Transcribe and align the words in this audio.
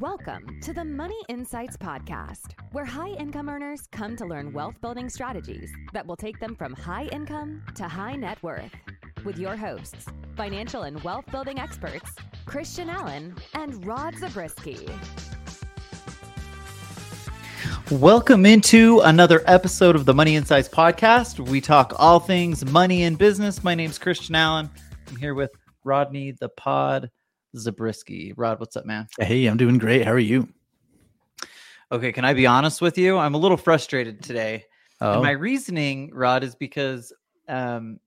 Welcome 0.00 0.62
to 0.62 0.72
the 0.72 0.82
Money 0.82 1.22
Insights 1.28 1.76
Podcast, 1.76 2.54
where 2.72 2.86
high 2.86 3.10
income 3.10 3.50
earners 3.50 3.82
come 3.92 4.16
to 4.16 4.24
learn 4.24 4.50
wealth 4.50 4.80
building 4.80 5.10
strategies 5.10 5.70
that 5.92 6.06
will 6.06 6.16
take 6.16 6.40
them 6.40 6.56
from 6.56 6.72
high 6.72 7.04
income 7.12 7.62
to 7.74 7.86
high 7.86 8.16
net 8.16 8.42
worth. 8.42 8.74
With 9.26 9.36
your 9.36 9.56
hosts, 9.56 10.06
financial 10.38 10.84
and 10.84 11.04
wealth 11.04 11.26
building 11.30 11.58
experts, 11.58 12.10
Christian 12.46 12.88
Allen 12.88 13.34
and 13.52 13.84
Rod 13.84 14.14
Zabriskie. 14.16 14.88
Welcome 17.90 18.46
into 18.46 19.00
another 19.00 19.42
episode 19.44 19.96
of 19.96 20.06
the 20.06 20.14
Money 20.14 20.34
Insights 20.34 20.70
Podcast. 20.70 21.46
We 21.46 21.60
talk 21.60 21.92
all 21.98 22.20
things 22.20 22.64
money 22.64 23.02
and 23.02 23.18
business. 23.18 23.62
My 23.62 23.74
name's 23.74 23.98
Christian 23.98 24.34
Allen. 24.34 24.70
I'm 25.08 25.16
here 25.16 25.34
with 25.34 25.50
Rodney 25.84 26.32
the 26.32 26.48
Pod 26.48 27.10
Zabriskie. 27.56 28.32
Rod, 28.36 28.60
what's 28.60 28.76
up, 28.76 28.86
man? 28.86 29.08
Hey, 29.18 29.46
I'm 29.46 29.56
doing 29.56 29.78
great. 29.78 30.04
How 30.04 30.12
are 30.12 30.18
you? 30.18 30.48
Okay, 31.92 32.12
can 32.12 32.24
I 32.24 32.34
be 32.34 32.46
honest 32.46 32.80
with 32.80 32.96
you? 32.96 33.18
I'm 33.18 33.34
a 33.34 33.38
little 33.38 33.56
frustrated 33.56 34.22
today. 34.22 34.64
Oh, 35.00 35.14
And 35.14 35.22
my 35.22 35.32
reasoning, 35.32 36.10
Rod, 36.14 36.44
is 36.44 36.54
because 36.54 37.12
um, 37.48 37.98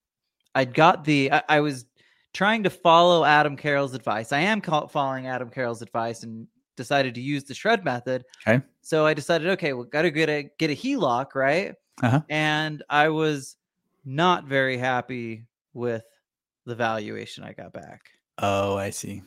I 0.56 0.64
got 0.66 1.04
the, 1.04 1.32
I, 1.32 1.44
I 1.50 1.60
was 1.60 1.86
trying 2.34 2.64
to 2.64 2.70
follow 2.70 3.26
Adam 3.26 3.58
Carroll's 3.58 3.94
advice. 3.94 4.32
I 4.32 4.40
am 4.40 4.62
following 4.62 5.28
Adam 5.28 5.50
Carroll's 5.50 5.82
advice 5.82 6.24
and 6.24 6.48
decided 6.78 7.14
to 7.16 7.22
use 7.22 7.44
the 7.44 7.54
shred 7.54 7.84
method. 7.84 8.24
Okay. 8.48 8.64
So 8.82 9.06
I 9.06 9.14
decided, 9.14 9.48
okay, 9.50 9.74
well, 9.74 9.86
got 9.86 10.04
to 10.04 10.12
get 10.12 10.30
a 10.30 10.50
get 10.58 10.70
a 10.70 10.76
HELOC, 10.76 11.36
right? 11.36 11.76
Uh-huh. 12.02 12.22
And 12.30 12.84
I 12.90 13.10
was 13.10 13.58
not 14.06 14.46
very 14.46 14.78
happy 14.78 15.46
with 15.74 16.04
the 16.66 16.76
valuation 16.76 17.44
I 17.44 17.54
got 17.54 17.74
back. 17.74 18.02
oh, 18.40 18.78
I 18.78 18.90
see. 18.90 19.22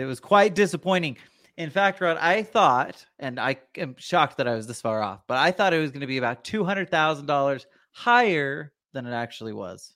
It 0.00 0.06
was 0.06 0.20
quite 0.20 0.54
disappointing. 0.54 1.16
In 1.56 1.70
fact, 1.70 2.00
Rod, 2.00 2.16
I 2.16 2.42
thought, 2.42 3.04
and 3.18 3.38
I 3.38 3.56
am 3.76 3.94
shocked 3.98 4.38
that 4.38 4.48
I 4.48 4.54
was 4.54 4.66
this 4.66 4.80
far 4.80 5.02
off, 5.02 5.20
but 5.26 5.36
I 5.36 5.50
thought 5.50 5.74
it 5.74 5.78
was 5.78 5.90
going 5.90 6.00
to 6.00 6.06
be 6.06 6.18
about 6.18 6.42
two 6.42 6.64
hundred 6.64 6.90
thousand 6.90 7.26
dollars 7.26 7.66
higher 7.92 8.72
than 8.92 9.06
it 9.06 9.12
actually 9.12 9.52
was. 9.52 9.92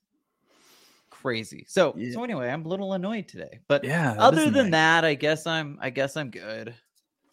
Crazy. 1.11 1.64
So, 1.69 1.94
Yeah. 1.96 2.12
so 2.14 2.24
anyway, 2.24 2.50
I'm 2.50 2.66
a 2.66 2.69
little 2.69 2.92
annoyed 2.92 3.28
today. 3.28 3.61
But 3.66 3.84
Yeah. 3.84 4.14
other 4.19 4.44
than 4.44 4.55
annoying. 4.55 4.70
that, 4.72 5.05
I 5.05 5.14
guess 5.14 5.46
I'm 5.46 5.78
I 5.80 5.91
guess 5.91 6.16
I'm 6.16 6.30
good. 6.30 6.74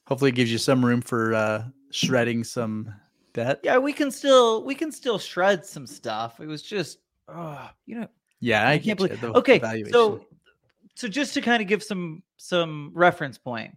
hopefully 0.08 0.30
it 0.30 0.36
gives 0.36 0.52
you 0.52 0.58
some 0.58 0.86
room 0.86 1.02
for 1.02 1.34
uh 1.34 1.64
shredding 1.92 2.44
some 2.44 2.94
debt. 3.34 3.60
Yeah, 3.64 3.80
we 3.80 3.92
can 3.92 4.12
still 4.12 4.64
we 4.64 4.76
can 4.76 4.92
still 4.92 5.20
shred 5.20 5.66
some 5.66 5.86
stuff. 5.88 6.40
It 6.40 6.48
was 6.48 6.62
just, 6.62 7.00
oh, 7.28 7.70
you 7.86 8.00
know, 8.00 8.08
Yeah, 8.40 8.66
I, 8.66 8.74
I 8.74 8.78
can't 8.78 8.98
believe. 8.98 9.20
the 9.20 9.34
Okay, 9.36 9.60
valuation. 9.60 9.92
so 9.92 10.26
so 11.02 11.08
just 11.08 11.34
to 11.34 11.42
kind 11.42 11.62
of 11.62 11.68
give 11.68 11.82
some 11.84 12.22
some 12.38 12.92
reference 12.94 13.38
point, 13.38 13.76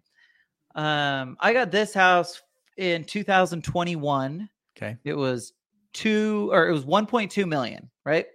um, 0.74 1.36
I 1.40 1.52
got 1.54 1.70
this 1.70 1.94
house 1.94 2.42
in 2.76 3.04
2021. 3.04 4.48
okay. 4.76 4.96
It 5.04 5.14
was 5.14 5.54
two 5.92 6.50
or 6.52 6.68
it 6.68 6.72
was 6.72 6.84
1.2 6.84 7.46
million, 7.48 7.88
right? 8.04 8.26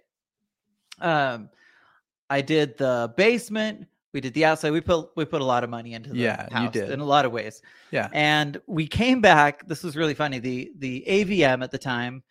Um, 1.00 1.50
I 2.28 2.40
did 2.40 2.76
the 2.78 3.12
basement. 3.16 3.86
We 4.12 4.20
did 4.20 4.34
the 4.34 4.44
outside. 4.44 4.72
We 4.72 4.80
put 4.80 5.10
we 5.16 5.24
put 5.24 5.40
a 5.40 5.44
lot 5.44 5.62
of 5.62 5.70
money 5.70 5.94
into 5.94 6.10
the 6.10 6.16
Yeah, 6.18 6.48
you 6.50 6.56
house 6.56 6.72
did. 6.72 6.90
in 6.90 6.98
a 7.00 7.04
lot 7.04 7.24
of 7.24 7.32
ways. 7.32 7.62
Yeah. 7.92 8.08
And 8.12 8.60
we 8.66 8.86
came 8.88 9.20
back. 9.20 9.66
This 9.68 9.84
was 9.84 9.96
really 9.96 10.14
funny. 10.14 10.38
The 10.40 10.72
the 10.78 11.04
AVM 11.06 11.62
at 11.62 11.70
the 11.70 11.78
time, 11.78 12.22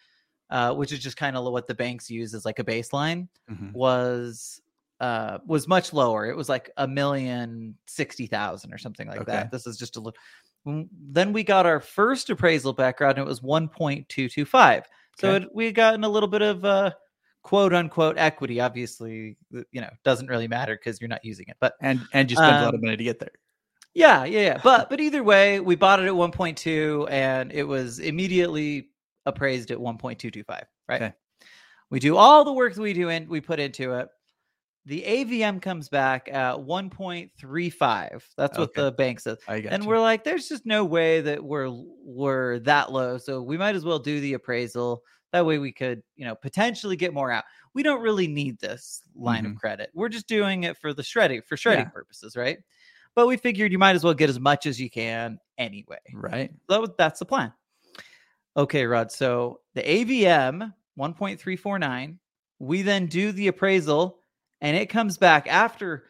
uh, 0.49 0.73
which 0.73 0.91
is 0.91 0.99
just 0.99 1.15
kind 1.15 1.37
of 1.37 1.45
what 1.53 1.67
the 1.67 1.73
banks 1.75 2.09
use 2.09 2.33
as 2.33 2.43
like 2.43 2.59
a 2.59 2.63
baseline, 2.65 3.27
Mhm. 3.49 3.71
was 3.71 4.61
uh 5.00 5.39
was 5.45 5.67
much 5.67 5.94
lower. 5.94 6.25
It 6.30 6.36
was 6.38 6.50
like 6.50 6.69
a 6.78 6.88
million 6.88 7.75
sixty 7.88 8.28
thousand 8.28 8.73
or 8.73 8.78
something 8.78 9.08
like 9.08 9.22
Okay. 9.22 9.31
that. 9.31 9.52
This 9.52 9.66
is 9.67 9.78
just 9.78 9.97
a 9.97 10.00
little. 10.00 10.17
Then 10.66 11.33
we 11.33 11.44
got 11.44 11.66
our 11.66 11.80
first 11.80 12.30
appraisal 12.30 12.73
background. 12.73 13.17
And 13.17 13.25
it 13.25 13.30
was 13.30 13.42
one 13.42 13.67
point 13.70 14.08
two 14.09 14.30
two 14.30 14.45
five. 14.45 14.86
So 15.16 15.33
Okay. 15.33 15.45
it, 15.45 15.55
we 15.55 15.72
gotten 15.72 16.03
a 16.03 16.09
little 16.09 16.30
bit 16.30 16.42
of 16.42 16.64
uh, 16.65 16.92
quote 17.43 17.73
unquote 17.73 18.17
equity. 18.17 18.59
Obviously, 18.59 19.38
you 19.52 19.82
know, 19.82 19.89
doesn't 20.04 20.27
really 20.27 20.48
matter 20.48 20.76
because 20.76 20.99
you're 21.02 21.08
not 21.09 21.23
using 21.26 21.45
it. 21.48 21.58
But 21.59 21.73
And 21.82 22.08
and 22.14 22.30
you 22.30 22.38
spent 22.38 22.59
a 22.59 22.64
lot 22.64 22.73
of 22.73 22.82
Um, 22.82 22.86
money 22.86 22.98
to 22.98 23.04
get 23.04 23.20
there. 23.20 23.32
yeah, 23.93 24.23
yeah, 24.26 24.42
yeah. 24.42 24.58
But 24.64 24.89
but 24.89 24.99
either 24.99 25.23
way, 25.23 25.59
we 25.59 25.76
bought 25.76 25.99
it 25.99 26.08
at 26.08 26.14
1.2 26.14 27.08
and 27.09 27.52
it 27.52 27.64
was 27.64 27.99
immediately 27.99 28.89
appraised 29.26 29.71
at 29.71 29.80
1.225, 29.80 30.64
right? 30.88 31.02
Okay. 31.02 31.14
We 31.89 31.99
do 31.99 32.17
all 32.17 32.45
the 32.45 32.54
work 32.54 32.76
that 32.76 32.82
we 32.82 32.93
do 32.93 33.09
and 33.09 33.27
we 33.27 33.42
put 33.42 33.59
into 33.59 33.93
it. 33.95 34.09
The 34.89 35.04
AVM 35.04 35.61
comes 35.61 35.88
back 35.88 36.27
at 36.32 36.55
1.35. 36.55 38.23
That's 38.36 38.58
what 38.58 38.70
Okay. 38.72 38.82
the 38.82 38.92
bank 38.92 39.20
says. 39.20 39.38
And 39.48 39.83
you. 39.83 39.88
we're 39.89 40.00
like, 40.00 40.23
there's 40.23 40.50
just 40.50 40.66
no 40.66 40.83
way 40.83 41.22
that 41.22 41.44
we're 41.44 41.70
we're 42.04 42.58
that 42.60 42.92
low. 42.92 43.20
So 43.20 43.39
we 43.44 43.55
might 43.55 43.76
as 43.76 43.86
well 43.86 44.00
do 44.00 44.20
the 44.20 44.33
appraisal. 44.33 45.04
That 45.32 45.45
way 45.45 45.60
we 45.60 45.72
could, 45.72 46.02
you 46.16 46.26
know, 46.26 46.33
potentially 46.33 46.95
get 46.95 47.14
more 47.14 47.32
out. 47.32 47.44
We 47.76 47.83
don't 47.83 48.02
really 48.02 48.27
need 48.27 48.58
this 48.58 49.04
line 49.16 49.45
of 49.45 49.52
Mhm. 49.52 49.58
credit. 49.58 49.92
We're 49.94 50.10
just 50.10 50.27
doing 50.27 50.64
it 50.64 50.76
for 50.76 50.92
the 50.92 51.04
shredding 51.04 51.44
for 51.44 51.56
shredding 51.56 51.86
Yeah. 51.86 51.89
purposes, 51.92 52.36
right? 52.36 52.58
But 53.14 53.27
we 53.27 53.38
figured 53.38 53.71
you 53.71 53.77
might 53.77 53.95
as 53.95 54.04
well 54.04 54.16
get 54.16 54.27
as 54.32 54.39
much 54.39 54.66
as 54.66 54.82
you 54.82 54.89
can 54.89 55.39
anyway. 55.60 56.00
right. 56.16 56.52
That 56.67 56.98
that's 56.98 57.20
the 57.20 57.26
plan. 57.26 57.54
Okay, 58.58 58.86
Rod. 58.88 59.11
So 59.11 59.61
the 59.76 59.83
AVM 59.83 60.73
1.349. 60.98 62.17
We 62.58 62.82
then 62.82 63.06
do 63.06 63.32
the 63.32 63.48
appraisal, 63.48 64.18
and 64.61 64.75
it 64.75 64.87
comes 64.87 65.17
back 65.17 65.47
after. 65.47 66.05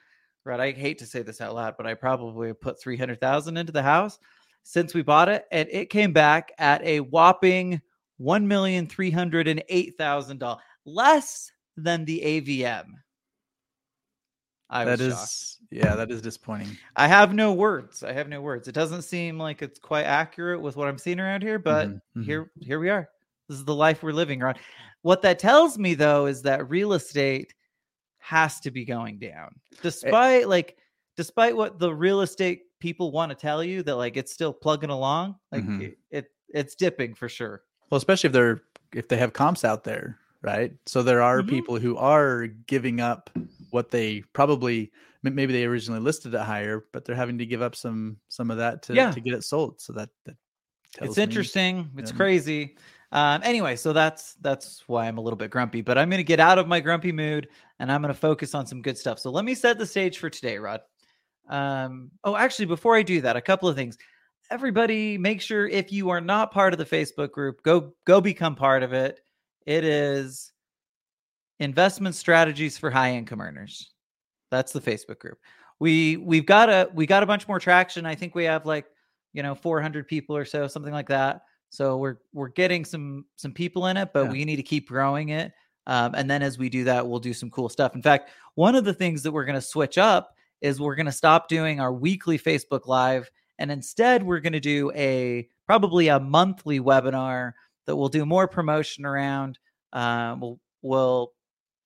Rod, 0.45 0.59
I 0.59 0.71
hate 0.71 0.97
to 0.99 1.05
say 1.05 1.21
this 1.21 1.41
out 1.41 1.53
loud, 1.53 1.75
but 1.77 1.85
I 1.85 1.93
probably 1.93 2.53
put 2.53 2.81
three 2.81 2.97
hundred 2.97 3.19
thousand 3.19 3.57
into 3.57 3.71
the 3.71 3.83
house 3.83 4.17
since 4.63 4.93
we 4.93 5.01
bought 5.01 5.29
it, 5.29 5.45
and 5.51 5.67
it 5.71 5.89
came 5.89 6.13
back 6.13 6.51
at 6.57 6.83
a 6.83 7.01
whopping 7.01 7.81
one 8.17 8.47
million 8.47 8.87
three 8.87 9.11
hundred 9.11 9.47
and 9.47 9.63
eight 9.69 9.97
thousand 9.97 10.39
dollars, 10.39 10.63
less 10.85 11.51
than 11.77 12.05
the 12.05 12.21
AVM. 12.21 12.85
I 14.69 14.85
That 14.85 14.91
was 14.91 15.01
is 15.01 15.13
shocked. 15.13 15.71
yeah, 15.71 15.95
that 15.95 16.11
is 16.11 16.21
disappointing. 16.21 16.77
I 16.95 17.07
have 17.07 17.33
no 17.33 17.53
words. 17.53 18.03
I 18.03 18.13
have 18.13 18.27
no 18.29 18.41
words. 18.41 18.67
It 18.67 18.73
doesn't 18.73 19.01
seem 19.01 19.39
like 19.39 19.61
it's 19.61 19.79
quite 19.79 20.03
accurate 20.03 20.61
with 20.61 20.75
what 20.75 20.87
I'm 20.87 20.97
seeing 20.97 21.19
around 21.19 21.41
here, 21.41 21.57
but 21.59 21.89
Mhm, 21.89 22.01
mhm. 22.17 22.23
here 22.25 22.51
here 22.59 22.79
we 22.79 22.89
are. 22.89 23.09
This 23.47 23.57
is 23.57 23.65
the 23.65 23.73
life 23.75 24.03
we're 24.03 24.11
living 24.11 24.41
around. 24.41 24.59
What 25.01 25.21
that 25.23 25.39
tells 25.39 25.77
me 25.77 25.95
though 25.95 26.27
is 26.27 26.41
that 26.43 26.69
real 26.69 26.93
estate 26.93 27.53
has 28.19 28.59
to 28.61 28.71
be 28.71 28.85
going 28.85 29.17
down. 29.19 29.55
Despite 29.81 30.47
like 30.47 30.77
despite 31.17 31.55
what 31.55 31.79
the 31.79 31.93
real 31.93 32.21
estate 32.21 32.63
people 32.79 33.11
want 33.11 33.29
to 33.29 33.35
tell 33.35 33.63
you 33.63 33.83
that 33.83 33.95
like 33.95 34.15
it's 34.17 34.31
still 34.31 34.53
plugging 34.53 34.89
along, 34.89 35.35
like 35.51 35.63
Mhm. 35.63 35.81
it, 35.81 35.97
it 36.11 36.25
it's 36.49 36.75
dipping 36.75 37.13
for 37.13 37.27
sure. 37.29 37.63
Well, 37.89 37.97
especially 37.97 38.27
if 38.27 38.33
they're 38.33 38.61
if 38.93 39.07
they 39.07 39.17
have 39.17 39.33
comps 39.33 39.63
out 39.65 39.83
there, 39.83 40.17
right? 40.41 40.73
So 40.85 41.03
there 41.03 41.21
are 41.21 41.41
Mhm. 41.41 41.49
people 41.49 41.79
who 41.79 41.95
are 41.97 42.47
giving 42.47 43.01
up 43.01 43.29
what 43.71 43.89
they 43.91 44.21
probably 44.33 44.91
maybe 45.23 45.51
they 45.51 45.65
originally 45.65 45.99
listed 45.99 46.33
it 46.33 46.39
higher, 46.41 46.85
but 46.93 47.03
they're 47.05 47.15
having 47.15 47.37
to 47.39 47.45
give 47.45 47.61
up 47.61 47.75
some 47.75 48.17
some 48.29 48.49
of 48.51 48.57
that 48.57 48.81
to 48.83 48.93
Yeah. 48.95 49.11
to 49.11 49.19
get 49.19 49.33
it 49.33 49.43
sold. 49.43 49.79
So 49.81 49.93
that, 49.93 50.09
that 50.25 50.35
it's 51.01 51.17
me- 51.17 51.23
interesting 51.23 51.91
it's 51.97 52.11
crazy 52.11 52.77
um 53.11 53.41
anyway 53.43 53.75
so 53.75 53.91
that's 53.91 54.35
that's 54.41 54.83
why 54.87 55.07
i'm 55.07 55.17
a 55.17 55.21
little 55.21 55.37
bit 55.37 55.49
grumpy 55.49 55.81
but 55.81 55.97
i'm 55.97 56.09
gonna 56.09 56.21
get 56.21 56.39
out 56.39 56.59
of 56.59 56.67
my 56.67 56.79
grumpy 56.79 57.11
mood 57.11 57.47
and 57.79 57.91
i'm 57.91 58.01
gonna 58.01 58.13
focus 58.13 58.53
on 58.53 58.67
some 58.67 58.81
good 58.81 58.97
stuff. 58.97 59.19
So 59.19 59.31
let 59.31 59.45
me 59.45 59.55
set 59.55 59.77
the 59.77 59.85
stage 59.85 60.17
for 60.17 60.29
today 60.29 60.57
rod. 60.57 60.81
Um 61.49 62.11
oh 62.23 62.35
actually 62.35 62.65
before 62.65 62.95
i 62.95 63.03
do 63.03 63.21
that 63.21 63.35
a 63.35 63.41
couple 63.41 63.67
of 63.67 63.75
things. 63.75 63.97
Everybody 64.51 65.17
make 65.17 65.41
sure 65.41 65.67
if 65.67 65.91
you 65.91 66.09
are 66.09 66.21
not 66.21 66.51
part 66.51 66.73
of 66.73 66.79
the 66.79 66.85
facebook 66.85 67.31
group 67.31 67.63
go 67.63 67.93
go 68.05 68.21
become 68.21 68.55
part 68.55 68.83
of 68.83 68.93
it. 68.93 69.19
It 69.65 69.83
is 69.83 70.51
investment 71.59 72.15
strategies 72.15 72.77
for 72.77 72.89
high 72.89 73.13
income 73.13 73.41
earners. 73.41 73.91
That's 74.51 74.71
the 74.71 74.81
facebook 74.81 75.19
group. 75.19 75.39
We 75.79 76.17
we've 76.17 76.45
got 76.45 76.69
a 76.69 76.89
we 76.93 77.05
got 77.05 77.23
a 77.23 77.27
bunch 77.27 77.47
more 77.47 77.59
traction. 77.59 78.05
I 78.05 78.15
think 78.15 78.35
we 78.35 78.43
have 78.43 78.65
like 78.65 78.85
you 79.33 79.43
know 79.43 79.55
400 79.55 80.07
people 80.07 80.35
or 80.35 80.45
so 80.45 80.67
something 80.67 80.93
like 80.93 81.07
that 81.09 81.41
so 81.69 81.97
we're 81.97 82.17
we're 82.33 82.49
getting 82.49 82.83
some 82.85 83.25
some 83.35 83.51
people 83.53 83.87
in 83.87 83.97
it 83.97 84.09
but 84.13 84.25
Yeah. 84.25 84.31
we 84.31 84.45
need 84.45 84.57
to 84.57 84.63
keep 84.63 84.87
growing 84.87 85.29
it 85.29 85.51
um, 85.87 86.13
and 86.15 86.29
then 86.29 86.41
as 86.41 86.57
we 86.57 86.69
do 86.69 86.83
that 86.85 87.07
we'll 87.07 87.19
do 87.19 87.33
some 87.33 87.49
cool 87.49 87.69
stuff. 87.69 87.95
In 87.95 88.01
fact 88.01 88.29
one 88.55 88.75
of 88.75 88.85
the 88.85 88.93
things 88.93 89.23
that 89.23 89.31
we're 89.31 89.45
going 89.45 89.55
to 89.55 89.61
switch 89.61 89.97
up 89.97 90.35
is 90.61 90.79
we're 90.79 90.95
going 90.95 91.05
to 91.05 91.11
stop 91.11 91.47
doing 91.47 91.79
our 91.79 91.93
weekly 91.93 92.37
facebook 92.37 92.87
live 92.87 93.29
and 93.59 93.71
instead 93.71 94.23
we're 94.23 94.39
going 94.39 94.53
to 94.53 94.59
do 94.59 94.91
a 94.95 95.47
probably 95.65 96.07
a 96.09 96.19
monthly 96.19 96.79
webinar 96.79 97.53
that 97.85 97.95
we'll 97.95 98.09
do 98.09 98.25
more 98.25 98.47
promotion 98.47 99.05
around 99.05 99.59
um, 99.93 100.39
we'll 100.41 100.59
we'll 100.81 101.33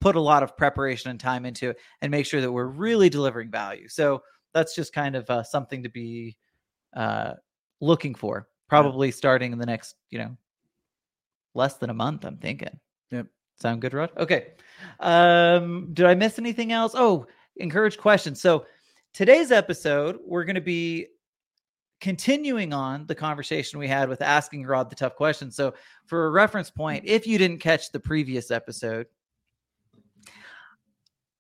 put 0.04 0.16
a 0.18 0.22
lot 0.22 0.44
of 0.44 0.58
preparation 0.58 1.10
and 1.12 1.20
time 1.20 1.46
into 1.46 1.70
it 1.70 1.78
and 2.02 2.12
make 2.12 2.26
sure 2.26 2.42
that 2.42 2.52
we're 2.52 2.66
really 2.66 3.10
delivering 3.10 3.50
value. 3.50 3.88
So 3.88 4.22
that's 4.54 4.76
just 4.76 4.92
kind 4.92 5.16
of 5.16 5.30
uh, 5.30 5.44
something 5.44 5.82
to 5.82 5.90
be 5.90 6.36
uh, 6.94 7.36
looking 7.80 8.14
for 8.14 8.50
probably 8.68 9.12
starting 9.12 9.52
in 9.52 9.60
the 9.60 9.66
next 9.66 9.96
you 10.10 10.20
know 10.20 10.36
less 11.54 11.76
than 11.76 11.90
a 11.90 11.94
month 11.94 12.26
i'm 12.26 12.38
thinking. 12.38 12.80
Yep. 13.12 13.28
sound 13.60 13.82
good 13.82 13.94
rod? 13.94 14.12
Okay. 14.18 14.54
Um 15.00 15.94
did 15.94 16.06
i 16.06 16.16
miss 16.16 16.40
anything 16.40 16.72
else? 16.72 16.94
Oh 16.96 17.28
encourage 17.58 17.98
questions. 17.98 18.42
So 18.42 18.66
today's 19.14 19.52
episode 19.52 20.20
we're 20.26 20.46
going 20.46 20.56
to 20.56 20.62
be 20.62 21.08
continuing 22.04 22.74
on 22.74 23.06
the 23.06 23.16
conversation 23.16 23.80
we 23.80 23.88
had 23.88 24.10
with 24.10 24.22
asking 24.22 24.66
Rod 24.66 24.90
the 24.90 24.96
tough 24.96 25.16
questions. 25.16 25.56
So, 25.56 25.74
for 26.06 26.26
a 26.26 26.32
reference 26.32 26.70
point, 26.70 27.06
if 27.06 27.26
you 27.26 27.38
didn't 27.38 27.60
catch 27.60 27.94
the 27.94 28.00
previous 28.00 28.52
episode, 28.52 29.08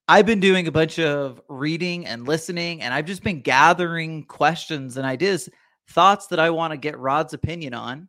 I've 0.08 0.26
been 0.26 0.40
doing 0.40 0.68
a 0.68 0.72
bunch 0.72 1.00
of 1.00 1.42
reading 1.50 2.06
and 2.06 2.26
listening, 2.26 2.82
and 2.82 2.94
I've 2.94 3.06
just 3.06 3.24
been 3.24 3.42
gathering 3.42 4.24
questions 4.24 4.96
and 4.96 5.06
ideas, 5.06 5.50
thoughts 5.90 6.28
that 6.28 6.40
I 6.40 6.50
want 6.50 6.72
to 6.72 6.78
get 6.78 6.98
Rod's 6.98 7.34
opinion 7.34 7.74
on. 7.74 8.08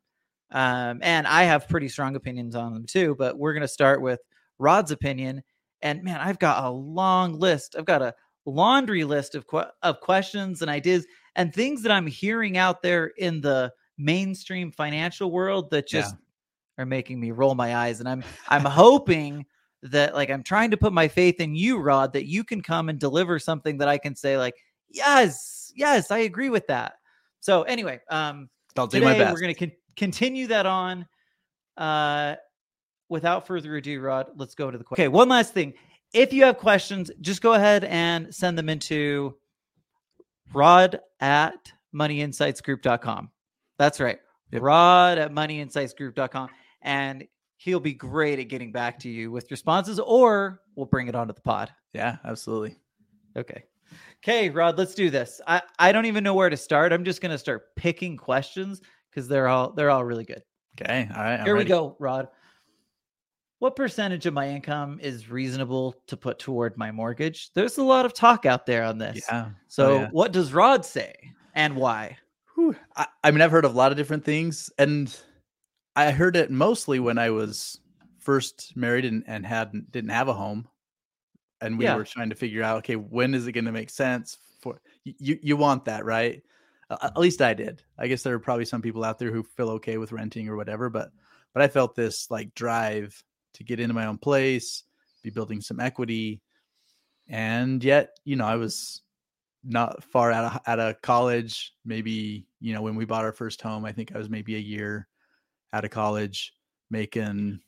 Um, 0.51 1.01
and 1.03 1.27
I 1.27 1.45
have 1.45 1.69
pretty 1.69 1.89
strong 1.89 2.17
opinions 2.17 2.55
on 2.55 2.73
them 2.73 2.87
too, 2.87 3.17
but 3.19 3.39
we're 3.39 3.55
going 3.55 3.63
to 3.63 3.69
start 3.69 4.01
with 4.01 4.21
Rod's 4.59 4.93
opinion. 4.93 5.43
And 5.83 6.03
man, 6.03 6.21
I've 6.21 6.39
got 6.39 6.65
a 6.65 6.71
long 6.71 7.39
list. 7.39 7.75
I've 7.77 7.85
got 7.85 8.03
a 8.03 8.15
laundry 8.47 9.05
list 9.05 9.35
of, 9.35 9.47
que- 9.47 9.71
of 9.83 10.01
questions 10.01 10.63
and 10.63 10.71
ideas 10.71 11.07
and 11.37 11.53
things 11.53 11.83
that 11.83 11.93
I'm 11.93 12.07
hearing 12.07 12.57
out 12.57 12.83
there 12.83 13.07
in 13.19 13.41
the 13.41 13.73
mainstream 13.99 14.71
financial 14.71 15.31
world 15.31 15.71
that 15.71 15.89
just 15.89 16.15
yeah. 16.15 16.83
are 16.83 16.87
making 16.87 17.21
me 17.21 17.33
roll 17.33 17.55
my 17.55 17.77
eyes. 17.77 18.01
And 18.01 18.09
I'm 18.09 18.23
I'm 18.49 18.65
hoping 18.65 19.47
that 19.83 20.15
like 20.15 20.31
I'm 20.31 20.43
trying 20.43 20.71
to 20.71 20.77
put 20.77 20.93
my 20.93 21.09
faith 21.09 21.41
in 21.41 21.55
you, 21.55 21.79
Rod, 21.79 22.13
that 22.13 22.27
you 22.27 22.45
can 22.45 22.61
come 22.61 22.89
and 22.89 22.99
deliver 22.99 23.39
something 23.39 23.79
that 23.79 23.89
I 23.89 23.99
can 23.99 24.15
say 24.15 24.39
like, 24.39 24.55
yes, 24.89 25.73
yes, 25.75 26.11
I 26.11 26.19
agree 26.19 26.51
with 26.51 26.67
that. 26.69 26.95
So 27.45 27.63
anyway, 27.65 28.01
um, 28.09 28.49
I'll 28.75 28.87
do 28.87 29.03
my 29.03 29.19
best. 29.19 29.35
We're 29.35 29.41
going 29.41 29.55
to 29.55 29.67
con- 29.67 29.77
continue 29.97 30.47
that 30.47 30.65
on. 30.65 31.07
Uh, 31.77 32.37
without 33.11 33.47
further 33.47 33.77
ado, 33.77 34.01
Rod, 34.01 34.29
let's 34.37 34.55
go 34.55 34.71
to 34.71 34.79
the 34.79 34.83
question. 34.83 35.03
Okay, 35.03 35.09
one 35.09 35.29
last 35.29 35.53
thing. 35.53 35.75
If 36.15 36.33
you 36.33 36.43
have 36.45 36.57
questions, 36.57 37.11
just 37.21 37.43
go 37.43 37.53
ahead 37.53 37.85
and 37.85 38.35
send 38.35 38.57
them 38.57 38.71
into 38.71 39.37
Rod 40.55 41.01
at 41.21 41.71
moneyinsightsgroup.com. 41.95 43.31
That's 43.79 44.01
right. 44.01 44.21
Yep. 44.53 44.63
Rod 44.63 45.19
at 45.19 45.31
moneyinsightsgroup.com. 45.31 46.49
And 46.81 47.27
he'll 47.59 47.79
be 47.79 47.93
great 47.93 48.39
at 48.39 48.49
getting 48.49 48.73
back 48.73 48.99
to 49.01 49.11
you 49.11 49.31
with 49.31 49.51
responses, 49.51 50.01
or 50.01 50.63
we'll 50.77 50.87
bring 50.87 51.09
it 51.09 51.15
onto 51.15 51.35
the 51.35 51.43
pod. 51.43 51.71
Yeah, 51.93 52.17
absolutely. 52.25 52.79
Okay. 53.37 53.65
Okay, 54.25 54.49
Rod, 54.49 54.79
let's 54.79 54.95
do 54.95 55.11
this. 55.11 55.43
I, 55.47 55.61
I 55.79 55.93
don't 55.93 56.07
even 56.07 56.25
know 56.25 56.33
where 56.33 56.49
to 56.49 56.57
start. 56.57 56.95
I'm 56.95 57.05
just 57.05 57.21
gonna 57.21 57.37
start 57.37 57.77
picking 57.77 58.17
questions 58.17 58.81
because 59.11 59.29
they're 59.29 59.49
all 59.49 59.73
they're 59.73 59.91
all 59.91 60.03
really 60.03 60.25
good. 60.25 60.43
Okay. 60.81 61.07
All 61.15 61.23
right. 61.23 61.35
I'm 61.41 61.45
Here 61.45 61.53
ready. 61.53 61.67
we 61.67 61.69
go, 61.69 61.95
Rod. 61.99 62.29
What 63.59 63.77
percentage 63.77 64.25
of 64.25 64.33
my 64.33 64.49
income 64.49 64.99
is 65.03 65.29
reasonable 65.29 65.95
to 66.07 66.17
put 66.17 66.39
toward 66.39 66.77
my 66.79 66.91
mortgage? 66.91 67.53
There's 67.53 67.77
a 67.77 67.85
lot 67.85 68.07
of 68.07 68.15
talk 68.15 68.47
out 68.47 68.65
there 68.65 68.83
on 68.83 68.97
this. 68.97 69.27
Yeah. 69.29 69.47
Oh, 69.47 69.53
so 69.69 69.87
oh, 69.87 70.01
yeah. 70.01 70.09
what 70.11 70.33
does 70.33 70.55
Rod 70.55 70.87
say 70.87 71.13
and 71.55 71.77
why? 71.77 72.17
I, 72.97 73.07
I 73.23 73.31
mean, 73.31 73.43
I've 73.43 73.51
heard 73.51 73.67
of 73.67 73.75
a 73.75 73.77
lot 73.77 73.93
of 73.93 73.99
different 73.99 74.25
things, 74.25 74.71
and 74.79 75.15
I 75.97 76.11
heard 76.13 76.37
it 76.37 76.51
mostly 76.51 76.99
when 76.99 77.19
I 77.19 77.29
was 77.29 77.79
first 78.21 78.73
married 78.75 79.05
and, 79.05 79.23
and 79.27 79.45
had 79.45 79.71
didn't 79.91 80.11
have 80.11 80.29
a 80.29 80.33
home, 80.33 80.67
and 81.65 81.79
we 81.79 81.85
yeah. 81.85 81.97
were 81.97 82.05
trying 82.05 82.31
to 82.31 82.37
figure 82.37 82.63
out, 82.63 82.79
okay, 82.79 82.97
when 82.97 83.35
is 83.35 83.47
it 83.47 83.53
going 83.53 83.65
to 83.65 83.73
make 83.73 83.91
sense 83.91 84.39
for 84.61 84.81
you? 85.05 85.39
You 85.43 85.57
want 85.57 85.87
that, 85.87 86.05
right? 86.05 86.43
Uh, 86.91 86.99
at 87.03 87.19
least 87.19 87.41
I 87.41 87.55
did. 87.55 87.83
I 87.99 88.07
guess 88.07 88.23
there 88.23 88.35
are 88.35 88.41
probably 88.41 88.67
some 88.67 88.83
people 88.83 89.05
out 89.05 89.19
there 89.19 89.33
who 89.33 89.43
feel 89.43 89.71
okay 89.71 89.97
with 89.97 90.13
renting 90.13 90.49
or 90.49 90.57
whatever, 90.57 90.91
but 90.91 91.11
but 91.53 91.63
I 91.63 91.69
felt 91.69 91.95
this 91.95 92.31
like 92.31 92.55
drive 92.55 93.23
to 93.55 93.65
get 93.65 93.81
into 93.81 93.95
my 93.95 94.07
own 94.07 94.19
place, 94.19 94.83
be 95.23 95.31
building 95.31 95.61
some 95.61 95.81
equity, 95.81 96.43
and 97.29 97.83
yet 97.83 98.19
you 98.25 98.37
know 98.37 98.47
I 98.47 98.57
was 98.57 99.03
not 99.65 100.05
far 100.05 100.31
out 100.31 100.45
of 100.45 100.61
out 100.67 100.81
of 100.81 101.01
college. 101.01 101.73
Maybe 101.85 102.47
you 102.61 102.75
know 102.75 102.83
when 102.83 102.97
we 102.97 103.07
bought 103.07 103.25
our 103.25 103.33
first 103.33 103.63
home, 103.63 103.85
I 103.85 103.93
think 103.93 104.15
I 104.15 104.19
was 104.19 104.29
maybe 104.29 104.57
a 104.57 104.61
year 104.61 105.09
out 105.73 105.85
of 105.85 105.91
college 105.91 106.53
making, 106.91 107.61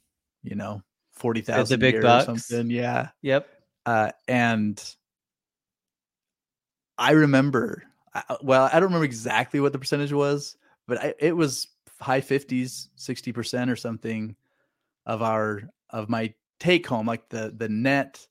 you 0.43 0.55
know, 0.55 0.83
40,000 1.13 1.67
the 1.69 1.79
big 1.79 2.03
bucks. 2.03 2.27
something. 2.27 2.71
Yeah. 2.71 3.09
Yep. 3.23 3.49
Uh, 3.87 4.11
and 4.27 4.83
I 6.99 7.13
remember, 7.13 7.85
well, 8.43 8.69
I 8.71 8.75
don't 8.75 8.85
remember 8.85 9.05
exactly 9.05 9.61
what 9.61 9.73
the 9.73 9.79
percentage 9.79 10.13
was, 10.13 10.57
but 10.89 10.99
I, 11.03 11.15
it 11.21 11.37
was 11.37 11.69
high 12.01 12.21
50s, 12.21 12.89
60% 12.99 13.71
or 13.71 13.77
something 13.77 14.35
of 15.07 15.23
our, 15.23 15.63
of 15.91 16.09
my 16.09 16.35
take 16.59 16.87
home, 16.87 17.07
like 17.07 17.29
the, 17.29 17.55
the 17.57 17.69
net, 17.69 18.27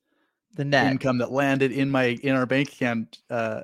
the 0.55 0.65
net 0.65 0.91
income 0.91 1.19
that 1.19 1.31
landed 1.31 1.71
in 1.71 1.89
my, 1.89 2.17
in 2.21 2.35
our 2.35 2.45
bank 2.45 2.73
account, 2.73 3.19
uh, 3.29 3.61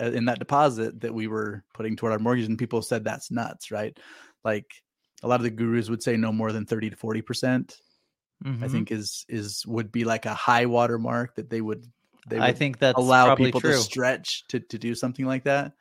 in 0.00 0.24
that 0.24 0.40
deposit 0.40 1.00
that 1.00 1.14
we 1.14 1.28
were 1.28 1.62
putting 1.72 1.94
toward 1.94 2.12
our 2.12 2.18
mortgage. 2.18 2.46
And 2.46 2.58
people 2.58 2.82
said 2.82 3.04
that's 3.04 3.30
nuts, 3.30 3.70
right? 3.70 3.96
Like 4.44 4.72
a 5.22 5.28
lot 5.28 5.38
of 5.38 5.44
the 5.44 5.50
gurus 5.50 5.88
would 5.88 6.02
say 6.02 6.16
no 6.16 6.32
more 6.32 6.50
than 6.50 6.66
30 6.66 6.90
to 6.90 6.96
40 6.96 7.22
percent 7.22 7.80
mm-hmm. 8.44 8.62
i 8.62 8.68
think 8.68 8.90
is 8.90 9.24
is 9.28 9.64
would 9.66 9.90
be 9.92 10.04
like 10.04 10.26
a 10.26 10.34
high 10.34 10.66
water 10.66 10.98
mark 10.98 11.34
that 11.34 11.50
they 11.50 11.60
would 11.60 11.84
they 12.28 12.36
would 12.36 12.44
i 12.44 12.52
think 12.52 12.78
that's 12.78 12.98
allow 12.98 13.34
people 13.34 13.60
true. 13.60 13.72
to 13.72 13.78
stretch 13.78 14.46
to, 14.48 14.60
to 14.60 14.78
do 14.78 14.94
something 14.94 15.26
like 15.26 15.44
that 15.44 15.72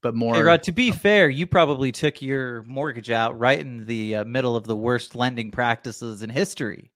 but 0.00 0.14
more 0.14 0.34
hey 0.34 0.42
Rod, 0.42 0.62
to 0.64 0.72
be 0.72 0.90
fair 0.90 1.28
you 1.28 1.46
probably 1.46 1.92
took 1.92 2.22
your 2.22 2.62
mortgage 2.64 3.10
out 3.10 3.38
right 3.38 3.58
in 3.58 3.86
the 3.86 4.16
uh, 4.16 4.24
middle 4.24 4.56
of 4.56 4.64
the 4.64 4.76
worst 4.76 5.14
lending 5.14 5.50
practices 5.50 6.22
in 6.22 6.30
history 6.30 6.90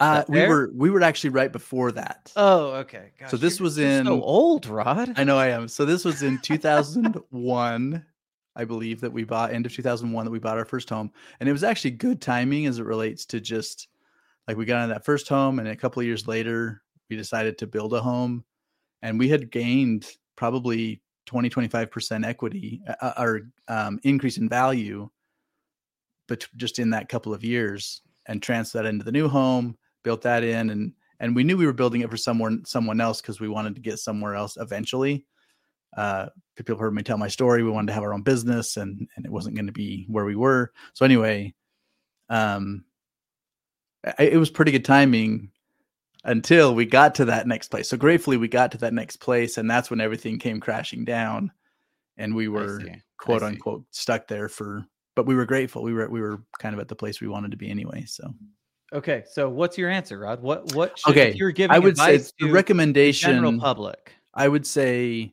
uh, 0.00 0.24
we 0.28 0.46
were 0.46 0.70
we 0.74 0.88
were 0.88 1.02
actually 1.02 1.28
right 1.28 1.52
before 1.52 1.92
that. 1.92 2.32
Oh, 2.34 2.70
okay. 2.76 3.10
Gosh, 3.18 3.30
so 3.30 3.36
this 3.36 3.60
was 3.60 3.76
in 3.76 4.06
so 4.06 4.22
old, 4.22 4.66
Rod. 4.66 5.12
I 5.16 5.24
know 5.24 5.38
I 5.38 5.48
am. 5.48 5.68
So 5.68 5.84
this 5.84 6.06
was 6.06 6.22
in 6.22 6.38
2001. 6.42 8.06
I 8.56 8.64
believe 8.64 9.00
that 9.02 9.12
we 9.12 9.24
bought 9.24 9.52
end 9.52 9.66
of 9.66 9.72
2001 9.72 10.24
that 10.24 10.30
we 10.30 10.38
bought 10.38 10.56
our 10.56 10.64
first 10.64 10.88
home, 10.88 11.12
and 11.38 11.48
it 11.48 11.52
was 11.52 11.62
actually 11.62 11.92
good 11.92 12.22
timing 12.22 12.64
as 12.64 12.78
it 12.78 12.84
relates 12.84 13.26
to 13.26 13.40
just 13.40 13.88
like 14.46 14.56
we 14.56 14.64
got 14.64 14.84
in 14.84 14.90
that 14.90 15.04
first 15.04 15.28
home, 15.28 15.58
and 15.58 15.68
a 15.68 15.76
couple 15.76 16.00
of 16.00 16.06
years 16.06 16.26
later 16.26 16.82
we 17.08 17.16
decided 17.16 17.58
to 17.58 17.66
build 17.66 17.94
a 17.94 18.00
home, 18.00 18.44
and 19.02 19.18
we 19.18 19.28
had 19.28 19.50
gained 19.50 20.06
probably 20.36 21.02
20 21.26 21.48
25 21.48 21.90
percent 21.90 22.24
equity 22.24 22.82
uh, 22.88 22.94
uh, 23.00 23.14
or 23.18 23.40
um, 23.68 24.00
increase 24.02 24.38
in 24.38 24.48
value, 24.48 25.08
but 26.28 26.46
just 26.56 26.78
in 26.78 26.90
that 26.90 27.08
couple 27.08 27.34
of 27.34 27.44
years, 27.44 28.02
and 28.26 28.42
transferred 28.42 28.84
that 28.84 28.88
into 28.88 29.04
the 29.04 29.12
new 29.12 29.28
home, 29.28 29.76
built 30.02 30.22
that 30.22 30.42
in, 30.42 30.70
and 30.70 30.92
and 31.20 31.36
we 31.36 31.44
knew 31.44 31.56
we 31.56 31.66
were 31.66 31.72
building 31.72 32.00
it 32.00 32.10
for 32.10 32.16
someone 32.16 32.64
someone 32.64 33.00
else 33.00 33.20
because 33.20 33.40
we 33.40 33.48
wanted 33.48 33.74
to 33.74 33.80
get 33.80 33.98
somewhere 33.98 34.34
else 34.34 34.56
eventually 34.56 35.26
uh, 35.96 36.26
people 36.56 36.76
heard 36.76 36.94
me 36.94 37.02
tell 37.02 37.18
my 37.18 37.28
story. 37.28 37.62
We 37.62 37.70
wanted 37.70 37.88
to 37.88 37.92
have 37.94 38.02
our 38.02 38.14
own 38.14 38.22
business, 38.22 38.76
and 38.76 39.08
and 39.16 39.26
it 39.26 39.32
wasn't 39.32 39.56
going 39.56 39.66
to 39.66 39.72
be 39.72 40.06
where 40.08 40.24
we 40.24 40.36
were. 40.36 40.72
So 40.94 41.04
anyway, 41.04 41.54
um, 42.28 42.84
it 44.18 44.38
was 44.38 44.50
pretty 44.50 44.72
good 44.72 44.84
timing 44.84 45.50
until 46.24 46.74
we 46.74 46.86
got 46.86 47.14
to 47.16 47.24
that 47.26 47.46
next 47.46 47.68
place. 47.68 47.88
So 47.88 47.96
gratefully, 47.96 48.36
we 48.36 48.48
got 48.48 48.72
to 48.72 48.78
that 48.78 48.94
next 48.94 49.16
place, 49.16 49.58
and 49.58 49.70
that's 49.70 49.90
when 49.90 50.00
everything 50.00 50.38
came 50.38 50.60
crashing 50.60 51.04
down, 51.04 51.52
and 52.16 52.34
we 52.34 52.48
were 52.48 52.82
quote 53.18 53.42
unquote 53.42 53.84
stuck 53.90 54.26
there 54.26 54.48
for. 54.48 54.86
But 55.16 55.26
we 55.26 55.34
were 55.34 55.46
grateful. 55.46 55.82
We 55.82 55.92
were 55.92 56.08
we 56.08 56.20
were 56.20 56.42
kind 56.58 56.74
of 56.74 56.80
at 56.80 56.88
the 56.88 56.96
place 56.96 57.20
we 57.20 57.28
wanted 57.28 57.50
to 57.50 57.56
be 57.56 57.70
anyway. 57.70 58.04
So. 58.06 58.32
Okay, 58.92 59.22
so 59.30 59.48
what's 59.48 59.78
your 59.78 59.88
answer, 59.88 60.18
Rod? 60.18 60.42
What 60.42 60.74
what 60.74 60.98
should, 60.98 61.10
okay? 61.10 61.32
you're 61.36 61.52
giving 61.52 61.74
I 61.74 61.78
would 61.78 61.96
say 61.96 62.20
the 62.40 62.50
recommendation. 62.50 63.30
The 63.30 63.36
general 63.36 63.60
public. 63.60 64.12
I 64.34 64.48
would 64.48 64.66
say 64.66 65.32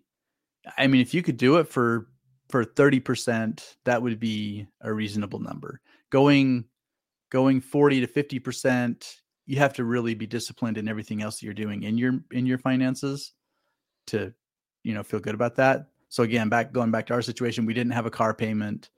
I 0.78 0.88
mean, 0.88 1.02
if 1.02 1.14
you 1.14 1.22
could 1.22 1.38
do 1.38 1.58
it 1.58 1.68
for 1.68 2.08
for 2.50 2.64
30%, 2.64 3.76
that 3.84 4.02
would 4.02 4.20
be 4.20 4.68
a 4.82 4.92
reasonable 4.92 5.40
number. 5.40 5.82
Going 6.10 6.66
going 7.30 7.62
40 7.62 8.06
to 8.06 8.08
50%, 8.08 9.16
you 9.46 9.58
have 9.58 9.74
to 9.74 9.84
really 9.84 10.14
be 10.14 10.28
disciplined 10.28 10.78
in 10.78 10.88
everything 10.88 11.22
else 11.22 11.40
that 11.40 11.46
you're 11.46 11.54
doing 11.54 11.84
in 11.84 11.98
your 11.98 12.20
in 12.32 12.46
your 12.46 12.58
finances 12.58 13.34
to 14.08 14.34
you 14.84 14.94
know 14.94 15.04
feel 15.04 15.20
good 15.20 15.36
about 15.36 15.56
that. 15.56 15.88
So 16.10 16.24
again, 16.24 16.50
back 16.50 16.72
going 16.74 16.92
back 16.92 17.06
to 17.08 17.14
our 17.14 17.22
situation, 17.22 17.66
we 17.66 17.74
didn't 17.74 17.94
have 17.94 18.06
a 18.06 18.12
car 18.12 18.34
payment, 18.34 18.90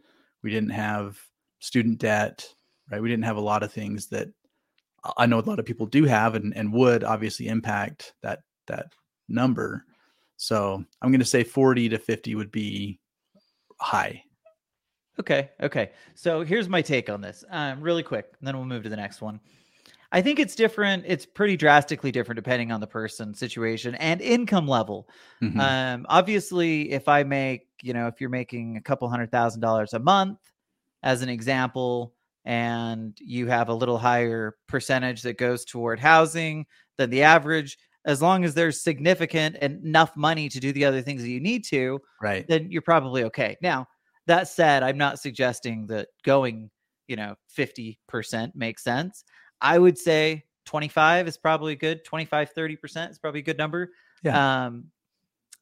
we 0.44 0.52
didn't 0.52 0.72
have 0.72 1.20
student 1.60 2.00
debt, 2.00 2.48
right? 2.92 3.02
We 3.02 3.10
didn't 3.10 3.26
have 3.26 3.38
a 3.38 3.42
lot 3.42 3.64
of 3.64 3.72
things 3.72 4.08
that 4.08 4.30
I 5.18 5.26
know 5.26 5.40
a 5.40 5.42
lot 5.42 5.60
of 5.60 5.66
people 5.66 5.86
do 5.86 6.04
have 6.06 6.36
and, 6.36 6.56
and 6.56 6.74
would 6.74 7.04
obviously 7.04 7.48
impact 7.48 8.14
that 8.22 8.42
that 8.68 8.94
number. 9.28 9.86
So 10.38 10.84
I'm 11.02 11.12
going 11.12 11.20
to 11.20 11.26
say 11.26 11.44
40 11.44 11.90
to 11.90 11.98
50 11.98 12.36
would 12.36 12.52
be 12.52 13.00
high. 13.80 14.24
Okay. 15.20 15.50
Okay. 15.62 15.92
So 16.16 16.44
here's 16.44 16.70
my 16.70 16.82
take 16.82 17.10
on 17.10 17.22
this, 17.22 17.44
um, 17.50 17.82
really 17.82 18.04
quick, 18.04 18.34
and 18.40 18.48
then 18.48 18.56
we'll 18.56 18.66
move 18.66 18.84
to 18.84 18.90
the 18.90 18.96
next 18.96 19.22
one. 19.22 19.40
I 20.12 20.22
think 20.22 20.40
it's 20.40 20.56
different. 20.56 21.04
It's 21.06 21.26
pretty 21.26 21.56
drastically 21.56 22.12
different 22.12 22.38
depending 22.38 22.72
on 22.72 22.80
the 22.80 22.88
person, 22.88 23.34
situation, 23.34 23.94
and 23.96 24.22
income 24.22 24.68
level. 24.68 25.08
Mm-hmm. 25.42 25.60
Um, 25.60 26.06
obviously, 26.10 26.92
if 26.92 27.08
I 27.08 27.24
make, 27.24 27.68
you 27.84 27.94
know, 27.94 28.08
if 28.08 28.20
you're 28.20 28.30
making 28.30 28.78
a 28.78 28.82
couple 28.82 29.08
hundred 29.08 29.32
thousand 29.32 29.62
dollars 29.62 29.94
a 29.94 30.00
month, 30.00 30.40
as 31.04 31.22
an 31.22 31.30
example, 31.30 32.14
and 32.46 33.18
you 33.22 33.48
have 33.48 33.70
a 33.70 33.74
little 33.74 33.98
higher 33.98 34.56
percentage 34.68 35.22
that 35.22 35.38
goes 35.38 35.64
toward 35.64 36.00
housing 36.00 36.66
than 36.98 37.10
the 37.10 37.22
average, 37.22 37.78
as 38.06 38.22
long 38.22 38.44
as 38.44 38.54
there's 38.54 38.82
significant 38.82 39.58
enough 39.58 40.16
money 40.16 40.50
to 40.50 40.60
do 40.60 40.74
the 40.74 40.86
other 40.86 41.02
things 41.02 41.22
that 41.22 41.30
you 41.30 41.40
need 41.40 41.64
to, 41.66 42.00
right? 42.22 42.48
Then 42.48 42.72
you're 42.72 42.82
probably 42.82 43.24
okay. 43.26 43.58
Now, 43.62 43.88
that 44.30 44.48
said, 44.48 44.84
I'm 44.84 44.98
not 44.98 45.20
suggesting 45.20 45.88
that 45.88 46.08
going, 46.24 46.70
you 47.08 47.16
know, 47.16 47.36
50% 47.58 48.56
makes 48.56 48.84
sense. 48.84 49.24
I 49.60 49.80
would 49.80 49.98
say 49.98 50.44
25 50.66 51.28
is 51.28 51.36
probably 51.36 51.76
good. 51.76 52.06
25, 52.06 52.54
30% 52.54 53.10
is 53.10 53.18
probably 53.18 53.40
a 53.40 53.44
good 53.44 53.58
number. 53.58 53.92
Yeah. 54.24 54.66
Um, 54.66 54.86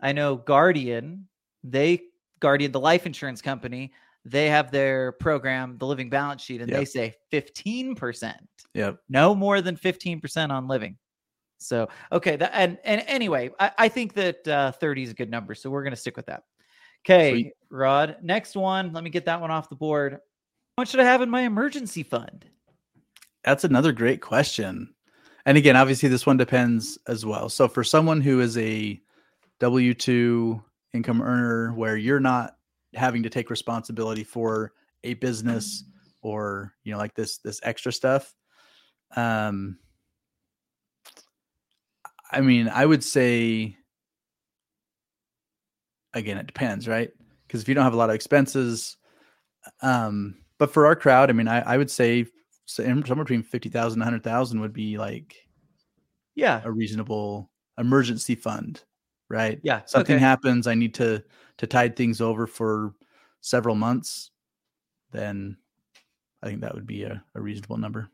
I 0.02 0.12
know 0.12 0.36
Guardian, 0.36 1.28
they 1.64 2.02
Guardian, 2.42 2.72
the 2.74 2.80
life 2.80 3.06
insurance 3.06 3.42
company, 3.42 3.94
they 4.26 4.50
have 4.50 4.70
their 4.70 5.14
program, 5.14 5.78
the 5.78 5.88
living 5.88 6.10
balance 6.10 6.42
sheet, 6.44 6.62
and 6.62 6.70
Yep. 6.70 6.80
they 6.80 6.86
say 6.86 7.16
15%, 7.32 8.36
Yep. 8.74 9.00
no 9.08 9.34
more 9.34 9.62
than 9.62 9.78
15% 9.78 10.52
on 10.52 10.68
living. 10.68 10.98
So, 11.58 11.88
okay. 12.12 12.36
That, 12.36 12.52
and, 12.54 12.78
and 12.84 13.02
anyway, 13.08 13.50
I, 13.60 13.72
I 13.78 13.88
think 13.90 14.14
that 14.16 14.46
uh, 14.48 14.72
30 14.74 15.04
is 15.04 15.12
a 15.12 15.14
good 15.14 15.32
number. 15.32 15.56
So 15.56 15.70
we're 15.70 15.84
going 15.84 15.92
to 15.92 15.98
stick 15.98 16.18
with 16.18 16.26
that. 16.26 16.44
Okay, 17.06 17.32
Sweet. 17.32 17.54
Rod. 17.70 18.18
Next 18.22 18.56
one. 18.56 18.94
Let 18.94 19.04
me 19.04 19.10
get 19.10 19.26
that 19.26 19.42
one 19.42 19.52
off 19.52 19.70
the 19.70 19.76
board. 19.76 20.14
How 20.14 20.82
much 20.82 20.90
should 20.90 21.00
I 21.00 21.06
have 21.06 21.22
in 21.22 21.30
my 21.30 21.42
emergency 21.42 22.04
fund? 22.04 22.46
That's 23.44 23.64
another 23.64 23.92
great 23.92 24.22
question. 24.22 24.94
And 25.46 25.58
again, 25.58 25.78
obviously, 25.78 26.10
this 26.10 26.26
one 26.26 26.38
depends 26.38 26.98
as 27.08 27.26
well. 27.26 27.48
So, 27.48 27.68
for 27.68 27.84
someone 27.84 28.20
who 28.20 28.42
is 28.42 28.58
a 28.58 29.02
W 29.60 29.94
2 29.94 30.62
income 30.94 31.22
earner 31.22 31.74
where 31.74 31.96
you're 31.96 32.20
not 32.20 32.58
having 32.94 33.24
to 33.24 33.30
take 33.30 33.50
responsibility 33.50 34.24
for 34.24 34.74
a 35.04 35.14
business 35.16 35.86
or, 36.22 36.74
you 36.84 36.92
know, 36.92 36.98
like 36.98 37.14
this, 37.16 37.38
this 37.38 37.62
extra 37.64 37.94
stuff, 37.94 38.36
um, 39.16 39.78
I 42.32 42.42
mean, 42.42 42.68
I 42.68 42.86
would 42.86 43.04
say, 43.04 43.77
again, 46.18 46.38
it 46.38 46.48
depends, 46.48 46.88
right? 46.88 47.12
Because 47.48 47.62
if 47.62 47.70
you 47.70 47.76
don't 47.76 47.84
have 47.84 47.94
a 47.94 47.98
lot 47.98 48.10
of 48.10 48.16
expenses, 48.16 48.98
um, 49.82 50.36
but 50.58 50.72
for 50.72 50.86
our 50.86 50.96
crowd, 50.96 51.30
I 51.30 51.34
mean, 51.34 51.48
I, 51.48 51.60
I 51.62 51.78
would 51.78 51.92
say 51.92 52.26
somewhere 52.66 53.24
between 53.24 53.44
50,000 53.44 53.94
and 53.94 54.06
100,000 54.06 54.60
would 54.60 54.74
be 54.74 54.98
like 54.98 55.36
Yeah. 56.36 56.62
a 56.66 56.72
reasonable 56.72 57.50
emergency 57.78 58.36
fund, 58.36 58.84
right? 59.30 59.60
Yeah. 59.64 59.82
Something 59.86 60.16
okay. 60.16 60.24
happens, 60.24 60.68
I 60.68 60.76
need 60.76 60.94
to 60.96 61.24
to 61.58 61.66
tide 61.68 61.96
things 61.96 62.22
over 62.22 62.46
for 62.46 62.94
several 63.42 63.76
months, 63.76 64.30
then 65.12 65.58
I 66.44 66.48
think 66.48 66.62
that 66.62 66.76
would 66.76 66.86
be 66.86 67.04
a, 67.04 67.24
a 67.34 67.42
reasonable 67.42 67.78
number. 67.78 68.10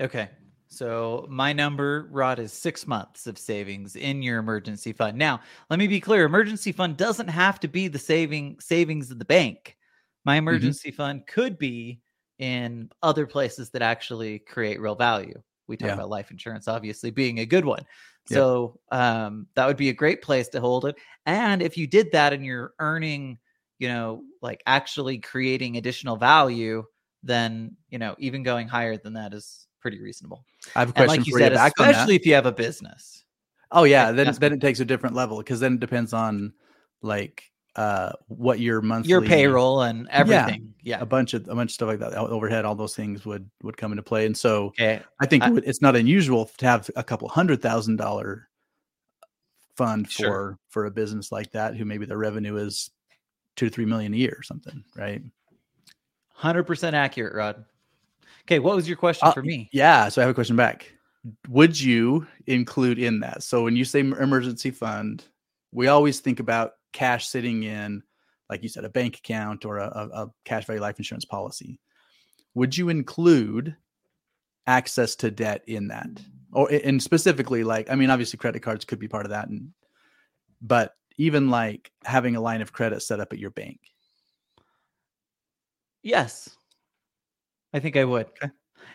Okay. 0.00 0.30
So 0.72 1.26
my 1.28 1.52
number, 1.52 2.08
Rod, 2.10 2.38
is 2.38 2.50
six 2.52 2.86
months 2.86 3.26
of 3.26 3.36
savings 3.38 3.94
in 3.94 4.22
your 4.22 4.38
emergency 4.38 4.92
fund. 4.94 5.18
Now, 5.18 5.40
let 5.68 5.78
me 5.78 5.86
be 5.86 6.00
clear: 6.00 6.24
emergency 6.24 6.72
fund 6.72 6.96
doesn't 6.96 7.28
have 7.28 7.60
to 7.60 7.68
be 7.68 7.88
the 7.88 7.98
saving 7.98 8.58
savings 8.58 9.10
of 9.10 9.18
the 9.18 9.24
bank. 9.26 9.76
My 10.24 10.36
Mm-hmm. 10.50 10.70
emergency 10.70 10.90
fund 10.90 11.26
could 11.26 11.58
be 11.58 12.00
in 12.38 12.90
other 13.02 13.26
places 13.26 13.70
that 13.70 13.82
actually 13.82 14.38
create 14.40 14.80
real 14.80 14.94
value. 14.94 15.40
We 15.68 15.76
talk 15.76 15.88
Yeah. 15.88 15.94
about 15.94 16.08
life 16.08 16.30
insurance, 16.30 16.68
obviously 16.68 17.10
being 17.10 17.40
a 17.40 17.46
good 17.46 17.64
one. 17.66 17.84
Yep. 18.30 18.48
So 18.48 18.80
um, 18.90 19.46
that 19.54 19.66
would 19.66 19.76
be 19.76 19.90
a 19.90 19.94
great 19.94 20.22
place 20.22 20.48
to 20.50 20.60
hold 20.60 20.86
it. 20.86 20.96
And 21.26 21.60
if 21.62 21.76
you 21.76 21.86
did 21.86 22.12
that 22.12 22.32
and 22.32 22.44
you're 22.44 22.72
earning, 22.78 23.38
you 23.78 23.88
know, 23.88 24.22
like 24.40 24.62
actually 24.66 25.18
creating 25.18 25.76
additional 25.76 26.16
value, 26.16 26.84
then 27.22 27.76
you 27.90 27.98
know 27.98 28.14
even 28.18 28.42
going 28.42 28.68
higher 28.68 28.96
than 28.96 29.12
that 29.14 29.34
is 29.34 29.66
pretty 29.82 30.00
reasonable. 30.00 30.44
I 30.74 30.80
have 30.80 30.90
a 30.90 30.92
question 30.92 31.18
like 31.18 31.26
you 31.26 31.32
for 31.34 31.38
said, 31.40 31.52
you 31.52 31.58
on 31.58 31.64
that. 31.64 31.72
especially 31.90 32.14
if 32.16 32.24
you 32.24 32.34
have 32.34 32.46
a 32.46 32.52
business. 32.52 33.24
Oh 33.70 33.84
yeah, 33.84 34.12
then 34.12 34.32
then 34.40 34.52
it 34.54 34.60
takes 34.60 34.80
a 34.80 34.84
different 34.84 35.14
level 35.14 35.38
because 35.38 35.60
then 35.60 35.74
it 35.74 35.80
depends 35.80 36.12
on 36.14 36.52
like 37.02 37.44
uh 37.74 38.12
what 38.28 38.60
your 38.60 38.82
monthly 38.82 39.10
Your 39.10 39.22
payroll 39.22 39.82
and 39.82 40.06
everything. 40.10 40.74
Yeah. 40.82 41.00
a 41.00 41.06
bunch 41.06 41.32
of 41.34 41.48
a 41.48 41.54
bunch 41.54 41.70
of 41.70 41.74
stuff 41.74 41.88
like 41.88 41.98
that 42.00 42.14
overhead 42.14 42.64
all 42.66 42.74
those 42.74 42.94
things 42.94 43.24
would 43.24 43.48
would 43.62 43.76
come 43.78 43.92
into 43.92 44.02
play 44.02 44.26
and 44.26 44.36
so 44.36 44.66
Okay. 44.66 45.00
I 45.20 45.26
think 45.26 45.42
I- 45.42 45.50
it's 45.64 45.80
not 45.80 45.96
unusual 45.96 46.50
to 46.58 46.66
have 46.66 46.90
a 46.96 47.02
couple 47.02 47.28
hundred 47.28 47.62
thousand 47.62 47.96
dollar 47.96 48.48
fund 49.74 50.06
for 50.06 50.12
Sure. 50.22 50.58
for 50.68 50.84
a 50.84 50.90
business 50.90 51.32
like 51.32 51.50
that 51.52 51.74
who 51.76 51.86
maybe 51.86 52.04
their 52.04 52.18
revenue 52.18 52.56
is 52.56 52.90
two 53.56 53.70
to 53.70 53.74
three 53.74 53.86
million 53.86 54.12
a 54.12 54.16
year 54.18 54.36
or 54.38 54.42
something, 54.42 54.84
right? 54.94 55.22
Hundred 56.34 56.64
percent 56.64 56.94
accurate, 56.94 57.34
Rod. 57.34 57.64
Okay, 58.46 58.58
what 58.58 58.76
was 58.76 58.88
your 58.88 58.96
question 58.96 59.28
Uh, 59.28 59.32
for 59.32 59.42
me? 59.42 59.68
Yeah, 59.72 60.08
so 60.08 60.20
I 60.20 60.24
have 60.24 60.30
a 60.30 60.34
question 60.34 60.56
back. 60.56 60.92
Would 61.48 61.80
you 61.80 62.26
include 62.46 62.98
in 62.98 63.20
that? 63.20 63.42
So 63.42 63.62
when 63.62 63.76
you 63.76 63.84
say 63.84 64.00
emergency 64.00 64.70
fund, 64.70 65.24
we 65.70 65.86
always 65.86 66.20
think 66.20 66.40
about 66.40 66.72
cash 66.92 67.28
sitting 67.28 67.62
in, 67.62 68.02
like 68.50 68.62
you 68.62 68.68
said, 68.68 68.84
a 68.84 68.90
bank 68.90 69.18
account 69.18 69.64
or 69.64 69.78
a, 69.78 69.86
a, 69.86 70.24
a 70.24 70.30
cash 70.44 70.66
value 70.66 70.82
life 70.82 70.98
insurance 70.98 71.24
policy. 71.24 71.78
Would 72.54 72.76
you 72.76 72.88
include 72.88 73.76
access 74.66 75.16
to 75.16 75.30
debt 75.30 75.62
in 75.66 75.88
that, 75.88 76.08
or 76.52 76.68
and 76.70 77.02
specifically, 77.02 77.64
like 77.64 77.90
I 77.90 77.94
mean, 77.94 78.10
obviously 78.10 78.38
credit 78.38 78.60
cards 78.60 78.84
could 78.84 78.98
be 78.98 79.08
part 79.08 79.24
of 79.24 79.30
that, 79.30 79.48
and 79.48 79.72
but 80.60 80.94
even 81.16 81.50
like 81.50 81.90
having 82.04 82.36
a 82.36 82.40
line 82.40 82.60
of 82.60 82.72
credit 82.72 83.02
set 83.02 83.20
up 83.20 83.32
at 83.32 83.38
your 83.38 83.50
bank. 83.50 83.80
Yes. 86.02 86.50
I 87.72 87.80
think 87.80 87.96
I 87.96 88.04
would. 88.04 88.26
Okay. 88.26 88.50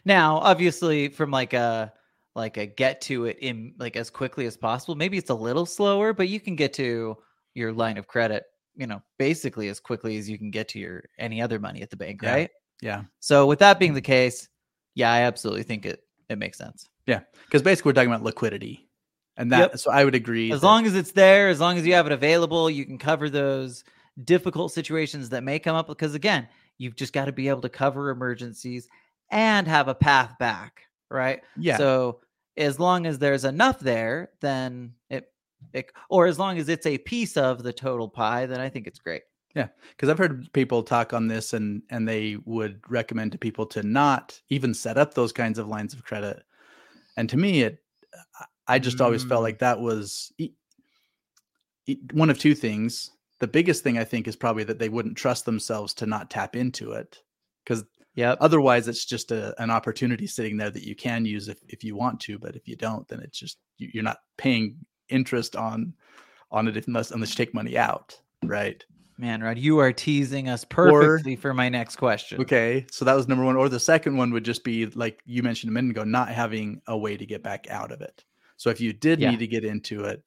Now, 0.05 0.37
obviously, 0.37 1.09
from 1.09 1.31
like 1.31 1.53
a 1.53 1.93
like 2.35 2.57
a 2.57 2.65
get 2.67 3.01
to 3.01 3.25
it 3.25 3.37
in 3.41 3.73
like 3.79 3.95
as 3.95 4.09
quickly 4.11 4.45
as 4.45 4.55
possible. 4.55 4.93
Maybe 4.95 5.17
it's 5.17 5.31
a 5.31 5.35
little 5.35 5.65
slower, 5.65 6.13
but 6.13 6.29
you 6.29 6.39
can 6.39 6.55
get 6.55 6.71
to 6.73 7.17
your 7.55 7.73
line 7.73 7.97
of 7.97 8.05
credit, 8.07 8.43
you 8.75 8.85
know, 8.85 9.01
basically 9.17 9.69
as 9.69 9.79
quickly 9.79 10.17
as 10.17 10.29
you 10.29 10.37
can 10.37 10.51
get 10.51 10.67
to 10.69 10.79
your 10.79 11.03
any 11.17 11.41
other 11.41 11.57
money 11.59 11.81
at 11.81 11.89
the 11.89 11.97
bank, 11.97 12.21
Yeah. 12.21 12.31
right? 12.33 12.49
Yeah, 12.79 13.03
So 13.21 13.47
with 13.47 13.57
that 13.57 13.79
being 13.79 13.95
the 13.95 14.01
case, 14.01 14.47
yeah, 14.93 15.11
I 15.11 15.21
absolutely 15.21 15.63
think 15.63 15.85
it 15.87 16.03
it 16.29 16.37
makes 16.37 16.59
sense. 16.59 16.87
Yeah, 17.07 17.21
because 17.45 17.63
basically 17.63 17.89
we're 17.89 17.93
talking 17.93 18.11
about 18.11 18.21
liquidity, 18.23 18.87
and 19.37 19.51
that. 19.51 19.71
Yep. 19.71 19.79
So 19.79 19.91
I 19.91 20.05
would 20.05 20.13
agree. 20.13 20.51
As 20.51 20.61
that- 20.61 20.67
long 20.67 20.85
as 20.85 20.93
it's 20.93 21.11
there, 21.13 21.49
as 21.49 21.59
long 21.59 21.77
as 21.79 21.87
you 21.87 21.93
have 21.95 22.05
it 22.05 22.11
available, 22.11 22.69
you 22.69 22.85
can 22.85 22.99
cover 22.99 23.31
those 23.31 23.83
difficult 24.25 24.71
situations 24.73 25.29
that 25.29 25.43
may 25.43 25.57
come 25.57 25.75
up 25.75 25.87
because 25.87 26.13
again, 26.13 26.47
you've 26.77 26.95
just 26.95 27.13
got 27.13 27.25
to 27.25 27.31
be 27.31 27.49
able 27.49 27.61
to 27.61 27.69
cover 27.69 28.09
emergencies 28.09 28.87
and 29.31 29.67
have 29.67 29.87
a 29.87 29.95
path 29.95 30.37
back, 30.39 30.83
right? 31.09 31.41
yeah, 31.59 31.77
So 31.77 32.21
as 32.55 32.79
long 32.79 33.05
as 33.05 33.19
there's 33.19 33.45
enough 33.45 33.79
there, 33.79 34.29
then 34.41 34.93
it, 35.09 35.31
it 35.73 35.91
or 36.09 36.27
as 36.27 36.39
long 36.39 36.57
as 36.57 36.69
it's 36.69 36.85
a 36.85 36.97
piece 36.97 37.37
of 37.37 37.63
the 37.63 37.73
total 37.73 38.07
pie, 38.07 38.45
then 38.45 38.59
I 38.59 38.69
think 38.69 38.87
it's 38.87 38.99
great. 38.99 39.23
Yeah, 39.55 39.67
because 39.89 40.09
I've 40.09 40.17
heard 40.17 40.51
people 40.53 40.83
talk 40.83 41.13
on 41.13 41.27
this 41.27 41.53
and 41.53 41.81
and 41.89 42.07
they 42.07 42.37
would 42.45 42.79
recommend 42.89 43.31
to 43.31 43.37
people 43.37 43.65
to 43.67 43.81
not 43.83 44.39
even 44.49 44.73
set 44.73 44.97
up 44.97 45.13
those 45.13 45.31
kinds 45.31 45.57
of 45.57 45.67
lines 45.67 45.93
of 45.93 46.03
credit. 46.03 46.43
And 47.15 47.27
to 47.29 47.37
me, 47.37 47.63
it 47.63 47.83
I 48.67 48.79
just 48.79 49.01
always 49.01 49.23
felt 49.23 49.39
Mm. 49.39 49.43
like 49.43 49.59
that 49.59 49.79
was 49.79 50.31
one 52.11 52.29
of 52.29 52.37
two 52.37 52.53
things. 52.53 53.11
The 53.39 53.47
biggest 53.47 53.83
thing 53.83 53.97
I 53.97 54.03
think 54.03 54.27
is 54.27 54.35
probably 54.35 54.63
that 54.65 54.79
they 54.79 54.89
wouldn't 54.89 55.17
trust 55.17 55.45
themselves 55.45 55.93
to 55.95 56.05
not 56.05 56.29
tap 56.29 56.55
into 56.55 56.93
it 56.93 57.21
because 57.63 57.83
Yep. 58.15 58.39
otherwise 58.41 58.87
it's 58.87 59.05
just 59.05 59.31
a, 59.31 59.53
an 59.61 59.69
opportunity 59.69 60.25
sitting 60.25 60.57
there 60.57 60.71
that 60.71 60.81
you 60.83 60.95
can 60.95 61.23
use 61.23 61.47
if, 61.49 61.59
if 61.67 61.83
you 61.83 61.95
want 61.95 62.19
to 62.21 62.39
but 62.39 62.55
if 62.55 62.67
you 62.67 62.75
don't 62.75 63.07
then 63.07 63.19
it's 63.19 63.37
just 63.37 63.59
you- 63.77 63.91
you're 63.93 64.03
not 64.03 64.17
paying 64.37 64.75
interest 65.09 65.55
on 65.55 65.93
on 66.49 66.67
it 66.67 66.87
unless 66.87 67.11
unless 67.11 67.29
you 67.29 67.35
take 67.35 67.53
money 67.53 67.77
out 67.77 68.19
right 68.43 68.83
Man, 69.19 69.41
Rod, 69.41 69.57
you 69.57 69.79
are 69.79 69.91
teasing 69.91 70.47
us 70.47 70.63
perfectly 70.63 71.35
for 71.35 71.51
my 71.51 71.69
next 71.69 71.95
question. 71.95 72.39
Okay, 72.41 72.85
so 72.91 73.03
that 73.03 73.15
was 73.15 73.27
number 73.27 73.43
one. 73.43 73.55
Or 73.55 73.67
the 73.67 73.79
second 73.79 74.15
one 74.15 74.29
would 74.31 74.45
just 74.45 74.63
be 74.63 74.85
like 74.85 75.21
you 75.25 75.41
mentioned 75.41 75.71
a 75.71 75.73
minute 75.73 75.89
ago, 75.89 76.03
not 76.03 76.29
having 76.29 76.81
a 76.85 76.95
way 76.95 77.17
to 77.17 77.25
get 77.25 77.41
back 77.41 77.67
out 77.71 77.91
of 77.91 78.01
it. 78.01 78.23
So 78.57 78.69
if 78.69 78.79
you 78.79 78.93
did 78.93 79.19
Yeah. 79.19 79.31
need 79.31 79.39
to 79.39 79.47
get 79.47 79.65
into 79.65 80.03
it 80.03 80.23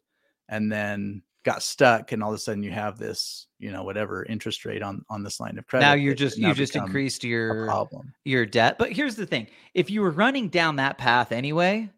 and 0.48 0.72
then 0.72 1.22
got 1.44 1.62
stuck, 1.62 2.12
and 2.12 2.22
all 2.22 2.30
of 2.30 2.34
a 2.34 2.38
sudden 2.38 2.62
you 2.62 2.70
have 2.70 2.98
this, 2.98 3.46
you 3.58 3.70
know, 3.72 3.82
whatever 3.82 4.24
interest 4.26 4.64
rate 4.64 4.82
on 4.82 5.04
on 5.08 5.22
this 5.22 5.40
line 5.40 5.58
of 5.58 5.66
credit, 5.66 5.86
Now 5.86 5.94
you're 5.94 6.14
just 6.14 6.36
you 6.38 6.54
just 6.54 6.76
increased 6.76 7.24
your 7.24 7.66
problem. 7.66 8.12
your 8.24 8.44
debt. 8.46 8.76
But 8.78 8.92
here's 8.92 9.16
the 9.16 9.26
thing: 9.26 9.46
if 9.74 9.90
you 9.90 10.02
were 10.02 10.10
running 10.10 10.48
down 10.48 10.76
that 10.76 10.98
path 10.98 11.32
anyway, 11.32 11.90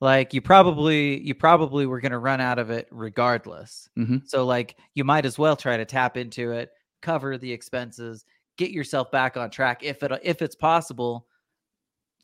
like 0.00 0.34
you 0.34 0.40
probably 0.40 1.20
you 1.20 1.34
probably 1.34 1.86
were 1.86 2.00
going 2.00 2.12
to 2.12 2.18
run 2.18 2.40
out 2.40 2.58
of 2.58 2.70
it 2.70 2.88
regardless. 2.90 3.88
Mhm. 3.98 4.26
So 4.28 4.44
like 4.46 4.76
you 4.94 5.04
might 5.04 5.26
as 5.26 5.38
well 5.38 5.56
try 5.56 5.76
to 5.76 5.84
tap 5.84 6.16
into 6.16 6.52
it, 6.52 6.70
cover 7.02 7.38
the 7.38 7.52
expenses, 7.52 8.24
get 8.56 8.70
yourself 8.72 9.10
back 9.12 9.36
on 9.36 9.50
track 9.50 9.82
if 9.84 10.02
it 10.02 10.12
if 10.22 10.42
it's 10.42 10.56
possible. 10.56 11.26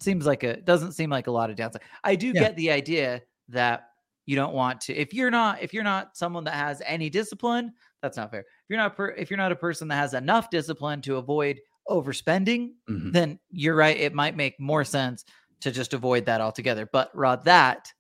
Seems 0.00 0.26
like 0.26 0.42
a 0.42 0.60
doesn't 0.60 0.92
seem 0.92 1.08
like 1.10 1.28
a 1.28 1.30
lot 1.30 1.50
of 1.50 1.56
downside. 1.56 1.82
I 2.02 2.16
do 2.16 2.28
Yeah. 2.34 2.40
get 2.40 2.56
the 2.56 2.70
idea 2.70 3.22
that 3.48 3.90
you 4.26 4.36
don't 4.36 4.54
want 4.54 4.80
to 4.80 4.94
if 4.94 5.12
you're 5.12 5.30
not 5.30 5.62
if 5.62 5.72
you're 5.74 5.84
not 5.84 6.16
someone 6.16 6.44
that 6.44 6.54
has 6.54 6.80
any 6.86 7.10
discipline 7.10 7.72
that's 8.02 8.16
not 8.16 8.30
fair 8.30 8.40
if 8.40 8.46
you're 8.68 8.78
not 8.78 8.96
per, 8.96 9.08
if 9.10 9.30
you're 9.30 9.36
not 9.38 9.52
a 9.52 9.56
person 9.56 9.86
that 9.88 9.96
has 9.96 10.14
enough 10.14 10.48
discipline 10.50 11.00
to 11.02 11.16
avoid 11.16 11.60
overspending 11.90 12.70
Mhm. 12.88 13.12
then 13.12 13.38
you're 13.50 13.76
right. 13.76 13.96
It 13.98 14.14
might 14.14 14.36
make 14.36 14.58
more 14.58 14.84
sense 14.84 15.24
to 15.60 15.70
just 15.70 15.92
avoid 15.94 16.24
that 16.26 16.40
altogether. 16.40 16.88
But 16.92 17.10
Rod, 17.14 17.44
that 17.44 17.92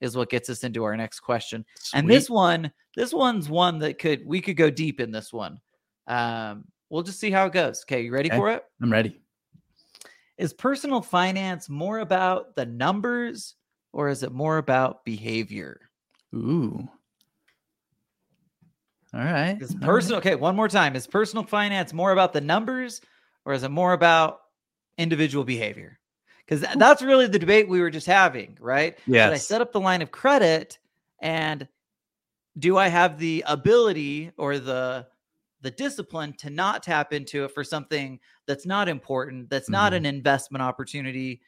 is 0.00 0.16
what 0.16 0.28
gets 0.30 0.50
us 0.50 0.64
into 0.64 0.84
our 0.84 0.96
next 0.96 1.20
question. 1.20 1.64
And 1.94 2.08
this 2.08 2.28
one, 2.28 2.70
this 2.96 3.12
one's 3.14 3.48
one 3.48 3.78
that 3.78 3.98
could 3.98 4.26
we 4.26 4.40
could 4.42 4.56
go 4.58 4.68
deep 4.70 5.00
in 5.00 5.10
this 5.10 5.32
one. 5.32 5.58
Um, 6.06 6.64
we'll 6.90 7.02
just 7.02 7.18
see 7.20 7.30
how 7.30 7.46
it 7.46 7.52
goes. 7.54 7.82
Okay, 7.84 8.02
you 8.02 8.12
ready 8.12 8.28
Okay. 8.28 8.36
for 8.36 8.50
it? 8.50 8.64
I'm 8.82 8.92
ready. 8.92 9.20
Is 10.36 10.52
personal 10.52 11.00
finance 11.00 11.68
more 11.68 12.00
about 12.00 12.54
the 12.56 12.66
numbers 12.66 13.54
or 13.94 14.08
is 14.08 14.24
it 14.24 14.32
more 14.32 14.58
about 14.58 15.04
behavior? 15.04 15.80
Ooh. 16.34 16.86
All 19.14 19.20
right. 19.20 19.56
Is 19.62 19.72
right. 19.74 19.82
personal 19.82 20.18
okay, 20.18 20.34
one 20.34 20.56
more 20.56 20.68
time. 20.68 20.96
Is 20.96 21.06
personal 21.06 21.44
finance 21.44 21.92
more 21.92 22.10
about 22.10 22.32
the 22.32 22.40
numbers 22.40 23.00
or 23.44 23.52
is 23.52 23.62
it 23.62 23.70
more 23.70 23.92
about 23.92 24.40
individual 24.98 25.44
behavior? 25.44 26.00
Because 26.44 26.66
that's 26.76 27.00
really 27.00 27.28
the 27.28 27.38
debate 27.38 27.68
we 27.68 27.80
were 27.80 27.90
just 27.90 28.06
having, 28.06 28.58
right? 28.60 28.98
Should 29.06 29.32
I 29.32 29.38
set 29.38 29.60
up 29.60 29.72
the 29.72 29.80
line 29.80 30.02
of 30.02 30.10
credit 30.10 30.78
and 31.22 31.66
do 32.58 32.76
I 32.76 32.88
have 32.88 33.18
the 33.18 33.44
ability 33.46 34.32
or 34.36 34.58
the 34.58 35.06
the 35.60 35.70
discipline 35.70 36.34
to 36.34 36.50
not 36.50 36.82
tap 36.82 37.14
into 37.14 37.44
it 37.44 37.52
for 37.54 37.64
something 37.64 38.20
that's 38.46 38.66
not 38.66 38.86
important, 38.88 39.48
that's 39.48 39.70
not 39.70 39.92
Mhm. 39.92 39.96
an 39.98 40.06
investment 40.06 40.60
opportunity? 40.60 41.40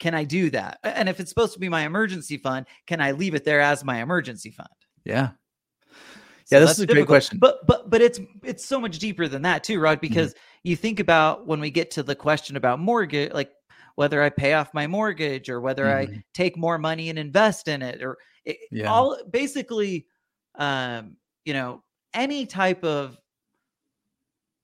Can 0.00 0.14
I 0.14 0.24
do 0.24 0.50
that? 0.50 0.78
And 0.82 1.08
if 1.08 1.20
it's 1.20 1.30
supposed 1.30 1.54
to 1.54 1.58
be 1.60 1.68
my 1.68 1.86
emergency 1.86 2.36
fund, 2.36 2.66
can 2.86 3.00
I 3.00 3.12
leave 3.12 3.34
it 3.34 3.44
there 3.44 3.60
as 3.60 3.84
my 3.84 4.02
emergency 4.02 4.50
fund? 4.50 4.68
Yeah. 5.04 5.30
So 6.46 6.56
Yeah, 6.56 6.60
this 6.60 6.68
that's 6.70 6.78
is 6.78 6.82
a 6.84 6.86
great 6.86 7.06
question. 7.06 7.38
But 7.38 7.66
but 7.66 7.88
but 7.90 8.02
it's 8.02 8.20
it's 8.42 8.64
so 8.64 8.80
much 8.80 8.98
deeper 8.98 9.28
than 9.28 9.42
that 9.42 9.64
too, 9.64 9.74
Mm-hmm. 9.74 9.82
Rod, 9.82 10.00
because 10.00 10.34
you 10.62 10.76
think 10.76 11.00
about 11.00 11.46
when 11.46 11.60
we 11.60 11.70
get 11.70 11.90
to 11.92 12.02
the 12.02 12.14
question 12.14 12.56
about 12.56 12.80
mortgage, 12.80 13.32
like 13.32 13.50
whether 13.94 14.22
I 14.22 14.28
pay 14.28 14.54
off 14.54 14.74
my 14.74 14.86
mortgage 14.86 15.48
or 15.48 15.60
whether 15.60 15.90
I 15.90 16.06
Mhm. 16.06 16.22
take 16.34 16.56
more 16.56 16.78
money 16.78 17.08
and 17.08 17.18
invest 17.18 17.68
in 17.68 17.80
it 17.80 18.02
or 18.02 18.18
it, 18.44 18.58
Yeah. 18.70 18.90
all 18.90 19.16
basically 19.30 20.06
um 20.56 21.16
you 21.44 21.52
know 21.54 21.82
any 22.12 22.46
type 22.46 22.84
of 22.84 23.16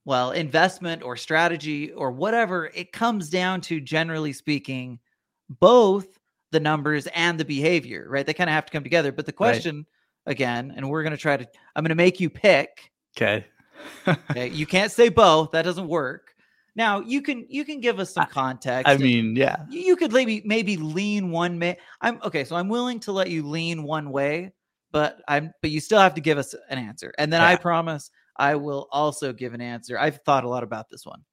well 0.05 0.31
investment 0.31 1.01
or 1.03 1.15
strategy 1.17 1.91
or 1.93 2.11
whatever 2.11 2.71
it 2.75 2.91
comes 2.91 3.29
down 3.29 3.61
to 3.61 3.79
generally 3.81 4.33
speaking 4.33 4.99
both 5.59 6.07
the 6.51 6.59
numbers 6.59 7.07
and 7.15 7.39
the 7.39 7.45
behavior 7.45 8.05
right 8.09 8.25
they 8.25 8.33
kind 8.33 8.49
of 8.49 8.53
have 8.53 8.65
to 8.65 8.71
come 8.71 8.83
together 8.83 9.11
but 9.11 9.25
the 9.25 9.31
Right. 9.31 9.35
question 9.53 9.85
again 10.25 10.73
and 10.75 10.87
we're 10.89 11.03
going 11.03 11.11
to 11.11 11.17
try 11.17 11.37
to 11.37 11.47
i'm 11.75 11.83
going 11.83 11.89
to 11.89 11.95
make 11.95 12.19
you 12.19 12.29
pick 12.29 12.91
Okay. 13.17 13.45
okay 14.07 14.47
you 14.49 14.65
can't 14.65 14.91
say 14.91 15.09
both 15.09 15.51
that 15.51 15.63
doesn't 15.63 15.87
work 15.87 16.33
now 16.75 16.99
you 17.01 17.21
can 17.21 17.45
you 17.49 17.65
can 17.65 17.79
give 17.81 17.99
us 17.99 18.13
some 18.13 18.27
context 18.27 18.89
I 18.89 18.97
mean, 18.97 19.35
yeah. 19.35 19.65
you 19.69 19.81
you 19.81 19.95
could 19.95 20.13
maybe 20.13 20.41
maybe 20.45 20.77
lean 20.77 21.31
one 21.31 21.59
way 21.59 21.77
i'm 22.01 22.19
okay 22.23 22.43
so 22.43 22.55
i'm 22.55 22.69
willing 22.69 22.99
to 23.01 23.11
let 23.11 23.29
you 23.29 23.47
lean 23.47 23.83
one 23.83 24.11
way 24.11 24.53
but 24.91 25.21
i'm 25.27 25.51
but 25.61 25.71
you 25.71 25.79
still 25.79 25.99
have 25.99 26.15
to 26.15 26.21
give 26.21 26.37
us 26.37 26.53
an 26.69 26.77
answer 26.77 27.13
and 27.17 27.31
then 27.33 27.41
i 27.41 27.55
promise 27.55 28.11
i 28.37 28.55
will 28.55 28.87
also 28.91 29.33
give 29.33 29.53
an 29.53 29.61
answer 29.61 29.97
i've 29.99 30.21
thought 30.23 30.43
a 30.43 30.49
lot 30.49 30.63
about 30.63 30.89
this 30.89 31.05
one 31.05 31.23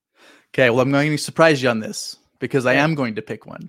Okay. 0.55 0.71
Well, 0.71 0.81
I'm 0.81 0.91
going 0.91 1.11
to 1.11 1.19
surprise 1.19 1.63
you 1.63 1.69
on 1.69 1.79
this 1.81 2.17
because 2.39 2.65
I 2.65 2.73
am 2.75 2.95
going 2.95 3.15
to 3.17 3.23
pick 3.23 3.45
one. 3.47 3.69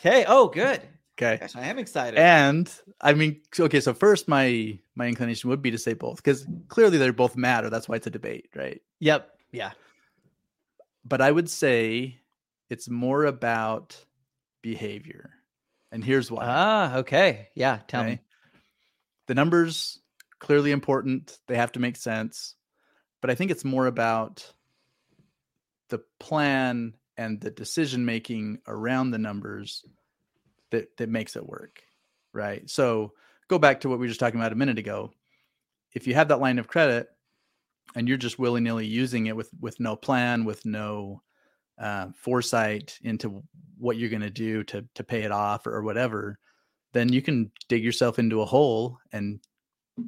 Okay 0.00 0.24
oh 0.26 0.48
good 0.48 0.80
Okay. 1.16 1.38
Gosh, 1.40 1.54
i 1.54 1.66
am 1.66 1.78
excited 1.78 2.18
And 2.18 2.68
I 3.00 3.14
mean, 3.14 3.40
okay. 3.58 3.78
So 3.80 3.94
first, 3.94 4.26
my 4.26 4.78
my 4.96 5.06
inclination 5.06 5.48
would 5.50 5.62
be 5.62 5.70
to 5.70 5.78
say 5.78 5.94
both 5.94 6.16
because 6.16 6.44
clearly 6.66 6.98
they 6.98 7.08
both 7.10 7.36
matter. 7.36 7.70
That's 7.70 7.88
why 7.88 7.96
it's 7.96 8.06
a 8.08 8.10
debate, 8.10 8.48
right? 8.54 8.82
yep 8.98 9.30
yeah 9.52 9.70
But 11.04 11.20
I 11.20 11.30
would 11.30 11.48
say 11.48 12.18
it's 12.68 12.88
more 12.90 13.24
about 13.24 13.96
behavior, 14.60 15.30
and 15.92 16.04
here's 16.04 16.32
why. 16.32 16.44
ah 16.44 16.96
okay 16.96 17.48
yeah 17.54 17.78
tell 17.86 18.02
okay? 18.02 18.14
me 18.14 18.20
The 19.28 19.34
numbers 19.34 20.00
clearly 20.40 20.72
important. 20.72 21.38
They 21.46 21.56
have 21.56 21.72
to 21.72 21.80
make 21.80 21.96
sense, 21.96 22.56
but 23.20 23.30
I 23.30 23.36
think 23.36 23.52
it's 23.52 23.64
more 23.64 23.86
about 23.86 24.52
the 25.90 26.00
plan 26.18 26.94
and 27.16 27.40
the 27.40 27.50
decision 27.50 28.04
making 28.04 28.58
around 28.66 29.10
the 29.10 29.18
numbers 29.18 29.84
that 30.70 30.96
that 30.96 31.08
makes 31.08 31.36
it 31.36 31.46
work, 31.46 31.82
right? 32.32 32.68
So 32.68 33.12
go 33.48 33.58
back 33.58 33.80
to 33.80 33.88
what 33.88 33.98
we 33.98 34.04
were 34.04 34.08
just 34.08 34.20
talking 34.20 34.40
about 34.40 34.52
a 34.52 34.56
minute 34.56 34.78
ago. 34.78 35.12
If 35.92 36.06
you 36.06 36.14
have 36.14 36.28
that 36.28 36.40
line 36.40 36.58
of 36.58 36.68
credit 36.68 37.08
and 37.94 38.08
you're 38.08 38.16
just 38.16 38.38
willy 38.38 38.60
nilly 38.60 38.86
using 38.86 39.26
it 39.26 39.36
with 39.36 39.50
with 39.60 39.78
no 39.80 39.96
plan, 39.96 40.44
with 40.44 40.64
no 40.64 41.22
uh, 41.78 42.08
foresight 42.16 42.98
into 43.02 43.42
what 43.78 43.96
you're 43.96 44.10
going 44.10 44.22
to 44.22 44.30
do 44.30 44.64
to 44.64 44.84
to 44.94 45.04
pay 45.04 45.22
it 45.22 45.32
off 45.32 45.66
or, 45.66 45.74
or 45.74 45.82
whatever, 45.82 46.38
then 46.92 47.12
you 47.12 47.22
can 47.22 47.50
dig 47.68 47.84
yourself 47.84 48.18
into 48.18 48.40
a 48.40 48.46
hole 48.46 48.98
and 49.12 49.40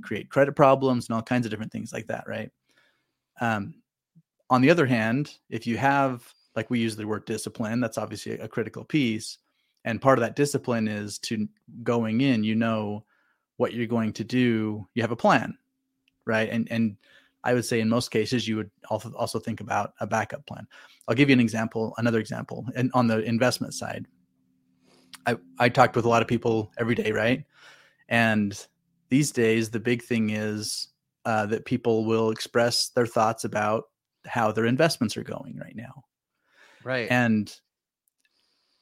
create 0.03 0.31
credit 0.31 0.57
problems 0.57 1.09
and 1.09 1.15
all 1.15 1.23
kinds 1.23 1.47
of 1.47 1.51
different 1.51 1.73
things 1.73 1.93
like 1.93 2.07
that, 2.07 2.25
right? 2.27 2.51
Um, 3.41 3.75
on 4.49 4.63
the 4.63 4.71
other 4.71 4.87
hand, 4.87 5.33
if 5.51 5.67
you 5.67 5.77
have, 5.77 6.23
like 6.57 6.71
we 6.71 6.81
use 6.81 6.97
the 6.97 7.07
word 7.07 7.27
discipline, 7.27 7.81
that's 7.81 7.99
obviously 7.99 8.33
a 8.33 8.49
critical 8.49 8.85
piece. 8.85 9.39
And 9.85 10.01
part 10.01 10.19
of 10.19 10.23
that 10.23 10.35
discipline 10.35 10.89
is 10.89 11.19
to 11.21 11.47
going 11.85 12.23
in, 12.23 12.43
you 12.43 12.57
know 12.57 13.05
what 13.57 13.73
you're 13.73 13.87
going 13.87 14.13
to 14.15 14.25
do. 14.25 14.87
You 14.95 15.03
have 15.03 15.13
a 15.13 15.17
plan, 15.17 15.57
right? 16.25 16.49
And 16.51 16.67
and 16.71 16.97
I 17.45 17.55
would 17.55 17.65
say 17.65 17.79
in 17.81 17.89
most 17.89 18.11
cases 18.11 18.49
you 18.49 18.57
would 18.57 18.71
also 18.91 19.39
think 19.39 19.61
about 19.61 19.95
a 20.01 20.07
backup 20.07 20.45
plan. 20.47 20.67
I'll 21.07 21.15
give 21.15 21.29
you 21.29 21.35
an 21.35 21.41
example, 21.41 21.95
another 21.99 22.19
example, 22.19 22.67
and 22.75 22.91
on 22.95 23.07
the 23.07 23.19
investment 23.23 23.75
side. 23.75 24.07
I, 25.27 25.37
I 25.59 25.69
talked 25.69 25.97
with 25.97 26.05
a 26.05 26.09
lot 26.09 26.23
of 26.23 26.29
people 26.29 26.73
every 26.79 26.95
day, 26.95 27.13
right? 27.13 27.45
And 28.09 28.67
these 29.09 29.33
days, 29.33 29.71
the 29.71 29.81
big 29.81 30.03
thing 30.03 30.31
is 30.31 30.89
uh, 31.25 31.47
that 31.47 31.65
people 31.65 32.05
will 32.05 32.31
express 32.31 32.89
their 32.91 33.07
thoughts 33.07 33.45
about 33.45 33.85
how 34.27 34.53
their 34.53 34.67
investments 34.67 35.17
are 35.17 35.25
going 35.25 35.57
right 35.57 35.75
now. 35.77 36.05
Right 36.87 37.11
And 37.11 37.53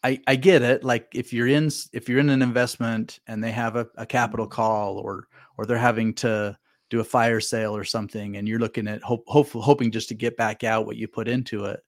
I 0.05 0.21
I 0.27 0.37
get 0.37 0.63
it. 0.63 0.85
Like 0.85 1.09
if 1.15 1.33
you're 1.33 1.49
in 1.49 1.71
if 1.93 2.09
you're 2.09 2.19
in 2.19 2.29
an 2.29 2.43
investment 2.43 3.21
and 3.27 3.43
they 3.43 3.53
have 3.53 3.77
a, 3.77 3.87
a 3.97 4.07
capital 4.07 4.47
mm-hmm. 4.47 4.55
call 4.55 4.99
or 4.99 5.29
or 5.57 5.65
they're 5.65 5.79
having 5.79 6.13
to 6.15 6.57
do 6.91 7.01
a 7.01 7.05
fire 7.05 7.41
sale 7.41 7.75
or 7.75 7.85
something, 7.85 8.37
and 8.37 8.47
you're 8.47 8.59
looking 8.59 8.87
at 8.87 9.03
hope, 9.03 9.25
hope 9.27 9.51
hoping 9.51 9.91
just 9.91 10.09
to 10.11 10.15
get 10.15 10.37
back 10.37 10.63
out 10.63 10.85
what 10.85 10.97
you 10.97 11.09
put 11.09 11.27
into 11.27 11.65
it. 11.65 11.83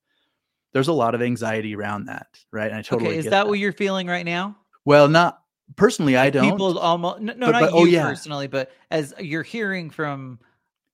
There's 0.73 0.89
a 0.89 0.93
lot 0.93 1.15
of 1.15 1.21
anxiety 1.21 1.77
around 1.77 2.07
that, 2.07 2.29
right? 2.51 2.69
And 2.69 2.79
I 2.79 2.83
totally 2.83 3.11
okay 3.11 3.19
is 3.19 3.25
get 3.25 3.31
that, 3.31 3.47
what 3.47 3.59
you're 3.59 3.73
feeling 3.73 4.07
right 4.07 4.25
now 4.25 4.57
well, 4.87 5.09
not 5.09 5.43
personally. 5.75 6.17
I 6.17 6.31
don't. 6.31 6.49
people 6.49 6.79
almost 6.79 7.21
no, 7.21 7.35
no 7.35 7.47
But- 7.47 7.53
not 7.53 7.61
but- 7.61 7.73
oh, 7.75 7.85
you 7.85 7.99
oh, 7.99 8.01
yeah. 8.01 8.03
personally 8.05 8.47
but 8.47 8.71
as 8.91 9.13
you're 9.21 9.43
hearing 9.43 9.91
from 9.91 10.39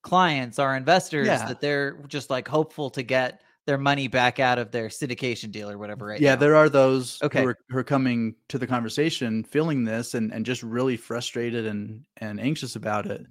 clients 0.00 0.58
our 0.58 0.76
investors 0.76 1.28
Yeah. 1.28 1.46
that 1.46 1.60
they're 1.60 1.98
just 2.08 2.28
like 2.28 2.48
hopeful 2.48 2.90
to 2.90 3.04
get 3.04 3.42
their 3.66 3.78
money 3.78 4.08
back 4.08 4.40
out 4.40 4.58
of 4.58 4.72
their 4.72 4.88
syndication 4.88 5.50
deal 5.52 5.70
or 5.70 5.78
whatever 5.78 6.06
right 6.06 6.20
yeah, 6.20 6.34
now. 6.34 6.40
there 6.40 6.56
are 6.56 6.68
those 6.68 7.22
Okay. 7.22 7.42
who, 7.42 7.48
are, 7.48 7.58
who 7.68 7.78
are 7.78 7.84
coming 7.84 8.34
to 8.48 8.58
the 8.58 8.66
conversation 8.66 9.44
feeling 9.44 9.84
this 9.84 10.14
and, 10.14 10.32
and 10.32 10.44
just 10.44 10.62
really 10.62 10.96
frustrated 10.96 11.66
and, 11.66 12.04
and 12.16 12.40
anxious 12.40 12.74
about 12.76 13.06
it. 13.06 13.24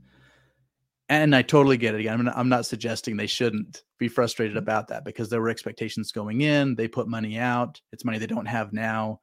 And 1.10 1.36
I 1.36 1.42
totally 1.42 1.76
get 1.76 1.94
it. 1.94 2.00
Again, 2.00 2.14
I'm 2.14 2.26
not, 2.26 2.38
I'm 2.38 2.48
not 2.50 2.66
suggesting 2.66 3.18
they 3.18 3.28
shouldn't 3.28 3.84
be 4.00 4.08
frustrated 4.08 4.56
about 4.56 4.88
that 4.88 5.04
because 5.04 5.30
there 5.30 5.42
were 5.42 5.50
expectations 5.50 6.14
going 6.14 6.40
in. 6.40 6.76
They 6.76 6.88
put 6.88 7.10
money 7.10 7.38
out. 7.38 7.82
It's 7.92 8.06
money 8.06 8.18
they 8.18 8.28
don't 8.28 8.46
have 8.46 8.72
now 8.72 9.20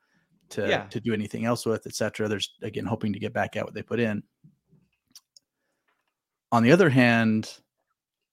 to, 0.51 0.69
Yeah. 0.69 0.85
to 0.91 1.01
do 1.01 1.15
anything 1.15 1.47
else 1.47 1.65
with, 1.65 1.87
etc. 1.87 2.29
There's, 2.29 2.53
again, 2.63 2.85
hoping 2.85 3.15
to 3.15 3.19
get 3.19 3.33
back 3.33 3.57
out 3.57 3.65
what 3.65 3.73
they 3.73 3.83
put 3.83 4.01
in. 4.01 4.23
On 6.53 6.63
the 6.63 6.73
other 6.73 6.91
hand, 6.91 7.51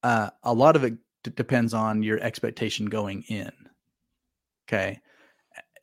uh, 0.03 0.29
a 0.43 0.53
lot 0.53 0.75
of 0.75 0.83
it 0.83 0.95
d- 1.25 1.31
depends 1.35 1.73
on 1.73 2.03
your 2.03 2.19
expectation 2.19 2.85
going 2.85 3.23
in. 3.23 3.51
Okay. 4.67 4.99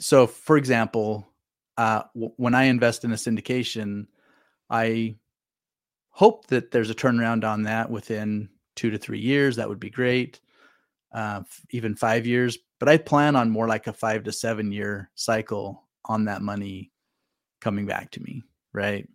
So, 0.01 0.27
for 0.27 0.57
example, 0.57 1.29
uh, 1.77 2.03
w- 2.15 2.33
when 2.37 2.55
I 2.55 2.65
invest 2.65 3.05
in 3.05 3.13
a 3.13 3.17
syndication, 3.17 4.07
I 4.71 5.17
hope 6.11 6.47
that 6.49 6.71
there's 6.71 6.91
a 6.91 6.95
turnaround 6.95 7.45
on 7.45 7.63
that 7.65 7.91
within 7.91 8.49
two 8.77 8.91
to 8.91 8.99
three 8.99 9.21
years. 9.21 9.57
That 9.57 9.69
would 9.69 9.81
be 9.81 9.91
great. 9.91 10.41
Uh, 11.13 11.41
f- 11.43 11.67
even 11.71 11.95
five 11.95 12.27
years. 12.27 12.59
But 12.79 12.89
I 12.89 12.97
plan 12.97 13.37
on 13.37 13.51
more 13.51 13.69
like 13.69 13.87
a 13.87 13.93
five 13.93 14.25
to 14.25 14.33
seven 14.33 14.73
year 14.73 15.11
cycle 15.15 15.83
on 16.05 16.25
that 16.25 16.43
money 16.43 16.91
coming 17.61 17.87
back 17.87 18.11
to 18.13 18.23
me. 18.23 18.43
Right. 18.73 19.09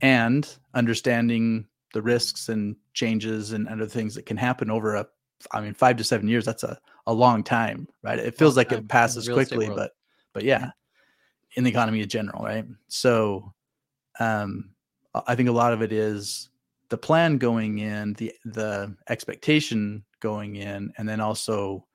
And 0.00 0.48
understanding 0.74 1.68
the 1.92 2.02
risks 2.02 2.48
and 2.48 2.76
changes 2.94 3.52
and 3.52 3.68
other 3.68 3.86
things 3.86 4.14
that 4.14 4.26
can 4.26 4.36
happen 4.36 4.70
over 4.70 4.96
a 4.96 5.06
I 5.50 5.60
mean, 5.60 5.74
five 5.74 5.96
to 5.96 6.04
seven 6.04 6.28
years, 6.28 6.44
that's 6.44 6.62
a, 6.62 6.78
a 7.06 7.12
long 7.12 7.42
time, 7.42 7.88
right? 8.02 8.18
It 8.18 8.36
feels 8.36 8.56
like 8.56 8.72
it 8.72 8.88
passes 8.88 9.28
quickly, 9.28 9.66
world. 9.66 9.76
but 9.76 9.92
but 10.32 10.44
yeah, 10.44 10.70
in 11.56 11.64
the 11.64 11.70
economy 11.70 12.00
in 12.00 12.08
general, 12.08 12.44
right? 12.44 12.64
So 12.88 13.52
um 14.20 14.70
I- 15.14 15.22
I 15.28 15.34
think 15.34 15.48
a 15.48 15.52
lot 15.52 15.72
of 15.72 15.82
it 15.82 15.92
is 15.92 16.50
the 16.88 16.98
plan 16.98 17.38
going 17.38 17.78
in, 17.78 18.14
the 18.14 18.32
the 18.44 18.94
expectation 19.08 20.04
going 20.20 20.56
in, 20.56 20.92
and 20.98 21.08
then 21.08 21.20
also 21.20 21.86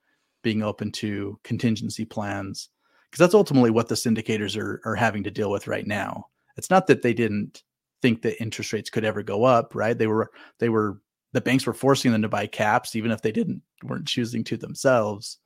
being 0.43 0.63
open 0.63 0.91
to 0.91 1.39
contingency 1.43 2.05
plans. 2.05 2.69
Because 3.09 3.19
that's 3.19 3.35
ultimately 3.35 3.71
what 3.71 3.87
the 3.87 3.95
syndicators 3.95 4.57
are 4.57 4.81
are 4.85 4.95
having 4.95 5.23
to 5.23 5.31
deal 5.31 5.51
with 5.51 5.67
right 5.67 5.87
now. 5.87 6.25
It's 6.57 6.69
not 6.69 6.87
that 6.87 7.01
they 7.01 7.13
didn't 7.13 7.63
think 8.01 8.21
that 8.21 8.41
interest 8.41 8.73
rates 8.73 8.89
could 8.89 9.05
ever 9.05 9.23
go 9.23 9.43
up, 9.43 9.73
right? 9.75 9.97
They 9.97 10.07
were 10.07 10.29
they 10.59 10.69
were 10.69 11.01
the 11.37 11.41
banks 11.41 11.67
were 11.67 11.73
forcing 11.73 12.11
them 12.11 12.23
to 12.23 12.29
buy 12.29 12.47
caps, 12.47 12.95
even 12.95 13.11
if 13.11 13.21
they 13.21 13.31
didn't 13.31 13.61
weren't 13.83 14.07
choosing 14.07 14.43
to 14.45 14.57
themselves. 14.57 15.37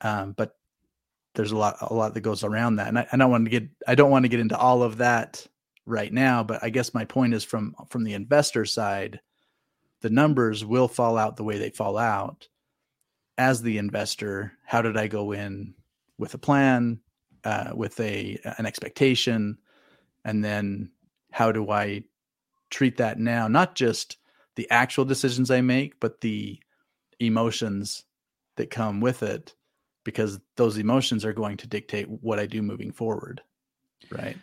Um, 0.00 0.30
but 0.30 0.56
there's 1.34 1.50
a 1.50 1.56
lot 1.56 1.78
a 1.80 1.92
lot 1.92 2.14
that 2.14 2.20
goes 2.20 2.44
around 2.44 2.76
that, 2.76 2.86
and 2.86 3.00
I, 3.00 3.08
I 3.12 3.16
don't 3.16 3.30
want 3.32 3.46
to 3.46 3.50
get 3.50 3.68
I 3.84 3.96
don't 3.96 4.12
want 4.12 4.24
to 4.24 4.28
get 4.28 4.38
into 4.38 4.56
all 4.56 4.84
of 4.84 4.98
that 4.98 5.44
right 5.86 6.12
now. 6.12 6.44
But 6.44 6.62
I 6.62 6.70
guess 6.70 6.94
my 6.94 7.04
point 7.04 7.34
is 7.34 7.42
from 7.42 7.74
from 7.88 8.04
the 8.04 8.14
investor 8.14 8.64
side, 8.64 9.18
the 10.02 10.10
numbers 10.10 10.64
will 10.64 10.86
fall 10.86 11.18
out 11.18 11.36
the 11.36 11.44
way 11.44 11.58
they 11.58 11.70
fall 11.70 11.98
out. 11.98 12.46
As 13.36 13.60
the 13.60 13.78
investor, 13.78 14.52
how 14.64 14.82
did 14.82 14.96
I 14.96 15.08
go 15.08 15.32
in 15.32 15.74
with 16.16 16.34
a 16.34 16.38
plan, 16.38 17.00
uh, 17.42 17.72
with 17.74 17.98
a 17.98 18.38
an 18.56 18.66
expectation, 18.66 19.58
and 20.24 20.44
then 20.44 20.92
how 21.32 21.50
do 21.50 21.72
I 21.72 22.04
treat 22.70 22.98
that 22.98 23.18
now? 23.18 23.48
Not 23.48 23.74
just 23.74 24.18
the 24.56 24.70
actual 24.70 25.04
decisions 25.04 25.50
I 25.50 25.60
make, 25.60 25.98
but 26.00 26.20
the 26.20 26.58
emotions 27.20 28.04
that 28.56 28.70
come 28.70 29.00
with 29.00 29.22
it, 29.22 29.54
because 30.04 30.40
those 30.56 30.78
emotions 30.78 31.24
are 31.24 31.32
going 31.32 31.56
to 31.58 31.66
dictate 31.66 32.08
what 32.08 32.38
I 32.38 32.46
do 32.46 32.62
moving 32.62 32.92
forward. 32.92 33.40
Right. 34.10 34.36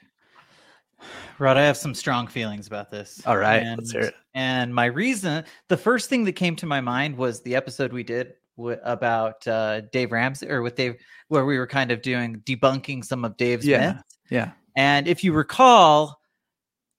Rod, 1.37 1.57
I 1.57 1.61
have 1.61 1.77
some 1.77 1.93
strong 1.93 2.27
feelings 2.27 2.67
about 2.67 2.89
this. 2.89 3.21
All 3.25 3.37
right, 3.37 3.63
and, 3.63 3.77
let's 3.77 3.91
hear 3.91 4.01
it. 4.01 4.15
And 4.33 4.73
my 4.73 4.85
reason, 4.85 5.45
the 5.69 5.77
first 5.77 6.09
thing 6.09 6.25
that 6.25 6.33
came 6.33 6.55
to 6.57 6.65
my 6.65 6.81
mind 6.81 7.15
was 7.15 7.41
the 7.41 7.55
episode 7.55 7.93
we 7.93 8.03
did 8.03 8.33
w- 8.57 8.79
about 8.83 9.47
uh, 9.47 9.81
Dave 9.93 10.11
Ramsey, 10.11 10.49
or 10.49 10.61
with 10.61 10.75
Dave, 10.75 10.95
where 11.29 11.45
we 11.45 11.57
were 11.57 11.67
kind 11.67 11.91
of 11.91 12.01
doing 12.01 12.41
debunking 12.45 13.05
some 13.05 13.23
of 13.23 13.37
Dave's 13.37 13.65
Yeah. 13.65 13.93
myths. 13.93 14.17
Yeah. 14.29 14.51
And 14.75 15.07
if 15.07 15.23
you 15.23 15.31
recall, 15.33 16.18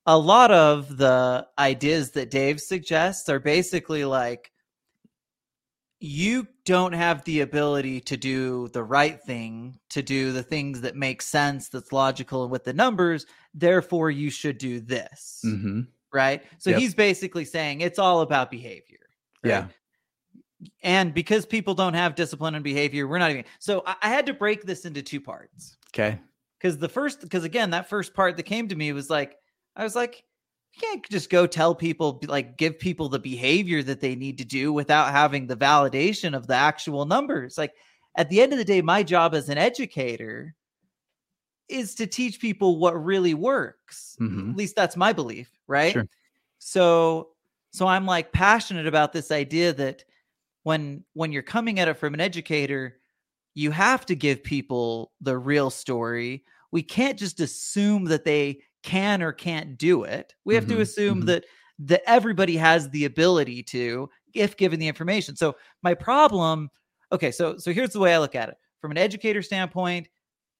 a 0.06 0.18
lot 0.18 0.50
of 0.50 0.96
the 0.96 1.46
ideas 1.58 2.10
that 2.12 2.30
Dave 2.30 2.60
suggests 2.60 3.28
are 3.28 3.38
basically 3.40 4.04
like 4.04 4.50
you 6.02 6.46
don't 6.64 6.94
have 6.94 7.22
the 7.24 7.40
ability 7.40 8.00
to 8.00 8.16
do 8.16 8.68
the 8.68 8.82
right 8.82 9.20
thing, 9.22 9.78
to 9.90 10.00
do 10.02 10.32
the 10.32 10.42
things 10.42 10.80
that 10.80 10.96
make 10.96 11.20
sense, 11.20 11.68
that's 11.68 11.92
logical 11.92 12.42
and 12.44 12.50
with 12.50 12.64
the 12.64 12.72
numbers. 12.72 13.26
Therefore, 13.52 14.10
you 14.10 14.30
should 14.30 14.56
do 14.56 14.80
this. 14.80 15.42
Mm-hmm. 15.44 15.82
Right. 16.12 16.42
So 16.58 16.70
Yep. 16.70 16.78
he's 16.80 16.94
basically 16.94 17.44
saying 17.44 17.82
it's 17.82 17.98
all 17.98 18.22
about 18.22 18.50
behavior. 18.50 18.98
right? 19.44 19.50
Yeah. 19.50 19.66
And 20.82 21.12
because 21.14 21.44
people 21.46 21.74
don't 21.74 21.94
have 21.94 22.14
discipline 22.14 22.54
and 22.54 22.64
behavior, 22.64 23.06
we're 23.06 23.18
not 23.18 23.30
even. 23.30 23.44
So 23.58 23.82
I, 23.86 23.96
I 24.02 24.08
had 24.08 24.26
to 24.26 24.34
break 24.34 24.64
this 24.64 24.84
into 24.86 25.02
two 25.02 25.20
parts 25.20 25.76
Okay. 25.94 26.18
because 26.58 26.78
the 26.78 26.88
first 26.88 27.20
because 27.20 27.44
again 27.44 27.70
that 27.70 27.88
first 27.88 28.12
part 28.14 28.36
that 28.38 28.42
came 28.44 28.68
to 28.68 28.74
me 28.76 28.92
was 28.92 29.08
like 29.10 29.36
i 29.76 29.83
was 29.85 29.94
like 29.96 30.24
you 30.74 30.80
can't 30.80 31.09
just 31.11 31.30
go 31.30 31.46
tell 31.46 31.74
people 31.74 32.20
like 32.28 32.56
give 32.56 32.78
people 32.78 33.09
the 33.09 33.18
behavior 33.18 33.83
that 33.83 34.00
they 34.00 34.14
need 34.14 34.38
to 34.38 34.44
do 34.44 34.72
without 34.72 35.11
having 35.11 35.46
the 35.46 35.56
validation 35.56 36.35
of 36.37 36.46
the 36.46 36.54
actual 36.54 37.04
numbers 37.06 37.59
like 37.59 37.74
at 38.16 38.28
the 38.30 38.40
end 38.40 38.52
of 38.52 38.59
the 38.59 38.64
day 38.64 38.80
my 38.83 39.02
job 39.02 39.35
as 39.35 39.48
an 39.48 39.59
educator 39.59 40.54
is 41.68 41.94
to 41.94 42.06
teach 42.06 42.40
people 42.40 42.78
what 42.78 43.02
really 43.02 43.35
works 43.35 44.16
Mhm. 44.20 44.50
at 44.50 44.56
least 44.56 44.76
that's 44.76 44.96
my 44.96 45.12
belief 45.12 45.50
right 45.66 45.92
Sure. 45.92 46.06
so 46.59 47.30
so 47.72 47.87
i'm 47.87 48.06
like 48.06 48.33
passionate 48.33 48.87
about 48.87 49.12
this 49.12 49.30
idea 49.30 49.72
that 49.72 50.04
when 50.64 51.04
when 51.14 51.33
you're 51.33 51.42
coming 51.42 51.78
at 51.80 51.88
it 51.88 51.94
from 51.94 52.14
an 52.14 52.20
educator 52.20 53.00
you 53.54 53.70
have 53.70 54.06
to 54.06 54.14
give 54.16 54.42
people 54.42 55.12
the 55.20 55.37
real 55.38 55.70
story 55.70 56.44
we 56.72 56.83
can't 56.83 57.18
just 57.18 57.40
assume 57.40 58.04
that 58.06 58.24
they 58.24 58.61
can 58.82 59.22
or 59.22 59.32
can't 59.32 59.78
do 59.78 60.04
it. 60.04 60.34
We 60.44 60.54
have 60.54 60.66
to 60.68 60.80
Mhm, 60.80 60.80
assume 60.80 61.24
mhm. 61.24 61.26
that 61.26 61.44
that 61.80 62.02
everybody 62.06 62.56
has 62.56 62.90
the 62.90 63.06
ability 63.06 63.62
to 63.62 64.08
if 64.34 64.56
given 64.56 64.78
the 64.78 64.88
information. 64.88 65.36
So 65.36 65.56
my 65.82 65.94
problem 65.94 66.70
okay 67.12 67.30
so 67.32 67.56
so 67.58 67.72
here's 67.72 67.90
the 67.90 68.00
way 68.00 68.14
i 68.14 68.18
look 68.18 68.34
at 68.34 68.48
it. 68.50 68.56
From 68.80 68.90
an 68.92 68.98
educator 68.98 69.42
standpoint 69.42 70.08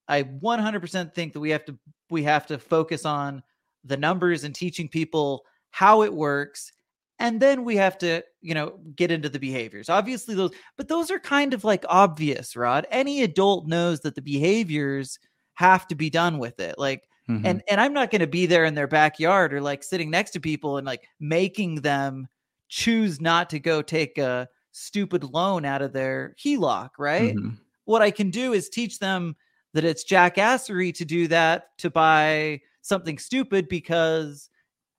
i 0.09 0.23
100% 0.23 1.15
think 1.15 1.33
that 1.33 1.41
we 1.41 1.51
have 1.51 1.65
to 1.67 1.79
we 2.11 2.23
have 2.23 2.47
to 2.47 2.59
focus 2.59 3.05
on 3.05 3.43
the 3.85 3.97
numbers 3.97 4.45
and 4.45 4.55
teaching 4.55 4.89
people 4.89 5.45
how 5.71 6.03
it 6.03 6.13
works 6.13 6.73
and 7.19 7.41
then 7.41 7.65
we 7.65 7.77
have 7.77 7.99
to 7.99 8.23
you 8.41 8.55
know 8.55 8.79
get 8.97 9.11
into 9.11 9.29
the 9.29 9.39
behaviors. 9.39 9.89
Obviously 9.91 10.35
those 10.35 10.53
but 10.77 10.89
those 10.89 11.11
are 11.11 11.19
kind 11.21 11.55
of 11.55 11.65
like 11.65 11.85
obvious 11.89 12.57
rod. 12.57 12.87
Any 12.91 13.23
adult 13.23 13.67
knows 13.67 14.01
that 14.01 14.15
the 14.15 14.23
behaviors 14.23 15.19
have 15.55 15.87
to 15.89 15.95
be 15.95 16.11
done 16.11 16.39
with 16.39 16.59
it. 16.61 16.77
Like 16.79 17.05
Mhm. 17.29 17.43
and 17.45 17.63
and 17.69 17.81
i'm 17.81 17.93
not 17.93 18.11
going 18.11 18.21
to 18.21 18.27
be 18.27 18.47
there 18.47 18.65
in 18.65 18.75
their 18.75 18.87
backyard 18.89 19.53
or 19.53 19.61
like 19.61 19.83
sitting 19.83 20.11
next 20.11 20.31
to 20.33 20.41
people 20.41 20.77
and 20.79 20.87
like 20.87 21.07
making 21.21 21.77
them 21.83 22.27
choose 22.69 23.21
not 23.21 23.51
to 23.51 23.59
go 23.59 23.83
take 23.83 24.17
a 24.19 24.49
stupid 24.73 25.25
loan 25.25 25.65
out 25.65 25.83
of 25.83 25.93
their 25.93 26.35
HELOC, 26.39 26.91
right? 26.99 27.35
Mhm. 27.37 27.59
What 27.85 28.03
I 28.03 28.13
can 28.13 28.31
do 28.31 28.53
is 28.53 28.69
teach 28.69 29.01
them 29.01 29.35
that 29.75 29.83
it's 29.85 30.05
jackassery 30.05 30.95
to 30.95 31.05
do 31.05 31.27
that 31.29 31.77
to 31.79 31.91
buy 31.91 32.61
something 32.83 33.19
stupid 33.19 33.69
because 33.69 34.49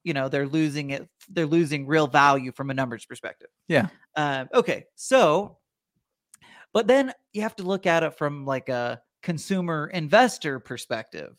you 0.04 0.14
know 0.14 0.28
they're 0.30 0.48
losing 0.48 0.90
it 0.90 1.08
they're 1.30 1.46
losing 1.46 1.88
real 1.88 2.08
value 2.08 2.52
from 2.52 2.70
a 2.70 2.74
numbers 2.74 3.06
perspective 3.06 3.50
Yeah. 3.70 3.88
uh, 4.16 4.46
okay 4.54 4.86
so 4.96 5.58
but 6.74 6.88
then 6.88 7.14
you 7.34 7.42
have 7.42 7.56
to 7.58 7.64
look 7.64 7.86
at 7.86 8.04
it 8.04 8.18
from 8.18 8.46
like 8.46 8.70
a 8.70 9.02
consumer 9.22 9.88
investor 9.94 10.60
perspective 10.60 11.36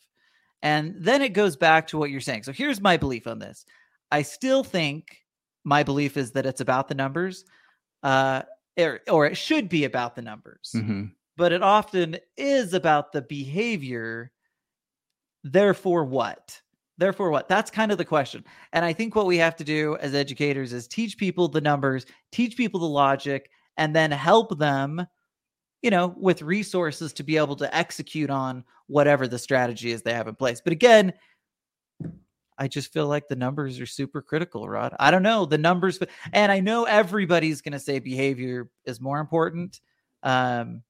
and 0.63 0.95
then 0.99 1.23
it 1.23 1.33
goes 1.33 1.57
back 1.57 1.87
to 1.87 1.99
what 1.99 2.11
you're 2.11 2.21
saying 2.21 2.43
so 2.43 2.53
here's 2.53 2.81
my 2.81 2.97
belief 2.97 3.27
on 3.27 3.39
this 3.39 3.65
i 4.11 4.23
still 4.23 4.63
think 4.65 5.19
my 5.65 5.83
belief 5.83 6.17
is 6.17 6.33
that 6.33 6.47
it's 6.47 6.61
about 6.61 6.89
the 6.89 6.95
numbers 6.95 7.45
uh 8.03 8.43
or, 8.79 9.01
or 9.11 9.27
it 9.27 9.37
should 9.37 9.69
be 9.69 9.85
about 9.85 10.15
the 10.17 10.23
numbers 10.23 10.71
Mhm. 10.75 11.13
but 11.37 11.53
it 11.53 11.63
often 11.63 12.17
is 12.37 12.73
about 12.75 13.13
the 13.13 13.23
behavior. 13.23 14.33
Therefore, 15.45 16.05
what? 16.05 16.61
Therefore, 16.99 17.31
what? 17.31 17.49
That's 17.49 17.71
kind 17.71 17.91
of 17.91 17.99
the 17.99 18.05
question. 18.05 18.45
And 18.73 18.85
I 18.85 18.93
think 18.93 19.15
what 19.17 19.27
we 19.27 19.37
have 19.39 19.57
to 19.57 19.65
do 19.65 19.97
as 19.97 20.15
educators 20.15 20.73
is 20.73 20.87
teach 20.87 21.19
people 21.19 21.49
the 21.49 21.61
numbers, 21.61 22.07
teach 22.31 22.57
people 22.57 22.79
the 22.81 22.87
logic, 22.87 23.51
and 23.77 23.95
then 23.97 24.11
help 24.11 24.57
them, 24.59 25.05
you 25.83 25.91
know, 25.91 26.15
with 26.17 26.43
resources 26.43 27.13
to 27.15 27.23
be 27.23 27.37
able 27.37 27.57
to 27.57 27.77
execute 27.77 28.31
on 28.31 28.65
whatever 28.87 29.27
the 29.27 29.39
strategy 29.39 29.91
is 29.91 30.03
they 30.03 30.15
have 30.15 30.29
in 30.29 30.35
place. 30.35 30.61
But 30.61 30.73
again, 30.73 31.13
I 32.57 32.69
just 32.69 32.93
feel 32.93 33.09
like 33.09 33.29
the 33.29 33.37
numbers 33.37 33.81
are 33.81 33.87
super 33.87 34.23
critical, 34.23 34.69
Rod. 34.69 34.95
I 35.01 35.11
don't 35.11 35.23
know 35.23 35.45
the 35.47 35.59
numbers, 35.59 35.99
but 35.99 36.11
and 36.33 36.53
I 36.53 36.61
know 36.61 36.85
everybody's 36.85 37.61
going 37.61 37.73
to 37.73 37.79
say 37.81 37.99
behavior 37.99 38.71
is 38.85 39.01
more 39.01 39.19
important. 39.19 39.81
Um, 40.23 40.83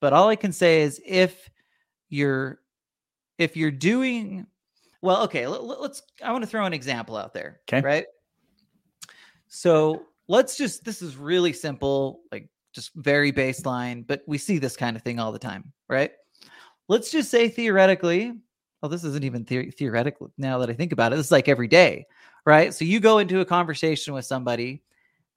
but 0.00 0.12
all 0.12 0.28
I 0.28 0.36
can 0.36 0.52
say 0.52 0.82
is 0.82 1.00
if 1.06 1.48
you're 2.10 2.60
if 3.38 3.56
you're 3.56 3.70
doing 3.70 4.46
well, 5.00 5.22
okay, 5.24 5.46
let, 5.46 5.62
let's 5.62 6.02
I 6.22 6.32
want 6.32 6.44
to 6.44 6.50
throw 6.50 6.66
an 6.66 6.74
example 6.74 7.16
out 7.16 7.32
there. 7.32 7.60
'Kay. 7.66 7.80
Right. 7.80 8.06
So 9.48 10.02
let's 10.28 10.56
just 10.56 10.84
this 10.84 11.00
is 11.00 11.16
really 11.16 11.52
simple, 11.52 12.20
like 12.30 12.48
just 12.74 12.92
very 12.94 13.32
baseline, 13.32 14.06
but 14.06 14.22
we 14.26 14.36
see 14.36 14.58
this 14.58 14.76
kind 14.76 14.96
of 14.96 15.02
thing 15.02 15.18
all 15.18 15.32
the 15.32 15.38
time, 15.38 15.72
right? 15.88 16.10
Let's 16.88 17.10
just 17.10 17.30
say 17.30 17.48
theoretically, 17.48 18.32
well, 18.82 18.90
this 18.90 19.04
isn't 19.04 19.24
even 19.24 19.44
the- 19.44 19.70
theoretical 19.70 20.30
now 20.36 20.58
that 20.58 20.68
I 20.68 20.74
think 20.74 20.92
about 20.92 21.12
it. 21.12 21.16
This 21.16 21.26
is 21.26 21.32
like 21.32 21.48
every 21.48 21.68
day, 21.68 22.06
right? 22.44 22.74
So 22.74 22.84
you 22.84 23.00
go 23.00 23.18
into 23.18 23.40
a 23.40 23.44
conversation 23.44 24.12
with 24.12 24.26
somebody 24.26 24.82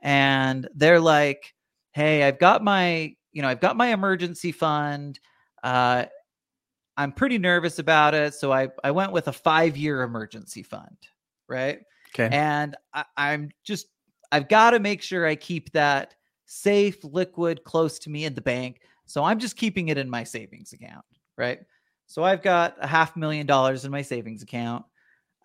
and 0.02 0.67
they're 0.76 1.00
like, 1.00 1.54
hey, 1.91 2.23
I've 2.23 2.39
got 2.39 2.63
my, 2.63 3.15
you 3.32 3.41
know, 3.41 3.47
I've 3.47 3.62
got 3.62 3.78
my 3.78 3.88
emergency 3.88 4.52
fund. 4.52 5.19
Uh, 5.63 6.06
I'm 6.97 7.12
pretty 7.12 7.38
nervous 7.38 7.80
about 7.80 8.15
it. 8.15 8.34
So 8.34 8.52
I, 8.52 8.69
I 8.84 8.91
went 8.91 9.12
with 9.12 9.28
a 9.28 9.34
five 9.34 9.78
year 9.78 10.02
emergency 10.02 10.63
fund, 10.63 10.97
right? 11.47 11.80
Okay. 12.13 12.36
And 12.36 12.76
I, 12.93 13.06
I'm 13.15 13.52
just, 13.63 13.88
I've 14.32 14.50
got 14.50 14.71
to 14.71 14.80
make 14.80 15.02
sure 15.02 15.26
I 15.26 15.36
keep 15.36 15.71
that 15.71 16.15
safe, 16.47 17.03
liquid, 17.03 17.63
close 17.63 17.99
to 17.99 18.10
me 18.10 18.25
in 18.25 18.33
the 18.33 18.41
bank. 18.41 18.81
So 19.05 19.23
I'm 19.23 19.38
just 19.38 19.55
keeping 19.55 19.89
it 19.89 19.97
in 19.97 20.10
my 20.10 20.23
savings 20.23 20.73
account, 20.73 21.05
right? 21.38 21.60
So 22.07 22.23
I've 22.23 22.41
got 22.41 22.75
a 22.81 22.88
half 22.88 23.15
million 23.15 23.45
dollars 23.45 23.86
in 23.86 23.91
my 23.91 24.01
savings 24.01 24.41
account. 24.41 24.86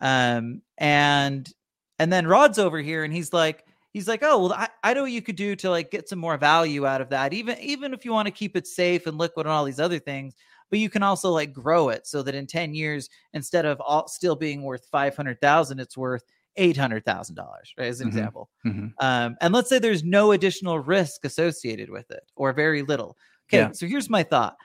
Um, 0.00 0.62
and 0.78 1.52
and 1.98 2.12
then 2.12 2.26
Rod's 2.26 2.58
over 2.58 2.80
here 2.80 3.04
and 3.04 3.12
he's 3.12 3.32
like, 3.32 3.64
he's 3.92 4.08
like, 4.08 4.22
oh 4.22 4.38
well, 4.38 4.52
I, 4.52 4.68
I 4.82 4.94
know 4.94 5.02
what 5.02 5.12
you 5.12 5.22
could 5.22 5.36
do 5.36 5.54
to 5.56 5.70
like 5.70 5.90
get 5.90 6.08
some 6.08 6.18
more 6.18 6.38
value 6.38 6.86
out 6.86 7.00
of 7.00 7.10
that, 7.10 7.32
even 7.32 7.58
even 7.58 7.92
if 7.92 8.04
you 8.04 8.12
want 8.12 8.26
to 8.26 8.32
keep 8.32 8.56
it 8.56 8.66
safe 8.66 9.06
and 9.06 9.18
liquid 9.18 9.46
and 9.46 9.52
all 9.52 9.64
these 9.64 9.80
other 9.80 9.98
things, 9.98 10.34
but 10.70 10.78
you 10.78 10.88
can 10.88 11.02
also 11.02 11.30
like 11.30 11.52
grow 11.52 11.90
it 11.90 12.06
so 12.06 12.22
that 12.22 12.34
in 12.34 12.46
10 12.46 12.74
years, 12.74 13.10
instead 13.34 13.66
of 13.66 13.80
all 13.80 14.08
still 14.08 14.34
being 14.34 14.62
worth 14.62 14.86
500,000, 14.90 15.78
it's 15.78 15.96
worth 15.96 16.24
$800,000, 16.58 17.72
right? 17.78 17.86
As 17.88 18.00
an 18.00 18.06
Mhm. 18.06 18.10
example. 18.10 18.50
Mhm. 18.64 18.92
Um, 18.98 19.36
and 19.40 19.54
let's 19.54 19.68
say 19.68 19.78
there's 19.78 20.04
no 20.04 20.32
additional 20.32 20.78
risk 20.78 21.24
associated 21.24 21.90
with 21.90 22.10
it 22.10 22.24
or 22.36 22.52
very 22.52 22.82
little. 22.82 23.16
Okay, 23.48 23.58
Yeah. 23.58 23.72
so 23.72 23.86
here's 23.86 24.10
my 24.10 24.22
thought. 24.22 24.56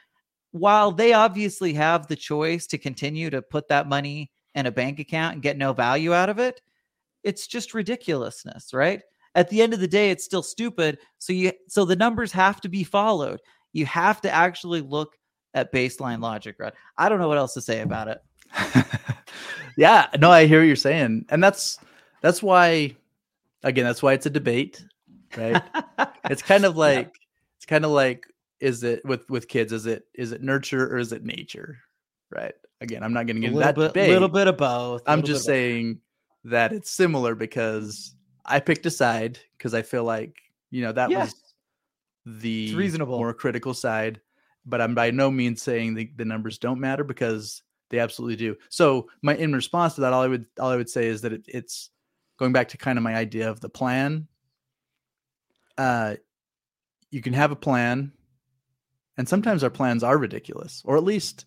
While 0.51 0.91
they 0.91 1.13
obviously 1.13 1.73
have 1.73 2.07
the 2.07 2.15
choice 2.15 2.67
to 2.67 2.77
continue 2.77 3.29
to 3.29 3.41
put 3.41 3.67
that 3.69 3.87
money 3.87 4.31
in 4.55 4.65
a 4.65 4.71
bank 4.71 4.99
account 4.99 5.33
and 5.33 5.41
get 5.43 5.57
no 5.57 5.73
value 5.73 6.13
out 6.13 6.29
of 6.29 6.39
it, 6.39 6.61
it's 7.23 7.47
just 7.47 7.73
ridiculousness, 7.73 8.73
right? 8.73 9.01
at 9.35 9.49
the 9.49 9.61
end 9.61 9.71
of 9.71 9.79
the 9.79 9.87
day, 9.87 10.09
it's 10.09 10.23
still 10.25 10.41
stupid. 10.41 10.97
So 11.19 11.31
you 11.31 11.51
so 11.67 11.85
the 11.85 11.95
numbers 11.95 12.31
have 12.31 12.59
to 12.61 12.69
be 12.69 12.83
followed. 12.83 13.39
You 13.71 13.85
have 13.85 14.19
to 14.21 14.31
actually 14.31 14.81
look 14.81 15.15
at 15.53 15.71
baseline 15.71 16.21
logic, 16.21 16.55
right? 16.57 16.73
I 16.97 17.07
don't 17.07 17.19
know 17.19 17.27
what 17.27 17.37
else 17.37 17.53
to 17.53 17.61
say 17.61 17.81
about 17.81 18.07
it. 18.07 18.19
yeah, 19.77 20.07
no, 20.19 20.31
I 20.31 20.47
hear 20.47 20.59
what 20.59 20.65
you're 20.65 20.75
saying, 20.75 21.25
and 21.29 21.41
that's 21.41 21.79
that's 22.21 22.41
why, 22.41 22.95
again, 23.63 23.85
that's 23.85 24.01
why 24.01 24.13
it's 24.13 24.25
a 24.25 24.29
debate, 24.31 24.83
right? 25.37 25.61
it's 26.25 26.41
kind 26.41 26.65
of 26.65 26.75
like 26.75 27.13
it's 27.57 27.65
kind 27.65 27.85
of 27.85 27.91
like 27.91 28.25
is 28.59 28.83
it 28.83 29.05
with 29.05 29.29
with 29.29 29.47
kids? 29.47 29.71
Is 29.71 29.85
it 29.85 30.05
is 30.15 30.31
it 30.31 30.41
nurture 30.41 30.91
or 30.91 30.97
is 30.97 31.11
it 31.11 31.23
nature, 31.23 31.77
right? 32.31 32.55
Again, 32.81 33.03
I'm 33.03 33.13
not 33.13 33.27
going 33.27 33.37
to 33.37 33.41
get 33.41 33.47
into 33.49 33.59
that 33.59 33.75
bit, 33.75 33.87
debate. 33.89 34.09
A 34.09 34.13
little 34.13 34.27
bit 34.27 34.47
of 34.47 34.57
both. 34.57 35.03
I'm 35.05 35.23
just 35.23 35.45
saying 35.45 35.99
that 36.43 36.73
it's 36.73 36.91
similar 36.91 37.35
because 37.35 38.15
I 38.45 38.59
picked 38.59 38.85
a 38.87 38.91
side 38.91 39.39
because 39.57 39.75
I 39.75 39.83
feel 39.83 40.03
like 40.03 40.35
you 40.71 40.81
know 40.81 40.91
that 40.91 41.09
was 41.09 41.35
the 42.25 42.65
it's 42.65 42.73
reasonable, 42.73 43.19
more 43.19 43.33
critical 43.33 43.75
side. 43.75 44.21
But 44.65 44.81
I'm 44.81 44.95
by 44.95 45.11
no 45.11 45.31
means 45.31 45.61
saying 45.61 45.93
the, 45.93 46.11
the 46.17 46.25
numbers 46.25 46.57
don't 46.57 46.79
matter 46.79 47.03
because 47.03 47.61
they 47.89 47.99
absolutely 47.99 48.35
do. 48.35 48.55
So 48.69 49.09
my 49.21 49.35
in 49.35 49.53
response 49.53 49.95
to 49.95 50.01
that, 50.01 50.13
all 50.13 50.23
I 50.23 50.27
would 50.27 50.45
all 50.59 50.69
I 50.69 50.75
would 50.75 50.89
say 50.89 51.07
is 51.07 51.21
that 51.21 51.33
it, 51.33 51.45
it's 51.47 51.89
going 52.37 52.53
back 52.53 52.69
to 52.69 52.77
kind 52.77 52.97
of 52.97 53.03
my 53.03 53.15
idea 53.15 53.49
of 53.49 53.59
the 53.59 53.69
plan. 53.69 54.27
Uh, 55.77 56.15
you 57.11 57.21
can 57.21 57.33
have 57.33 57.51
a 57.51 57.55
plan, 57.55 58.11
and 59.17 59.27
sometimes 59.27 59.63
our 59.63 59.69
plans 59.69 60.03
are 60.03 60.17
ridiculous, 60.17 60.81
or 60.85 60.97
at 60.97 61.03
least 61.03 61.45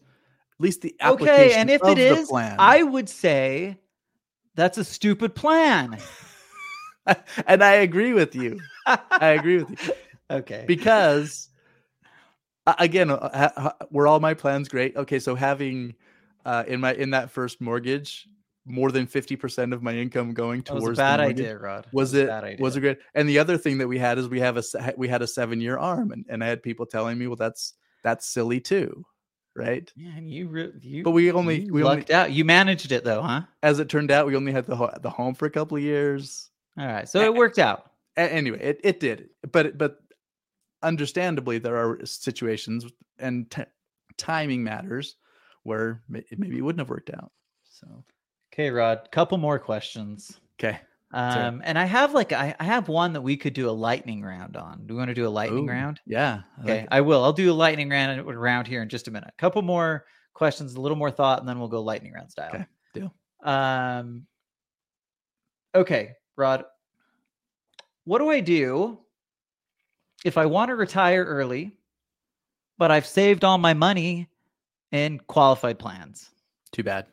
at 0.58 0.60
least 0.60 0.82
the 0.82 0.94
application. 1.00 1.40
Okay, 1.40 1.54
and 1.54 1.70
if 1.70 1.82
it 1.86 1.98
is, 1.98 2.28
plan. 2.28 2.56
I 2.58 2.82
would 2.82 3.08
say 3.08 3.78
that's 4.54 4.78
a 4.78 4.84
stupid 4.84 5.34
plan. 5.34 5.98
and 7.46 7.62
I 7.62 7.74
agree 7.74 8.12
with 8.12 8.34
you. 8.34 8.60
I 8.86 9.28
agree 9.30 9.58
with 9.58 9.70
you. 9.70 9.92
Okay, 10.32 10.62
because 10.64 11.48
again, 12.78 13.10
uh, 13.10 13.72
were 13.90 14.06
all 14.06 14.20
my 14.20 14.34
plans 14.34 14.68
great? 14.68 14.96
Okay, 14.96 15.18
so 15.18 15.34
having 15.34 15.94
uh, 16.44 16.64
in 16.66 16.80
my 16.80 16.94
in 16.94 17.10
that 17.10 17.30
first 17.30 17.60
mortgage, 17.60 18.26
more 18.64 18.90
than 18.90 19.06
fifty 19.06 19.36
percent 19.36 19.72
of 19.72 19.82
my 19.82 19.94
income 19.94 20.34
going 20.34 20.62
towards 20.62 20.88
was 20.88 20.98
a 20.98 21.02
bad 21.02 21.20
idea, 21.20 21.58
Rod. 21.58 21.86
Was, 21.92 22.12
was 22.12 22.14
it 22.14 22.60
was 22.60 22.76
it 22.76 22.80
great? 22.80 22.98
And 23.14 23.28
the 23.28 23.38
other 23.38 23.56
thing 23.56 23.78
that 23.78 23.88
we 23.88 23.98
had 23.98 24.18
is 24.18 24.28
we 24.28 24.40
have 24.40 24.56
a 24.56 24.62
we 24.96 25.08
had 25.08 25.22
a 25.22 25.26
seven 25.26 25.60
year 25.60 25.78
arm, 25.78 26.12
and, 26.12 26.24
and 26.28 26.42
I 26.42 26.46
had 26.46 26.62
people 26.62 26.86
telling 26.86 27.18
me, 27.18 27.26
well, 27.26 27.36
that's 27.36 27.74
that's 28.02 28.26
silly 28.26 28.60
too, 28.60 29.04
right? 29.54 29.90
Yeah, 29.96 30.10
and 30.16 30.30
you 30.30 30.48
re- 30.48 30.72
you 30.80 31.02
but 31.02 31.12
we 31.12 31.32
only 31.32 31.70
we 31.70 31.82
lucked 31.82 32.10
only, 32.10 32.14
out. 32.14 32.32
You 32.32 32.44
managed 32.44 32.92
it 32.92 33.04
though, 33.04 33.22
huh? 33.22 33.42
As 33.62 33.78
it 33.78 33.88
turned 33.88 34.10
out, 34.10 34.26
we 34.26 34.36
only 34.36 34.52
had 34.52 34.66
the 34.66 34.98
the 35.02 35.10
home 35.10 35.34
for 35.34 35.46
a 35.46 35.50
couple 35.50 35.76
of 35.76 35.82
years. 35.82 36.50
All 36.78 36.86
right, 36.86 37.08
so 37.08 37.20
it 37.20 37.34
worked 37.34 37.58
out. 37.58 37.90
Anyway, 38.16 38.60
it, 38.60 38.80
it 38.82 39.00
did, 39.00 39.30
but 39.52 39.76
but 39.78 39.98
understandably, 40.82 41.58
there 41.58 41.76
are 41.76 42.04
situations 42.04 42.86
and 43.18 43.50
t- 43.50 43.62
timing 44.16 44.62
matters 44.64 45.16
where 45.70 46.02
maybe 46.08 46.58
it 46.58 46.62
wouldn't 46.62 46.80
have 46.80 46.90
worked 46.90 47.10
out. 47.10 47.30
So, 47.70 48.04
okay, 48.52 48.70
Rod, 48.70 49.08
couple 49.12 49.38
more 49.38 49.58
questions. 49.58 50.40
Okay. 50.58 50.80
Um, 51.12 51.62
and 51.64 51.78
I 51.78 51.84
have 51.84 52.12
like 52.12 52.32
I, 52.32 52.54
I 52.58 52.64
have 52.64 52.88
one 52.88 53.12
that 53.14 53.20
we 53.20 53.36
could 53.36 53.52
do 53.52 53.68
a 53.68 53.72
lightning 53.72 54.22
round 54.22 54.56
on. 54.56 54.86
Do 54.86 54.94
we 54.94 54.98
want 54.98 55.08
to 55.08 55.14
do 55.14 55.26
a 55.26 55.30
lightning 55.30 55.68
Ooh, 55.68 55.72
round? 55.72 56.00
Yeah. 56.06 56.42
I 56.58 56.62
okay, 56.62 56.80
like 56.80 56.88
I 56.90 57.00
will. 57.00 57.22
I'll 57.22 57.32
do 57.32 57.50
a 57.50 57.54
lightning 57.54 57.88
round 57.88 58.24
round 58.26 58.66
here 58.66 58.82
in 58.82 58.88
just 58.88 59.08
a 59.08 59.10
minute. 59.10 59.28
A 59.28 59.40
couple 59.40 59.62
more 59.62 60.06
questions, 60.34 60.74
a 60.74 60.80
little 60.80 60.96
more 60.96 61.10
thought, 61.10 61.40
and 61.40 61.48
then 61.48 61.58
we'll 61.58 61.68
go 61.68 61.82
lightning 61.82 62.12
round 62.12 62.30
style. 62.30 62.50
Okay, 62.54 62.66
deal. 62.94 63.14
Um. 63.42 64.26
Okay, 65.74 66.12
Rod. 66.36 66.64
What 68.04 68.18
do 68.18 68.28
I 68.30 68.40
do 68.40 68.98
if 70.24 70.36
I 70.36 70.46
want 70.46 70.68
to 70.68 70.76
retire 70.76 71.24
early, 71.24 71.72
but 72.78 72.90
I've 72.90 73.06
saved 73.06 73.44
all 73.44 73.58
my 73.58 73.74
money 73.74 74.28
in 74.92 75.18
qualified 75.26 75.78
plans. 75.78 76.30
Too 76.72 76.82
bad. 76.82 77.06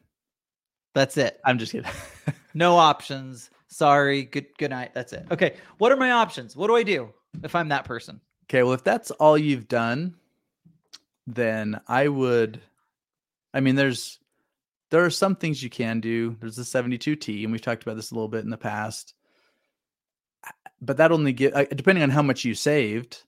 That's 0.93 1.17
it. 1.17 1.39
I'm 1.45 1.57
just 1.57 1.71
kidding. 1.71 1.89
no 2.53 2.77
options. 2.77 3.49
Sorry. 3.67 4.23
Good 4.23 4.47
good 4.57 4.71
night. 4.71 4.93
That's 4.93 5.13
it. 5.13 5.25
Okay. 5.31 5.55
What 5.77 5.91
are 5.91 5.97
my 5.97 6.11
options? 6.11 6.55
What 6.55 6.67
do 6.67 6.75
I 6.75 6.83
do 6.83 7.13
if 7.43 7.55
I'm 7.55 7.69
that 7.69 7.85
person? 7.85 8.21
Okay, 8.45 8.63
well 8.63 8.73
if 8.73 8.83
that's 8.83 9.11
all 9.11 9.37
you've 9.37 9.67
done, 9.67 10.15
then 11.25 11.79
I 11.87 12.07
would 12.07 12.61
I 13.53 13.59
mean 13.59 13.75
there's 13.75 14.19
there 14.89 15.03
are 15.03 15.09
some 15.09 15.35
things 15.35 15.61
you 15.61 15.69
can 15.69 15.99
do. 15.99 16.37
There's 16.39 16.55
the 16.55 16.63
72T 16.63 17.43
and 17.43 17.51
we've 17.51 17.61
talked 17.61 17.83
about 17.83 17.97
this 17.97 18.11
a 18.11 18.15
little 18.15 18.29
bit 18.29 18.45
in 18.45 18.49
the 18.49 18.57
past 18.57 19.13
but 20.81 20.97
that 20.97 21.11
only 21.11 21.33
get 21.33 21.55
uh, 21.55 21.65
depending 21.65 22.03
on 22.03 22.09
how 22.09 22.21
much 22.21 22.45
you 22.45 22.53
saved. 22.53 23.23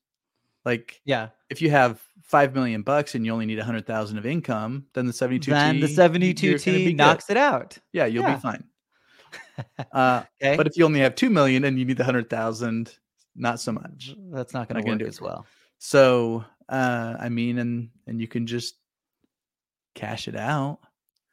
Like, 0.65 1.01
yeah, 1.05 1.29
if 1.49 1.61
you 1.61 1.69
have 1.71 2.01
five 2.29 2.53
million 2.53 2.83
bucks 2.83 3.15
and 3.15 3.25
you 3.25 3.33
only 3.33 3.47
need 3.47 3.57
a 3.57 3.63
hundred 3.63 3.87
thousand 3.87 4.19
of 4.19 4.25
income, 4.25 4.85
then 4.93 5.07
the 5.07 5.13
seventy-two 5.13 5.51
then 5.51 5.79
the 5.79 5.87
seventy-two 5.87 6.59
T 6.59 6.93
knocks 6.93 7.25
good. 7.25 7.37
it 7.37 7.39
out. 7.39 7.77
Yeah, 7.91 8.05
you'll 8.05 8.23
yeah. 8.23 8.35
be 8.35 8.41
fine. 8.41 8.63
uh, 9.91 10.23
okay. 10.41 10.55
But 10.55 10.67
if 10.67 10.77
you 10.77 10.85
only 10.85 10.99
have 10.99 11.15
two 11.15 11.29
million 11.29 11.65
and 11.65 11.79
you 11.79 11.85
need 11.85 11.97
the 11.97 12.03
hundred 12.03 12.29
thousand, 12.29 12.95
not 13.35 13.59
so 13.59 13.71
much. 13.71 14.15
That's 14.31 14.53
not 14.53 14.69
going 14.69 14.83
to 14.83 14.89
work 14.89 15.01
as 15.01 15.19
well. 15.19 15.45
So, 15.79 16.45
uh, 16.69 17.15
I 17.19 17.29
mean, 17.29 17.57
and 17.57 17.89
and 18.05 18.21
you 18.21 18.27
can 18.27 18.45
just 18.45 18.75
cash 19.95 20.27
it 20.27 20.35
out. 20.35 20.79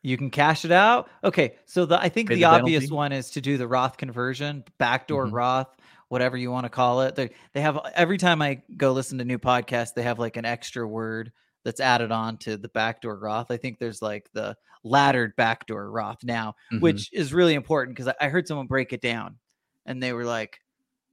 You 0.03 0.17
can 0.17 0.31
cash 0.31 0.65
it 0.65 0.73
out. 0.73 1.11
Okay, 1.23 1.57
so 1.67 1.85
the 1.85 2.01
I 2.01 2.09
think 2.09 2.29
Pay 2.29 2.37
the, 2.37 2.41
the 2.41 2.45
obvious 2.47 2.91
one 2.91 3.13
is 3.13 3.31
to 3.33 3.43
do 3.43 3.59
the 3.59 3.69
Roth 3.69 3.99
conversion, 3.99 4.65
backdoor 4.79 5.27
mm-hmm. 5.27 5.35
Roth 5.35 5.76
whatever 6.09 6.37
you 6.37 6.51
want 6.51 6.65
to 6.65 6.71
call 6.71 7.03
it. 7.03 7.15
They 7.15 7.31
they 7.53 7.61
have 7.61 7.79
every 7.95 8.19
time 8.19 8.43
I 8.43 8.63
go 8.77 8.93
listen 8.93 9.19
to 9.19 9.25
new 9.25 9.39
podcasts, 9.39 9.95
they 9.95 10.03
have 10.03 10.19
like 10.19 10.37
an 10.37 10.45
extra 10.45 10.87
word 10.87 11.33
that's 11.65 11.81
added 11.81 12.13
on 12.13 12.37
to 12.39 12.57
the 12.57 12.69
backdoor 12.69 13.19
Roth. 13.19 13.51
I 13.51 13.57
think 13.57 13.79
there's 13.79 14.01
like 14.01 14.29
the 14.33 14.57
laddered 14.85 15.35
backdoor 15.37 15.91
Roth 15.91 16.23
now, 16.23 16.55
mm-hmm. 16.73 16.81
which 16.81 17.13
is 17.13 17.35
really 17.35 17.55
important 17.55 17.97
because 17.97 18.13
I 18.21 18.29
heard 18.29 18.47
someone 18.47 18.69
break 18.69 18.93
it 18.93 19.01
down 19.01 19.37
and 19.85 20.01
they 20.01 20.13
were 20.13 20.25
like, 20.25 20.61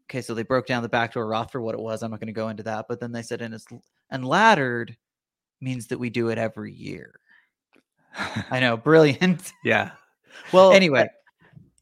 okay, 0.06 0.22
so 0.22 0.34
they 0.34 0.44
broke 0.44 0.68
down 0.68 0.84
the 0.84 0.90
backdoor 0.90 1.28
Roth 1.28 1.52
for 1.52 1.62
what 1.62 1.74
it 1.74 1.82
was. 1.82 2.04
I'm 2.04 2.12
not 2.12 2.20
going 2.20 2.28
to 2.28 2.34
go 2.34 2.50
into 2.50 2.64
that, 2.64 2.86
but 2.88 3.00
then 3.00 3.12
they 3.12 3.24
said, 3.24 3.42
and 3.42 3.54
it's 3.54 3.66
and 4.12 4.26
laddered 4.26 4.96
means 5.60 5.88
that 5.88 6.00
we 6.00 6.10
do 6.10 6.30
it 6.30 6.38
every 6.38 6.72
year. 6.72 7.20
I 8.52 8.60
know, 8.60 8.78
brilliant. 8.78 9.52
yeah. 9.64 9.92
Well, 10.52 10.72
anyway, 10.72 11.08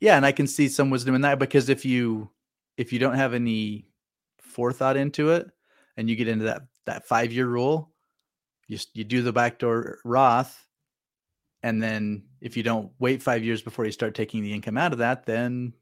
yeah, 0.02 0.18
and 0.18 0.26
I 0.26 0.34
can 0.34 0.46
see 0.46 0.68
some 0.68 0.90
wisdom 0.90 1.16
in 1.16 1.22
that 1.22 1.40
because 1.40 1.70
if 1.70 1.86
you 1.86 2.30
if 2.82 2.92
you 2.92 2.98
don't 2.98 3.14
have 3.14 3.36
any 3.36 3.86
forethought 4.40 4.98
into 4.98 5.30
it 5.30 5.48
and 5.98 6.10
you 6.10 6.16
get 6.16 6.28
into 6.28 6.46
that 6.46 6.64
that 6.88 7.08
five 7.08 7.32
year 7.32 7.46
rule, 7.46 7.94
you 8.68 8.80
you 8.94 9.04
do 9.04 9.22
the 9.22 9.32
backdoor 9.32 10.00
Roth, 10.04 10.66
and 11.62 11.82
then 11.82 12.24
if 12.42 12.58
you 12.58 12.64
don't 12.64 12.92
wait 12.98 13.22
five 13.22 13.44
years 13.44 13.62
before 13.62 13.86
you 13.86 13.92
start 13.92 14.16
taking 14.16 14.42
the 14.42 14.52
income 14.52 14.80
out 14.80 14.94
of 14.94 14.98
that, 14.98 15.28
then 15.28 15.74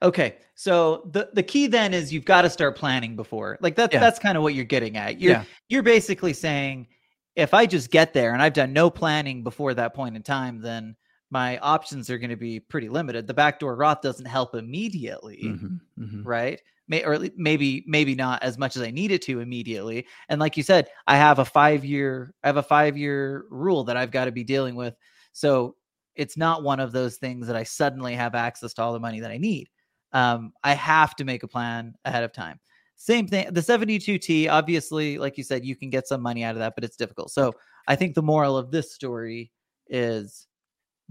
okay. 0.00 0.38
So 0.54 1.10
the 1.12 1.28
the 1.34 1.42
key 1.42 1.66
then 1.66 1.92
is 1.92 2.10
you've 2.10 2.24
got 2.24 2.42
to 2.42 2.50
start 2.50 2.74
planning 2.74 3.16
before. 3.16 3.58
Like 3.60 3.76
that 3.76 3.92
yeah. 3.92 4.00
that's 4.00 4.18
kind 4.18 4.38
of 4.38 4.42
what 4.42 4.54
you're 4.54 4.64
getting 4.64 4.96
at. 4.96 5.20
You're 5.20 5.32
yeah. 5.32 5.44
you're 5.68 5.82
basically 5.82 6.32
saying 6.32 6.88
if 7.36 7.52
I 7.52 7.66
just 7.66 7.90
get 7.90 8.14
there 8.14 8.32
and 8.32 8.40
I've 8.40 8.54
done 8.54 8.72
no 8.72 8.88
planning 8.88 9.42
before 9.42 9.74
that 9.74 9.92
point 9.92 10.16
in 10.16 10.22
time, 10.22 10.62
then 10.62 10.96
my 11.34 11.58
options 11.58 12.08
are 12.10 12.18
going 12.18 12.30
to 12.30 12.36
be 12.36 12.60
pretty 12.60 12.88
limited. 12.88 13.26
The 13.26 13.34
backdoor 13.34 13.74
Roth 13.74 14.00
doesn't 14.02 14.24
help 14.24 14.54
immediately, 14.54 15.42
mm-hmm, 15.42 15.76
mm-hmm. 16.04 16.22
right? 16.22 16.60
May, 16.86 17.02
or 17.02 17.18
maybe 17.36 17.82
maybe 17.86 18.14
not 18.14 18.42
as 18.42 18.58
much 18.58 18.76
as 18.76 18.82
I 18.82 18.90
need 18.90 19.10
it 19.10 19.22
to 19.22 19.40
immediately. 19.40 20.06
And 20.28 20.38
like 20.38 20.56
you 20.56 20.62
said, 20.62 20.88
I 21.06 21.16
have 21.16 21.38
a 21.38 21.44
five 21.44 21.84
year 21.84 22.34
I 22.42 22.48
have 22.48 22.58
a 22.58 22.62
five 22.62 22.96
year 22.96 23.46
rule 23.50 23.84
that 23.84 23.96
I've 23.96 24.10
got 24.10 24.26
to 24.26 24.32
be 24.32 24.44
dealing 24.44 24.74
with. 24.74 24.94
So 25.32 25.76
it's 26.14 26.36
not 26.36 26.62
one 26.62 26.80
of 26.80 26.92
those 26.92 27.16
things 27.16 27.46
that 27.46 27.56
I 27.56 27.62
suddenly 27.62 28.14
have 28.14 28.34
access 28.34 28.74
to 28.74 28.82
all 28.82 28.92
the 28.92 29.00
money 29.00 29.20
that 29.20 29.30
I 29.30 29.38
need. 29.38 29.68
Um, 30.12 30.52
I 30.62 30.74
have 30.74 31.16
to 31.16 31.24
make 31.24 31.42
a 31.42 31.48
plan 31.48 31.94
ahead 32.04 32.22
of 32.22 32.32
time. 32.32 32.60
Same 32.96 33.26
thing. 33.26 33.52
The 33.52 33.60
72T, 33.60 34.48
obviously, 34.48 35.18
like 35.18 35.36
you 35.36 35.44
said, 35.44 35.64
you 35.64 35.74
can 35.74 35.90
get 35.90 36.06
some 36.06 36.22
money 36.22 36.44
out 36.44 36.54
of 36.54 36.60
that, 36.60 36.74
but 36.76 36.84
it's 36.84 36.96
difficult. 36.96 37.30
So 37.30 37.52
I 37.88 37.96
think 37.96 38.14
the 38.14 38.22
moral 38.22 38.56
of 38.56 38.70
this 38.70 38.94
story 38.94 39.50
is 39.88 40.46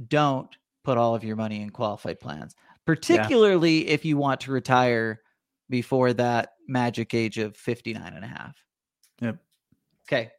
don't 0.08 0.50
put 0.84 0.98
all 0.98 1.14
of 1.14 1.24
your 1.24 1.36
money 1.36 1.62
in 1.62 1.70
qualified 1.70 2.20
plans, 2.20 2.56
particularly 2.86 3.86
yeah. 3.86 3.92
if 3.92 4.06
you 4.06 4.18
want 4.18 4.42
to 4.42 4.52
retire 4.52 5.22
before 5.70 6.14
that 6.14 6.50
magic 6.68 7.14
age 7.14 7.38
of 7.38 7.56
59 7.56 8.14
and 8.14 8.24
a 8.24 8.28
half. 8.28 8.56
Yep. 9.22 9.38
Okay. 10.08 10.32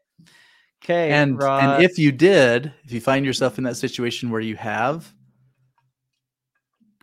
Okay. 0.85 1.13
And 1.13 1.43
and 1.43 1.83
if 1.83 1.99
you 1.99 2.13
did, 2.13 2.73
if 2.85 2.93
you 2.93 3.01
find 3.01 3.25
yourself 3.25 3.57
in 3.57 3.65
that 3.65 3.77
situation 3.77 4.31
where 4.31 4.41
you 4.41 4.55
have, 4.57 5.11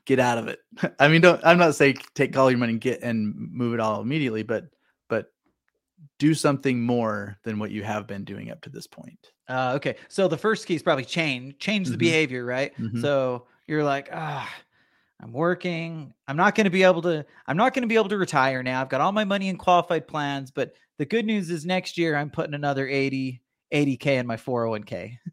get 0.05 0.19
out 0.19 0.37
of 0.37 0.47
it. 0.47 0.59
I 0.99 1.07
mean, 1.07 1.21
don't 1.21 1.41
I'm 1.43 1.57
not 1.57 1.75
saying 1.75 1.97
take 2.13 2.37
all 2.37 2.51
your 2.51 2.59
money 2.59 2.73
and 2.73 2.81
get 2.81 3.01
and 3.01 3.33
move 3.35 3.73
it 3.73 3.79
all 3.79 4.01
immediately, 4.01 4.43
but 4.43 4.65
but 5.09 5.31
do 6.19 6.35
something 6.35 6.79
more 6.79 7.39
than 7.43 7.57
what 7.57 7.71
you 7.71 7.83
have 7.83 8.05
been 8.05 8.23
doing 8.23 8.51
up 8.51 8.61
to 8.61 8.69
this 8.69 8.85
point. 8.85 9.31
Uh, 9.49 9.73
okay, 9.75 9.95
so 10.07 10.27
the 10.27 10.37
first 10.37 10.67
key 10.67 10.75
is 10.75 10.83
probably 10.83 11.03
change, 11.03 11.57
change 11.57 11.87
the 11.87 11.93
mm-hmm. 11.93 11.99
behavior, 11.99 12.45
right? 12.45 12.77
Mm-hmm. 12.77 13.01
So 13.01 13.47
you're 13.67 13.83
like, 13.83 14.09
ah, 14.13 14.49
I'm 15.21 15.31
working. 15.33 16.13
I'm 16.27 16.35
not 16.37 16.55
going 16.55 16.65
to 16.65 16.71
be 16.71 16.83
able 16.83 17.01
to 17.03 17.25
I'm 17.47 17.57
not 17.57 17.73
going 17.73 17.83
to 17.83 17.87
be 17.87 17.95
able 17.95 18.09
to 18.09 18.17
retire 18.17 18.63
now. 18.63 18.81
I've 18.81 18.89
got 18.89 19.01
all 19.01 19.11
my 19.11 19.23
money 19.25 19.49
in 19.49 19.57
qualified 19.57 20.07
plans, 20.07 20.49
but 20.51 20.73
the 20.97 21.05
good 21.05 21.25
news 21.25 21.49
is 21.49 21.65
next 21.65 21.97
year 21.97 22.15
I'm 22.15 22.29
putting 22.29 22.53
another 22.53 22.87
80 22.87 23.41
80k 23.73 24.05
in 24.19 24.27
my 24.27 24.37
401k. 24.37 25.17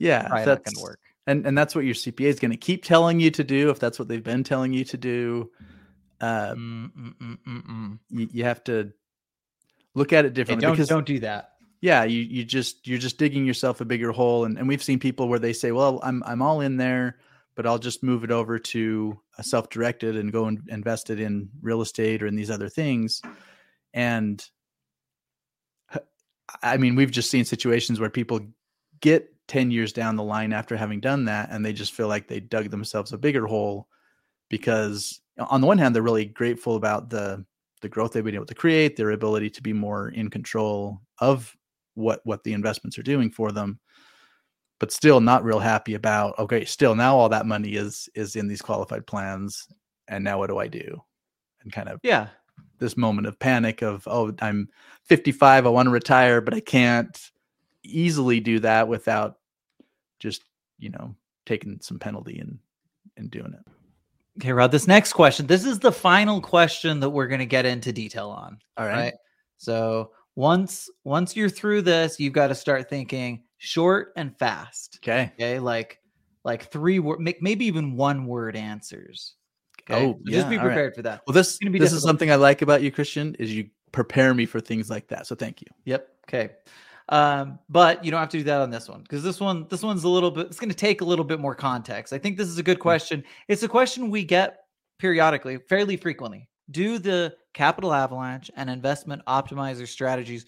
Yeah, 0.00 0.28
Probably 0.28 0.44
that's 0.44 0.72
going 0.72 0.76
to 0.76 0.82
work. 0.82 1.00
and 1.26 1.44
and 1.44 1.58
that's 1.58 1.74
what 1.74 1.84
your 1.84 1.94
CPA 1.94 2.26
is 2.26 2.38
going 2.38 2.52
to 2.52 2.56
keep 2.56 2.84
telling 2.84 3.18
you 3.18 3.32
to 3.32 3.42
do 3.42 3.70
if 3.70 3.80
that's 3.80 3.98
what 3.98 4.06
they've 4.06 4.22
been 4.22 4.44
telling 4.44 4.72
you 4.72 4.84
to 4.84 4.96
do. 4.96 5.50
Uh, 6.20 6.54
Mm, 6.54 6.92
mm, 6.92 7.14
mm, 7.18 7.38
mm, 7.46 7.66
mm. 7.66 7.98
you, 8.10 8.28
you 8.32 8.44
have 8.44 8.62
to 8.64 8.92
look 9.94 10.12
at 10.12 10.24
it 10.24 10.34
differently 10.34 10.62
don't 10.62 10.72
because 10.72 10.88
don't 10.88 11.06
do 11.06 11.18
that. 11.20 11.54
yeah, 11.80 12.04
you 12.04 12.20
you 12.20 12.44
just 12.44 12.86
you're 12.86 12.98
just 12.98 13.18
digging 13.18 13.44
yourself 13.44 13.80
a 13.80 13.84
bigger 13.84 14.12
hole, 14.12 14.44
and 14.44 14.56
and 14.58 14.68
we've 14.68 14.82
seen 14.82 14.98
people 15.00 15.28
where 15.28 15.38
they 15.40 15.52
say, 15.52 15.72
well, 15.72 15.98
I'm 16.02 16.22
I'm 16.24 16.42
all 16.42 16.60
in 16.60 16.76
there, 16.76 17.18
but 17.58 17.66
I'll 17.66 17.80
just 17.80 18.04
move 18.04 18.22
it 18.22 18.30
over 18.30 18.56
to 18.56 19.18
a 19.36 19.42
self-directed 19.42 20.16
and 20.16 20.30
go 20.30 20.44
and 20.44 20.62
invest 20.68 21.10
it 21.10 21.18
in 21.18 21.48
real 21.60 21.82
estate 21.82 22.22
or 22.22 22.28
in 22.28 22.36
these 22.36 22.52
other 22.52 22.68
things, 22.68 23.20
and 23.92 24.48
I 26.62 26.76
mean, 26.76 26.94
we've 26.94 27.10
just 27.10 27.32
seen 27.32 27.44
situations 27.44 27.98
where 27.98 28.10
people 28.10 28.40
get 29.00 29.34
10 29.48 29.72
years 29.72 29.92
down 29.92 30.14
the 30.14 30.22
line 30.22 30.52
after 30.52 30.76
having 30.76 31.00
done 31.00 31.24
that 31.24 31.48
and 31.50 31.66
they 31.66 31.72
just 31.72 31.94
feel 31.94 32.06
like 32.06 32.28
they 32.28 32.38
dug 32.38 32.70
themselves 32.70 33.12
a 33.12 33.18
bigger 33.18 33.46
hole 33.46 33.88
because 34.50 35.20
on 35.38 35.60
the 35.60 35.66
one 35.66 35.78
hand 35.78 35.94
they're 35.94 36.02
really 36.02 36.26
grateful 36.26 36.76
about 36.76 37.10
the 37.10 37.44
the 37.80 37.88
growth 37.88 38.12
they've 38.12 38.24
been 38.24 38.34
able 38.34 38.44
to 38.44 38.54
create 38.54 38.96
their 38.96 39.12
ability 39.12 39.48
to 39.48 39.62
be 39.62 39.72
more 39.72 40.10
in 40.10 40.28
control 40.28 41.00
of 41.18 41.56
what 41.94 42.20
what 42.24 42.44
the 42.44 42.52
investments 42.52 42.98
are 42.98 43.02
doing 43.02 43.30
for 43.30 43.50
them 43.50 43.78
but 44.78 44.92
still 44.92 45.20
not 45.20 45.44
real 45.44 45.58
happy 45.58 45.94
about 45.94 46.38
okay 46.38 46.64
still 46.64 46.94
now 46.94 47.16
all 47.16 47.28
that 47.28 47.46
money 47.46 47.74
is 47.74 48.08
is 48.14 48.36
in 48.36 48.46
these 48.48 48.62
qualified 48.62 49.06
plans 49.06 49.68
and 50.08 50.22
now 50.24 50.38
what 50.38 50.48
do 50.48 50.58
i 50.58 50.66
do 50.68 51.02
and 51.62 51.72
kind 51.72 51.88
of 51.88 52.00
Yeah. 52.02 52.28
this 52.78 52.96
moment 52.96 53.26
of 53.26 53.38
panic 53.38 53.82
of 53.82 54.06
oh 54.06 54.32
i'm 54.40 54.68
55 55.04 55.66
i 55.66 55.68
want 55.68 55.86
to 55.86 55.90
retire 55.90 56.40
but 56.40 56.54
i 56.54 56.60
can't 56.60 57.30
easily 57.82 58.40
do 58.40 58.58
that 58.60 58.86
without 58.88 59.38
just 60.18 60.42
you 60.78 60.90
know 60.90 61.14
taking 61.46 61.78
some 61.80 61.98
penalty 61.98 62.38
and 62.38 62.58
and 63.16 63.30
doing 63.30 63.52
it 63.54 63.72
Okay, 64.40 64.52
Rod, 64.52 64.70
this 64.70 64.86
next 64.86 65.14
question. 65.14 65.48
This 65.48 65.64
is 65.64 65.80
the 65.80 65.90
final 65.90 66.40
question 66.40 67.00
that 67.00 67.10
we're 67.10 67.26
going 67.26 67.40
to 67.40 67.44
get 67.46 67.66
into 67.66 67.92
detail 67.92 68.30
on. 68.30 68.60
all 68.76 68.86
right? 68.86 68.94
right, 68.96 69.14
So 69.56 70.12
once 70.36 70.88
once 71.02 71.34
you're 71.34 71.48
through 71.48 71.82
this, 71.82 72.20
you've 72.20 72.34
got 72.34 72.46
to 72.46 72.54
start 72.54 72.88
thinking 72.88 73.42
short 73.58 74.12
and 74.16 74.36
fast. 74.38 74.98
okay 75.02 75.32
Okay, 75.34 75.58
like 75.58 76.00
like 76.44 76.70
three 76.70 76.98
word, 76.98 77.18
maybe 77.20 77.66
even 77.66 77.96
one 77.96 78.24
word 78.26 78.56
answers. 78.56 79.34
Okay, 79.82 80.06
Oh, 80.06 80.12
So 80.24 80.32
just 80.32 80.48
be 80.48 80.54
yeah, 80.54 80.60
all 80.60 80.66
right. 80.66 80.72
prepared 80.74 80.94
for 80.94 81.02
that. 81.02 81.22
well 81.26 81.34
this 81.34 81.58
gonna 81.58 81.70
be 81.70 81.78
this 81.78 81.92
is 81.92 82.02
something 82.02 82.30
i 82.30 82.34
like 82.36 82.62
about 82.62 82.82
you 82.82 82.90
christian 82.90 83.34
is 83.36 83.54
you 83.54 83.68
prepare 83.92 84.34
me 84.34 84.44
for 84.46 84.60
things 84.60 84.88
like 84.90 85.08
that 85.08 85.26
so 85.26 85.34
thank 85.34 85.60
you 85.60 85.66
Yep. 85.84 86.08
Okay. 86.28 86.50
Um, 87.10 87.58
but 87.70 88.04
you 88.04 88.10
don't 88.10 88.20
have 88.20 88.28
to 88.28 88.36
do 88.38 88.44
that 88.44 88.60
on 88.60 88.68
this 88.68 88.86
one 88.86 89.00
because 89.00 89.22
this 89.22 89.40
one, 89.40 89.66
this 89.70 89.82
one's 89.82 90.04
a 90.04 90.08
little 90.10 90.30
bit. 90.30 90.46
It's 90.48 90.60
going 90.60 90.68
to 90.68 90.76
take 90.76 91.00
a 91.00 91.04
little 91.06 91.24
bit 91.24 91.40
more 91.40 91.54
context. 91.54 92.12
I 92.12 92.18
think 92.18 92.36
this 92.36 92.48
is 92.48 92.58
a 92.58 92.62
good 92.62 92.78
question. 92.80 93.24
It's 93.48 93.62
a 93.62 93.68
question 93.68 94.10
we 94.10 94.24
get 94.24 94.58
periodically, 94.98 95.56
fairly 95.56 95.96
frequently. 95.96 96.50
Do 96.70 96.98
the 96.98 97.34
capital 97.54 97.94
avalanche 97.94 98.50
and 98.56 98.68
investment 98.68 99.22
optimizer 99.26 99.88
strategies 99.88 100.44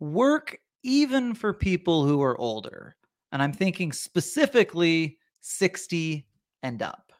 work 0.00 0.58
even 0.82 1.34
for 1.34 1.52
people 1.52 2.04
who 2.04 2.22
are 2.22 2.36
older? 2.38 2.96
And 3.32 3.42
I'm 3.42 3.52
thinking 3.52 3.92
specifically 3.92 5.18
60 5.40 6.26
and 6.62 6.82
up. 6.82 7.12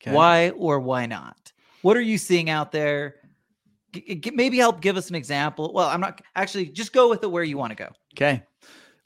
okay 0.00 0.12
Why 0.14 0.50
or 0.50 0.80
why 0.80 1.06
not? 1.06 1.52
What 1.82 1.96
are 1.96 2.00
you 2.02 2.18
seeing 2.18 2.50
out 2.50 2.72
there? 2.72 3.16
G- 3.92 4.16
g- 4.16 4.30
maybe 4.30 4.56
help 4.58 4.80
give 4.80 4.96
us 4.96 5.08
an 5.08 5.14
example. 5.14 5.72
Well, 5.72 5.88
I'm 5.88 6.00
not 6.00 6.20
actually 6.34 6.66
just 6.66 6.92
go 6.92 7.08
with 7.08 7.22
it 7.22 7.30
where 7.30 7.44
you 7.44 7.56
want 7.58 7.70
to 7.70 7.76
go. 7.76 7.90
okay 8.14 8.42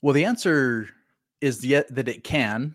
well 0.02 0.14
the 0.14 0.24
answer 0.24 0.88
is 1.40 1.64
yet 1.64 1.92
that 1.94 2.08
it 2.08 2.22
can 2.22 2.74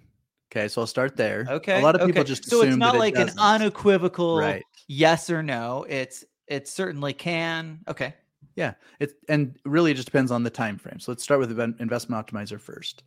okay 0.52 0.68
so 0.68 0.82
i'll 0.82 0.88
start 0.88 1.16
there 1.16 1.46
Okay. 1.50 1.80
a 1.80 1.84
lot 1.84 1.96
of 1.96 2.06
people 2.06 2.24
just 2.24 2.50
so 2.50 2.62
it's 2.64 2.76
not 2.76 2.94
that 2.94 2.98
it 2.98 3.00
like 3.00 3.16
an 3.16 3.32
unequivocal 3.40 4.38
right 4.38 4.64
yes 4.88 5.30
or 5.30 5.42
no. 5.42 5.86
It's 5.90 6.26
it 6.48 6.68
certainly 6.68 7.14
can. 7.14 7.80
Okay. 7.88 8.14
Yeah, 8.56 8.74
it 9.00 9.14
and 9.28 9.58
really 9.66 9.92
it 9.92 9.96
just 9.96 10.06
depends 10.06 10.32
on 10.32 10.44
the 10.44 10.50
time 10.50 10.78
frame. 10.78 11.00
So 11.00 11.12
let's 11.12 11.24
start 11.24 11.40
with 11.40 11.60
investment 11.80 12.26
optimizer 12.26 12.60
first. 12.60 13.04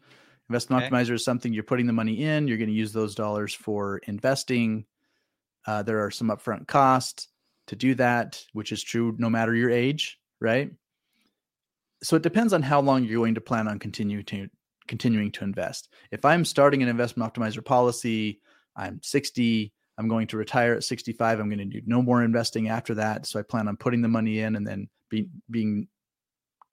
Investment 0.48 0.84
Okay. 0.84 0.94
optimizer 0.94 1.12
is 1.12 1.24
something 1.24 1.52
you're 1.52 1.62
putting 1.62 1.86
the 1.86 1.92
money 1.92 2.22
in. 2.22 2.48
You're 2.48 2.58
going 2.58 2.68
to 2.68 2.74
use 2.74 2.92
those 2.92 3.14
dollars 3.14 3.54
for 3.54 3.98
investing. 4.06 4.86
Uh, 5.66 5.82
there 5.82 6.04
are 6.04 6.10
some 6.10 6.28
upfront 6.28 6.66
costs 6.66 7.28
to 7.66 7.76
do 7.76 7.94
that, 7.96 8.44
which 8.52 8.72
is 8.72 8.82
true 8.82 9.14
no 9.18 9.28
matter 9.28 9.54
your 9.54 9.70
age, 9.70 10.18
right? 10.40 10.70
So 12.02 12.16
it 12.16 12.22
depends 12.22 12.52
on 12.52 12.62
how 12.62 12.80
long 12.80 13.04
you're 13.04 13.20
going 13.20 13.34
to 13.34 13.40
plan 13.40 13.66
on 13.68 13.78
continue 13.78 14.22
to 14.24 14.48
continuing 14.86 15.32
to 15.32 15.44
invest. 15.44 15.88
If 16.12 16.24
I'm 16.24 16.44
starting 16.44 16.82
an 16.82 16.88
investment 16.88 17.32
optimizer 17.32 17.64
policy, 17.64 18.40
I'm 18.76 19.00
60, 19.02 19.72
I'm 19.98 20.08
going 20.08 20.28
to 20.28 20.36
retire 20.36 20.74
at 20.74 20.84
65, 20.84 21.40
I'm 21.40 21.48
going 21.48 21.58
to 21.58 21.64
do 21.64 21.82
no 21.86 22.02
more 22.02 22.22
investing 22.22 22.68
after 22.68 22.94
that. 22.94 23.26
So 23.26 23.40
I 23.40 23.42
plan 23.42 23.66
on 23.66 23.76
putting 23.76 24.02
the 24.02 24.08
money 24.08 24.40
in 24.40 24.54
and 24.54 24.66
then 24.66 24.88
be, 25.10 25.28
being 25.50 25.88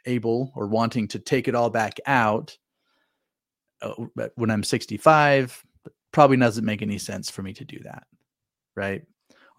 able 0.06 0.52
or 0.56 0.68
wanting 0.68 1.08
to 1.10 1.20
take 1.20 1.48
it 1.48 1.56
all 1.56 1.70
back 1.70 2.00
out 2.06 2.58
uh, 3.82 3.94
when 4.36 4.50
I'm 4.50 4.64
65, 4.64 5.64
probably 6.12 6.38
doesn't 6.38 6.66
make 6.66 6.82
any 6.82 6.98
sense 6.98 7.30
for 7.30 7.42
me 7.42 7.54
to 7.54 7.66
do 7.66 7.80
that. 7.84 8.04
Right. 8.76 9.04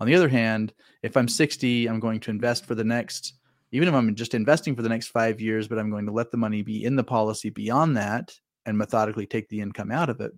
On 0.01 0.07
the 0.07 0.15
other 0.15 0.29
hand, 0.29 0.73
if 1.03 1.17
I'm 1.17 1.29
60, 1.29 1.87
I'm 1.87 2.01
going 2.01 2.21
to 2.21 2.31
invest 2.31 2.67
for 2.67 2.75
the 2.75 2.85
next, 2.85 3.35
even 3.73 3.89
if 3.89 3.95
I'm 3.95 4.15
just 4.15 4.35
investing 4.35 4.75
for 4.75 4.83
the 4.83 4.89
next 4.89 5.09
five 5.09 5.41
years, 5.41 5.69
but 5.69 5.79
I'm 5.79 5.91
going 5.91 6.07
to 6.07 6.13
let 6.13 6.31
the 6.31 6.37
money 6.37 6.63
be 6.63 6.85
in 6.85 6.97
the 6.97 7.05
policy 7.05 7.51
beyond 7.51 7.97
that 7.97 8.35
and 8.67 8.77
methodically 8.77 9.27
take 9.27 9.49
the 9.49 9.61
income 9.61 9.91
out 9.91 10.11
of 10.11 10.21
it, 10.21 10.33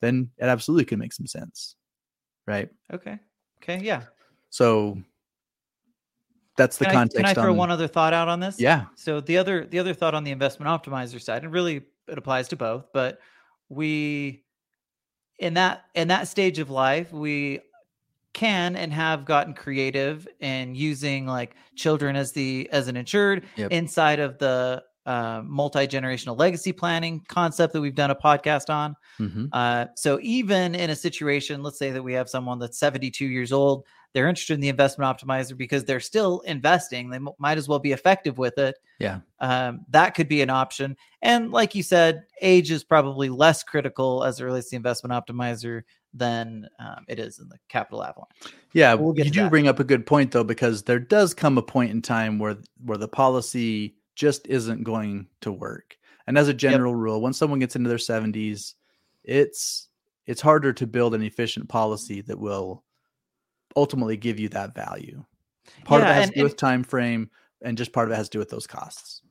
then 0.00 0.30
it 0.38 0.46
absolutely 0.46 0.86
can 0.86 0.98
make 0.98 1.12
some 1.12 1.26
sense. 1.26 1.76
Right. 2.46 2.68
Okay. 2.92 3.18
Okay. 3.62 3.80
Yeah. 3.84 4.02
So 4.48 4.98
that's 6.60 6.76
the 6.78 6.84
Can 6.84 6.90
I, 6.94 6.98
context. 6.98 7.16
can 7.16 7.26
I 7.26 7.34
throw 7.34 7.50
on- 7.52 7.56
one 7.56 7.70
other 7.70 7.88
thought 7.88 8.12
out 8.12 8.28
on 8.28 8.38
this? 8.40 8.60
Yeah. 8.60 8.84
So 8.96 9.20
the 9.20 9.38
other 9.38 9.66
the 9.66 9.78
other 9.78 9.94
thought 9.94 10.14
on 10.14 10.24
the 10.24 10.30
investment 10.30 10.68
optimizer 10.68 11.20
side, 11.20 11.42
and 11.44 11.52
really 11.52 11.82
it 12.08 12.18
applies 12.18 12.48
to 12.48 12.56
both, 12.56 12.86
but 12.92 13.18
we 13.68 14.44
in 15.38 15.54
that 15.54 15.84
in 15.94 16.08
that 16.08 16.28
stage 16.28 16.58
of 16.58 16.68
life, 16.70 17.12
we 17.12 17.60
can 18.32 18.76
and 18.76 18.92
have 18.92 19.24
gotten 19.24 19.54
creative 19.54 20.28
in 20.40 20.74
using 20.74 21.26
like 21.26 21.56
children 21.76 22.14
as 22.14 22.32
the 22.32 22.68
as 22.72 22.88
an 22.88 22.96
insured 22.96 23.44
Yep. 23.56 23.70
inside 23.72 24.20
of 24.20 24.38
the 24.38 24.82
uh, 25.06 25.40
multi-generational 25.44 26.38
legacy 26.38 26.72
planning 26.72 27.24
concept 27.26 27.72
that 27.72 27.80
we've 27.80 27.94
done 27.94 28.10
a 28.10 28.14
podcast 28.14 28.68
on. 28.72 28.94
Mhm. 29.18 29.48
Uh, 29.52 29.86
so 29.96 30.18
even 30.22 30.74
in 30.74 30.90
a 30.90 30.94
situation, 30.94 31.62
let's 31.62 31.78
say 31.78 31.90
that 31.90 32.02
we 32.02 32.12
have 32.12 32.28
someone 32.28 32.58
that's 32.60 32.78
72 32.78 33.24
years 33.26 33.50
old, 33.50 33.86
they're 34.12 34.28
interested 34.28 34.54
in 34.54 34.60
the 34.60 34.68
investment 34.68 35.16
optimizer 35.16 35.56
because 35.56 35.84
they're 35.84 36.00
still 36.00 36.40
investing. 36.40 37.10
They 37.10 37.16
m- 37.16 37.28
might 37.38 37.58
as 37.58 37.68
well 37.68 37.78
be 37.78 37.92
effective 37.92 38.38
with 38.38 38.58
it. 38.58 38.74
Yeah. 38.98 39.20
Um, 39.38 39.86
that 39.90 40.14
could 40.14 40.28
be 40.28 40.42
an 40.42 40.50
option. 40.50 40.96
And 41.22 41.52
like 41.52 41.74
you 41.74 41.82
said, 41.82 42.24
age 42.42 42.70
is 42.70 42.82
probably 42.82 43.28
less 43.28 43.62
critical 43.62 44.24
as 44.24 44.40
it 44.40 44.44
relates 44.44 44.66
to 44.66 44.70
the 44.72 44.76
investment 44.76 45.12
optimizer 45.12 45.82
than 46.12 46.68
um, 46.80 47.04
it 47.08 47.20
is 47.20 47.38
in 47.38 47.48
the 47.48 47.56
capital 47.68 48.02
avalanche. 48.02 48.30
Yeah, 48.72 48.94
We'll 48.94 49.16
you 49.16 49.30
do 49.30 49.42
that. 49.42 49.50
bring 49.50 49.68
up 49.68 49.78
a 49.78 49.84
good 49.84 50.06
point 50.06 50.32
though, 50.32 50.42
because 50.44 50.82
there 50.82 50.98
does 50.98 51.32
come 51.34 51.56
a 51.56 51.62
point 51.62 51.92
in 51.92 52.02
time 52.02 52.38
where 52.38 52.56
where 52.84 52.98
the 52.98 53.06
policy 53.08 53.94
just 54.16 54.46
isn't 54.48 54.82
going 54.82 55.28
to 55.42 55.52
work. 55.52 55.96
And 56.26 56.36
as 56.36 56.48
a 56.48 56.54
general 56.54 56.94
rule, 56.94 57.20
when 57.20 57.32
someone 57.32 57.60
gets 57.60 57.76
into 57.76 57.88
their 57.88 57.98
seventies, 57.98 58.74
it's 59.22 59.88
it's 60.26 60.40
harder 60.40 60.72
to 60.72 60.86
build 60.86 61.14
an 61.14 61.22
efficient 61.22 61.68
policy 61.68 62.20
that 62.22 62.38
will 62.38 62.82
ultimately 63.76 64.16
give 64.16 64.38
you 64.40 64.48
that 64.50 64.74
value. 64.74 65.24
Part 65.84 66.02
of 66.02 66.08
it 66.08 66.14
has 66.14 66.24
and- 66.24 66.32
to 66.34 66.38
do 66.40 66.44
with 66.44 66.56
time 66.56 66.82
frame, 66.82 67.30
and 67.62 67.76
just 67.78 67.92
part 67.92 68.08
of 68.08 68.12
it 68.12 68.16
has 68.16 68.28
to 68.28 68.36
do 68.36 68.38
with 68.38 68.48
those 68.50 68.66
costs. 68.66 69.22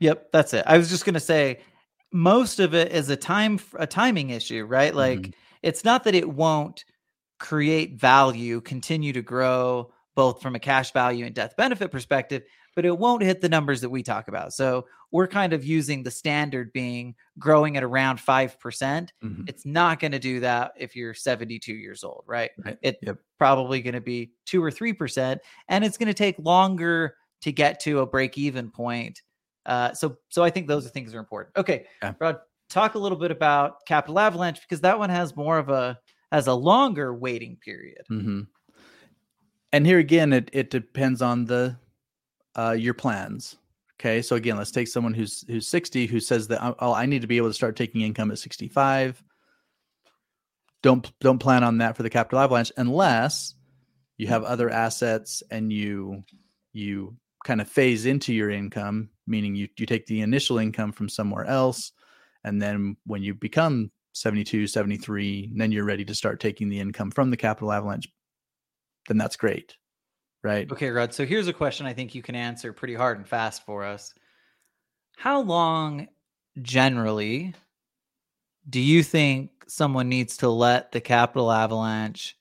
Yep, 0.00 0.30
that's 0.32 0.54
it. 0.54 0.64
I 0.66 0.76
was 0.78 0.90
just 0.90 1.04
going 1.04 1.14
to 1.14 1.20
say 1.20 1.60
most 2.12 2.60
of 2.60 2.74
it 2.74 2.92
is 2.92 3.08
a 3.10 3.16
time 3.16 3.58
a 3.74 3.86
timing 3.86 4.30
issue, 4.30 4.64
right? 4.64 4.94
Like 4.94 5.20
Mhm. 5.20 5.34
it's 5.62 5.84
not 5.84 6.04
that 6.04 6.14
it 6.14 6.28
won't 6.28 6.84
create 7.38 7.98
value, 8.00 8.60
continue 8.60 9.12
to 9.12 9.22
grow 9.22 9.92
both 10.14 10.40
from 10.40 10.54
a 10.54 10.58
cash 10.60 10.92
value 10.92 11.26
and 11.26 11.34
death 11.34 11.54
benefit 11.56 11.90
perspective, 11.90 12.42
but 12.74 12.86
it 12.86 12.96
won't 12.96 13.22
hit 13.22 13.40
the 13.42 13.48
numbers 13.48 13.82
that 13.82 13.90
we 13.90 14.02
talk 14.02 14.28
about. 14.28 14.52
So 14.54 14.86
we're 15.16 15.26
kind 15.26 15.52
of 15.54 15.64
using 15.64 16.02
the 16.02 16.10
standard 16.10 16.72
being 16.72 17.14
growing 17.38 17.76
at 17.76 17.82
around 17.82 18.18
5%. 18.20 19.12
Mhm. 19.24 19.48
It's 19.48 19.64
not 19.64 19.98
going 19.98 20.12
to 20.12 20.18
do 20.18 20.40
that 20.40 20.72
if 20.76 20.94
you're 20.94 21.14
72 21.14 21.74
years 21.74 22.04
old, 22.04 22.24
right? 22.26 22.50
Right. 22.64 22.78
It's 22.82 22.98
Yep. 23.02 23.18
probably 23.38 23.80
going 23.80 23.94
to 23.94 24.00
be 24.00 24.32
2 24.44 24.62
or 24.62 24.70
3% 24.70 25.40
and 25.68 25.84
it's 25.84 25.96
going 25.96 26.08
to 26.08 26.14
take 26.14 26.38
longer 26.38 27.16
to 27.42 27.50
get 27.52 27.80
to 27.80 28.00
a 28.00 28.06
break 28.06 28.36
even 28.36 28.70
point. 28.70 29.22
Uh, 29.64 29.92
so 29.94 30.16
so 30.28 30.44
I 30.44 30.50
think 30.50 30.68
those 30.68 30.84
are 30.86 30.90
things 30.90 31.10
that 31.12 31.16
are 31.16 31.20
important. 31.20 31.56
Okay. 31.56 31.86
Yeah. 32.02 32.12
Rod, 32.20 32.36
talk 32.68 32.94
a 32.94 32.98
little 32.98 33.18
bit 33.18 33.30
about 33.30 33.86
Capital 33.86 34.18
Avalanche 34.18 34.60
because 34.60 34.80
that 34.82 34.98
one 34.98 35.10
has 35.10 35.34
more 35.34 35.58
of 35.58 35.68
a 35.70 35.98
has 36.30 36.46
a 36.46 36.54
longer 36.54 37.14
waiting 37.14 37.56
period. 37.64 38.02
hmm 38.08 38.42
And 39.72 39.86
here 39.86 39.98
again, 39.98 40.32
it 40.32 40.50
it 40.52 40.70
depends 40.70 41.22
on 41.22 41.46
the 41.46 41.76
uh, 42.54 42.76
your 42.78 42.94
plans. 42.94 43.56
Okay, 43.98 44.20
so 44.20 44.36
again, 44.36 44.56
let's 44.56 44.70
take 44.70 44.88
someone 44.88 45.14
who's 45.14 45.44
who's 45.48 45.68
60 45.68 46.06
who 46.06 46.20
says 46.20 46.48
that 46.48 46.62
oh, 46.62 46.74
oh, 46.78 46.92
I 46.92 47.06
need 47.06 47.22
to 47.22 47.28
be 47.28 47.38
able 47.38 47.48
to 47.48 47.54
start 47.54 47.76
taking 47.76 48.02
income 48.02 48.30
at 48.30 48.38
65. 48.38 49.22
Don't 50.82 51.10
don't 51.20 51.38
plan 51.38 51.64
on 51.64 51.78
that 51.78 51.96
for 51.96 52.02
the 52.02 52.10
capital 52.10 52.40
avalanche 52.40 52.72
unless 52.76 53.54
you 54.18 54.26
have 54.26 54.44
other 54.44 54.70
assets 54.70 55.42
and 55.50 55.72
you 55.72 56.22
you 56.72 57.16
kind 57.44 57.60
of 57.60 57.68
phase 57.68 58.06
into 58.06 58.34
your 58.34 58.50
income, 58.50 59.08
meaning 59.26 59.54
you 59.54 59.68
you 59.78 59.86
take 59.86 60.06
the 60.06 60.20
initial 60.20 60.58
income 60.58 60.92
from 60.92 61.08
somewhere 61.08 61.46
else 61.46 61.92
and 62.46 62.62
then 62.62 62.96
when 63.04 63.22
you 63.22 63.34
become 63.34 63.90
72, 64.12 64.68
73, 64.68 65.52
then 65.56 65.72
you're 65.72 65.84
ready 65.84 66.04
to 66.04 66.14
start 66.14 66.38
taking 66.38 66.68
the 66.68 66.78
income 66.78 67.10
from 67.10 67.28
the 67.28 67.36
capital 67.36 67.72
avalanche, 67.72 68.08
then 69.08 69.18
that's 69.18 69.36
great. 69.36 69.76
Right? 70.46 70.70
Okay, 70.70 70.90
Rod. 70.90 71.12
So 71.12 71.26
here's 71.26 71.48
a 71.48 71.52
question 71.52 71.86
I 71.86 71.92
think 71.92 72.14
you 72.14 72.22
can 72.22 72.36
answer 72.36 72.72
pretty 72.72 72.94
hard 72.94 73.18
and 73.18 73.26
fast 73.26 73.66
for 73.66 73.84
us. 73.84 74.14
How 75.16 75.40
long 75.40 76.06
generally 76.62 77.52
do 78.70 78.78
you 78.78 79.02
think 79.02 79.50
someone 79.66 80.08
needs 80.08 80.36
to 80.36 80.48
let 80.48 80.92
the 80.92 81.00
capital 81.00 81.50
avalanche 81.50 82.36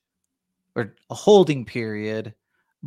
or 0.75 0.93
a 1.09 1.15
holding 1.15 1.65
period 1.65 2.35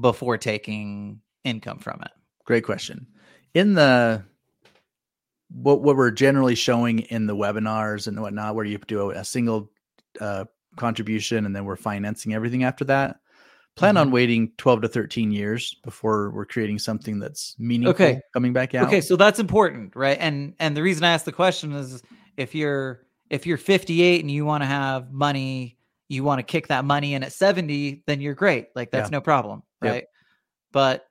before 0.00 0.38
taking 0.38 1.20
income 1.42 1.80
from 1.80 2.00
it? 2.02 2.12
Great 2.44 2.62
question. 2.62 3.04
In 3.54 3.74
the 3.74 4.22
what 5.50 5.82
what 5.82 5.96
we're 5.96 6.12
generally 6.12 6.54
showing 6.54 7.00
in 7.00 7.26
the 7.26 7.34
webinars 7.34 8.06
and 8.06 8.22
whatnot, 8.22 8.54
where 8.54 8.64
you 8.64 8.78
do 8.86 9.10
a, 9.10 9.18
a 9.18 9.24
single 9.24 9.72
uh, 10.20 10.44
contribution 10.76 11.44
and 11.44 11.56
then 11.56 11.64
we're 11.64 11.74
financing 11.74 12.34
everything 12.34 12.62
after 12.62 12.84
that. 12.84 13.18
Plan 13.78 13.94
Mm-hmm. 13.94 14.00
on 14.00 14.10
waiting 14.10 14.52
12 14.58 14.82
to 14.82 14.88
13 14.88 15.30
years 15.30 15.74
before 15.84 16.30
we're 16.30 16.44
creating 16.44 16.78
something 16.78 17.18
that's 17.18 17.54
meaningful 17.58 17.90
Okay. 18.06 18.20
coming 18.32 18.52
back 18.52 18.74
out. 18.74 18.88
Okay, 18.88 19.00
so 19.00 19.14
that's 19.16 19.38
important, 19.38 19.94
right? 19.94 20.18
And 20.20 20.54
and 20.58 20.76
the 20.76 20.82
reason 20.82 21.04
I 21.04 21.10
asked 21.12 21.24
the 21.24 21.32
question 21.32 21.72
is 21.72 22.02
if 22.36 22.54
you're 22.54 23.06
if 23.30 23.46
you're 23.46 23.58
58 23.58 24.20
and 24.20 24.30
you 24.30 24.44
want 24.44 24.62
to 24.62 24.66
have 24.66 25.12
money, 25.12 25.78
you 26.08 26.24
want 26.24 26.38
to 26.38 26.42
kick 26.42 26.68
that 26.68 26.84
money 26.84 27.14
in 27.14 27.22
at 27.22 27.32
70, 27.32 28.02
then 28.06 28.20
you're 28.20 28.34
great. 28.34 28.68
Like 28.74 28.90
that's 28.90 29.10
Yeah. 29.10 29.16
no 29.18 29.20
problem, 29.20 29.62
Yep. 29.82 29.92
right? 29.92 30.04
But 30.72 31.06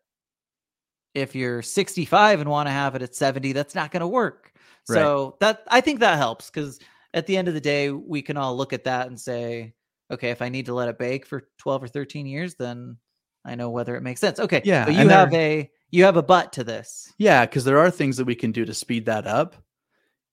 if 1.13 1.35
you're 1.35 1.61
65 1.61 2.41
and 2.41 2.49
want 2.49 2.67
to 2.67 2.71
have 2.73 2.95
it 2.95 3.01
at 3.01 3.15
70, 3.15 3.51
that's 3.53 3.75
not 3.75 3.91
going 3.91 4.01
to 4.01 4.07
work. 4.07 4.51
Right. 4.89 4.95
So 4.95 5.37
that 5.39 5.63
I 5.67 5.81
think 5.81 5.99
that 6.01 6.17
helps 6.17 6.49
cuz 6.49 6.79
at 7.13 7.25
the 7.27 7.37
end 7.37 7.47
of 7.47 7.53
the 7.53 7.61
day 7.61 7.91
we 7.91 8.21
can 8.21 8.35
all 8.37 8.55
look 8.57 8.73
at 8.73 8.83
that 8.83 9.07
and 9.07 9.19
say, 9.19 9.73
okay, 10.11 10.29
if 10.29 10.41
I 10.41 10.49
need 10.49 10.65
to 10.67 10.73
let 10.73 10.89
it 10.89 10.97
bake 10.97 11.25
for 11.25 11.47
12 11.57 11.83
or 11.83 11.87
13 11.87 12.25
years, 12.25 12.55
then 12.55 12.97
I 13.45 13.55
know 13.55 13.69
whether 13.69 13.95
it 13.95 14.03
makes 14.03 14.21
sense. 14.21 14.39
Okay. 14.39 14.61
Yeah, 14.65 14.85
But 14.85 14.95
you 14.95 15.07
have 15.09 15.33
a 15.33 15.69
you 15.89 16.03
have 16.03 16.17
a 16.17 16.23
butt 16.23 16.51
to 16.53 16.63
this. 16.63 17.13
Yeah, 17.17 17.45
because 17.45 17.63
there 17.63 17.79
are 17.79 17.89
things 17.89 18.17
that 18.17 18.25
we 18.25 18.35
can 18.35 18.51
do 18.51 18.65
to 18.65 18.73
speed 18.73 19.05
that 19.05 19.25
up. 19.25 19.55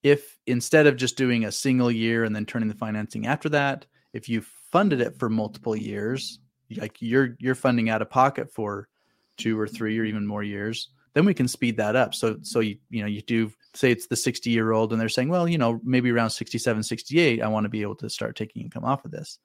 If 0.02 0.38
instead 0.46 0.86
of 0.86 0.96
just 0.96 1.16
doing 1.16 1.44
a 1.44 1.52
single 1.52 1.90
year 1.90 2.24
and 2.24 2.34
then 2.34 2.44
turning 2.44 2.68
the 2.68 2.74
financing 2.74 3.26
after 3.26 3.48
that, 3.50 3.86
if 4.12 4.28
you 4.28 4.42
funded 4.72 5.00
it 5.00 5.18
for 5.18 5.30
multiple 5.30 5.76
years, 5.76 6.40
like 6.76 7.00
you're 7.00 7.36
you're 7.38 7.54
funding 7.54 7.88
out 7.88 8.02
of 8.02 8.10
pocket 8.10 8.52
for 8.52 8.88
two 9.36 9.58
or 9.58 9.68
three 9.68 9.98
or 9.98 10.04
even 10.04 10.26
more 10.26 10.42
years, 10.42 10.90
then 11.14 11.24
we 11.24 11.34
can 11.34 11.48
speed 11.48 11.76
that 11.76 11.96
up. 11.96 12.14
So 12.14 12.38
so 12.42 12.60
you 12.60 12.76
you 12.90 13.02
know 13.02 13.08
you 13.08 13.22
do 13.22 13.52
say 13.74 13.90
it's 13.90 14.06
the 14.06 14.16
60 14.16 14.50
year 14.50 14.72
old 14.72 14.92
and 14.92 15.00
they're 15.00 15.08
saying, 15.08 15.28
well, 15.28 15.48
you 15.48 15.58
know, 15.58 15.80
maybe 15.84 16.10
around 16.10 16.30
67, 16.30 16.82
68, 16.82 17.42
I 17.42 17.48
want 17.48 17.64
to 17.64 17.68
be 17.68 17.82
able 17.82 17.96
to 17.96 18.10
start 18.10 18.36
taking 18.36 18.62
income 18.62 18.84
off 18.84 19.04
of 19.04 19.10
this. 19.10 19.38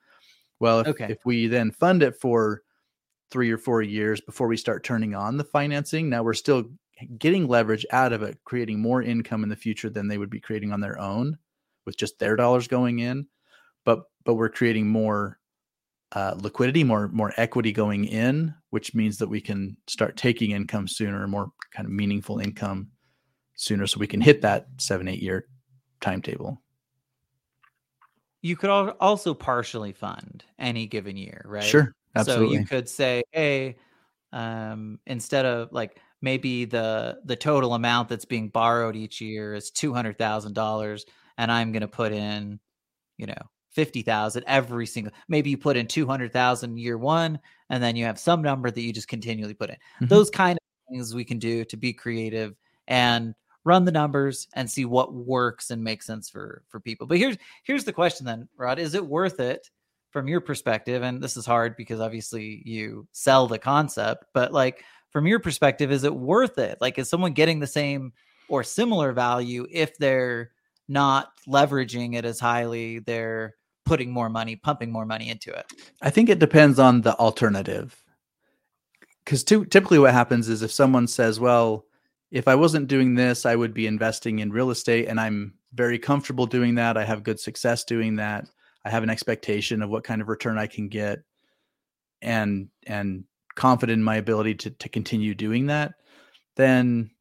Well, 0.59 0.81
if, 0.81 0.87
Okay. 0.87 1.07
if 1.09 1.19
we 1.25 1.47
then 1.47 1.71
fund 1.71 2.03
it 2.03 2.15
for 2.15 2.63
three 3.31 3.51
or 3.51 3.57
four 3.57 3.81
years 3.81 4.21
before 4.21 4.47
we 4.47 4.57
start 4.57 4.83
turning 4.83 5.15
on 5.15 5.37
the 5.37 5.43
financing, 5.43 6.09
now 6.09 6.23
we're 6.23 6.33
still 6.33 6.69
getting 7.17 7.47
leverage 7.47 7.85
out 7.91 8.11
of 8.11 8.23
it, 8.23 8.37
creating 8.43 8.79
more 8.79 9.01
income 9.01 9.43
in 9.43 9.49
the 9.49 9.55
future 9.55 9.89
than 9.89 10.07
they 10.07 10.17
would 10.17 10.29
be 10.29 10.39
creating 10.39 10.71
on 10.73 10.81
their 10.81 10.99
own 10.99 11.37
with 11.85 11.95
just 11.97 12.19
their 12.19 12.35
dollars 12.35 12.67
going 12.67 12.99
in. 12.99 13.27
But 13.85 14.03
but 14.25 14.33
we're 14.33 14.49
creating 14.49 14.87
more 14.87 15.39
uh, 16.11 16.35
liquidity, 16.41 16.83
more 16.83 17.07
more 17.07 17.33
equity 17.37 17.71
going 17.71 18.05
in, 18.05 18.53
which 18.71 18.93
means 18.93 19.17
that 19.19 19.29
we 19.29 19.39
can 19.39 19.77
start 19.87 20.17
taking 20.17 20.51
income 20.51 20.87
sooner, 20.87 21.25
more 21.27 21.51
kind 21.71 21.85
of 21.85 21.91
meaningful 21.91 22.39
income 22.39 22.89
sooner, 23.55 23.87
so 23.87 23.99
we 23.99 24.07
can 24.07 24.19
hit 24.21 24.41
that 24.41 24.67
seven 24.77 25.07
eight 25.07 25.21
year 25.21 25.45
timetable. 26.01 26.61
You 28.41 28.55
could 28.55 28.69
also 28.69 29.33
partially 29.33 29.91
fund 29.91 30.43
any 30.57 30.87
given 30.87 31.17
year, 31.17 31.41
right? 31.45 31.63
Sure, 31.63 31.93
Absolutely. 32.15 32.55
So 32.55 32.59
you 32.59 32.65
could 32.65 32.89
say, 32.89 33.23
hey, 33.31 33.77
um, 34.31 34.99
instead 35.05 35.45
of 35.45 35.71
like 35.71 35.99
maybe 36.21 36.65
the 36.65 37.19
the 37.25 37.35
total 37.35 37.73
amount 37.73 38.09
that's 38.09 38.25
being 38.25 38.49
borrowed 38.49 38.95
each 38.95 39.21
year 39.21 39.53
is 39.53 39.71
two 39.71 39.93
hundred 39.93 40.17
thousand 40.17 40.53
dollars, 40.53 41.05
and 41.37 41.51
I'm 41.51 41.71
going 41.71 41.81
to 41.81 41.87
put 41.87 42.11
in, 42.11 42.59
you 43.17 43.27
know, 43.27 43.41
fifty 43.71 44.01
thousand 44.01 44.43
every 44.47 44.85
single. 44.85 45.13
Maybe 45.27 45.49
you 45.49 45.57
put 45.57 45.77
in 45.77 45.87
two 45.87 46.07
hundred 46.07 46.31
thousand 46.33 46.77
year 46.77 46.97
one, 46.97 47.39
and 47.69 47.81
then 47.81 47.95
you 47.95 48.05
have 48.05 48.19
some 48.19 48.41
number 48.41 48.71
that 48.71 48.81
you 48.81 48.93
just 48.93 49.07
continually 49.07 49.53
put 49.53 49.69
in. 49.69 49.77
Mhm. 50.01 50.09
Those 50.09 50.29
kind 50.29 50.57
of 50.57 50.93
things 50.93 51.13
we 51.13 51.25
can 51.25 51.39
do 51.39 51.65
to 51.65 51.77
be 51.77 51.93
creative 51.93 52.55
and 52.87 53.35
run 53.65 53.85
the 53.85 53.91
numbers 53.91 54.47
and 54.53 54.69
see 54.69 54.85
what 54.85 55.13
works 55.13 55.71
and 55.71 55.83
makes 55.83 56.05
sense 56.05 56.29
for 56.29 56.63
for 56.67 56.79
people. 56.79 57.07
But 57.07 57.17
here's 57.17 57.37
here's 57.63 57.83
the 57.83 57.93
question 57.93 58.25
then, 58.25 58.47
Rod: 58.57 58.79
Is 58.79 58.95
it 58.95 59.05
worth 59.05 59.39
it? 59.39 59.69
from 60.11 60.27
your 60.27 60.41
perspective 60.41 61.03
and 61.03 61.21
this 61.21 61.37
is 61.37 61.45
hard 61.45 61.75
because 61.75 61.99
obviously 61.99 62.61
you 62.65 63.07
sell 63.11 63.47
the 63.47 63.59
concept 63.59 64.25
but 64.33 64.51
like 64.51 64.83
from 65.11 65.27
your 65.27 65.39
perspective 65.39 65.91
is 65.91 66.03
it 66.03 66.13
worth 66.13 66.57
it 66.57 66.77
like 66.81 66.97
is 66.97 67.09
someone 67.09 67.31
getting 67.31 67.59
the 67.59 67.67
same 67.67 68.11
or 68.47 68.63
similar 68.63 69.11
value 69.11 69.67
if 69.71 69.97
they're 69.97 70.51
not 70.87 71.29
leveraging 71.47 72.15
it 72.15 72.25
as 72.25 72.39
highly 72.39 72.99
they're 72.99 73.55
putting 73.85 74.11
more 74.11 74.29
money 74.29 74.55
pumping 74.55 74.91
more 74.91 75.05
money 75.05 75.29
into 75.29 75.51
it 75.51 75.71
I 76.01 76.09
think 76.09 76.29
it 76.29 76.39
depends 76.39 76.79
on 76.79 77.01
the 77.01 77.15
alternative. 77.17 78.03
Because 79.25 79.43
typically, 79.43 79.99
what 79.99 80.13
happens 80.13 80.49
is 80.49 80.63
if 80.63 80.71
someone 80.71 81.05
says, 81.05 81.39
"Well, 81.39 81.85
if 82.31 82.47
I 82.47 82.55
wasn't 82.55 82.87
doing 82.87 83.15
this, 83.15 83.45
I 83.45 83.55
would 83.55 83.73
be 83.73 83.87
investing 83.87 84.39
in 84.39 84.51
real 84.51 84.69
estate, 84.69 85.07
and 85.07 85.19
I'm 85.19 85.53
very 85.73 85.99
comfortable 85.99 86.45
doing 86.45 86.75
that. 86.75 86.97
I 86.97 87.05
have 87.05 87.23
good 87.23 87.39
success 87.39 87.83
doing 87.83 88.17
that. 88.17 88.45
I 88.85 88.89
have 88.89 89.03
an 89.03 89.09
expectation 89.09 89.81
of 89.81 89.89
what 89.89 90.03
kind 90.03 90.21
of 90.21 90.29
return 90.29 90.57
I 90.57 90.67
can 90.67 90.87
get, 90.87 91.19
and 92.21 92.69
and 92.87 93.23
confident 93.55 93.97
in 93.97 94.03
my 94.03 94.17
ability 94.17 94.55
to 94.55 94.69
to 94.71 94.89
continue 94.89 95.33
doing 95.33 95.67
that." 95.67 95.93
Then, 96.55 97.11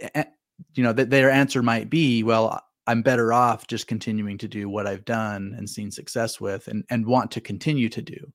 eh, 0.00 0.24
you 0.74 0.82
know, 0.82 0.92
that 0.92 1.10
their 1.10 1.30
answer 1.30 1.62
might 1.62 1.88
be, 1.88 2.22
"Well, 2.22 2.62
I'm 2.88 3.02
better 3.02 3.34
off 3.34 3.66
just 3.66 3.86
continuing 3.86 4.38
to 4.38 4.48
do 4.48 4.68
what 4.68 4.86
I've 4.86 5.04
done 5.04 5.54
and 5.58 5.68
seen 5.68 5.90
success 5.90 6.40
with 6.40 6.68
and, 6.68 6.84
and 6.88 7.04
want 7.04 7.30
to 7.32 7.40
continue 7.40 7.90
to 7.90 8.00
do. 8.00 8.32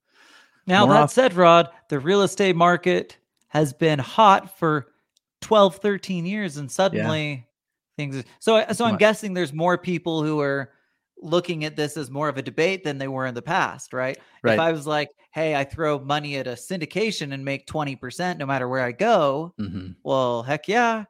now 0.68 0.86
More 0.86 0.94
that 0.94 1.02
off- 1.02 1.12
said 1.12 1.34
rod 1.34 1.70
the 1.90 2.00
real 2.00 2.22
estate 2.22 2.56
market 2.56 3.18
has 3.48 3.74
been 3.74 3.98
hot 3.98 4.58
for 4.58 4.93
12 5.44 5.76
13 5.78 6.26
years 6.26 6.58
and 6.58 6.72
suddenly 6.72 7.46
things 7.98 8.24
so 8.40 8.66
so 8.72 8.86
i'm 8.86 8.92
guessing 8.98 9.34
there's 9.34 9.54
more 9.54 9.78
people 9.78 10.24
who 10.24 10.40
are 10.40 10.72
looking 11.22 11.64
at 11.66 11.76
this 11.76 11.96
as 11.96 12.10
more 12.10 12.28
of 12.28 12.38
a 12.38 12.42
debate 12.42 12.84
than 12.84 12.98
they 12.98 13.08
were 13.08 13.26
in 13.26 13.34
the 13.36 13.42
past 13.42 13.94
right 13.94 14.18
Right. 14.42 14.54
If 14.56 14.60
I 14.60 14.72
was 14.74 14.86
like, 14.86 15.08
hey, 15.32 15.56
I 15.56 15.64
throw 15.64 15.98
money 16.00 16.36
at 16.36 16.48
a 16.48 16.52
syndication 16.52 17.34
and 17.34 17.46
make 17.46 17.66
20% 17.66 18.38
no 18.38 18.46
matter 18.46 18.68
where 18.68 18.82
I 18.84 18.92
go, 18.92 19.54
Mhm. 19.58 19.96
well, 20.04 20.44
heck 20.44 20.68
yeah. 20.68 21.06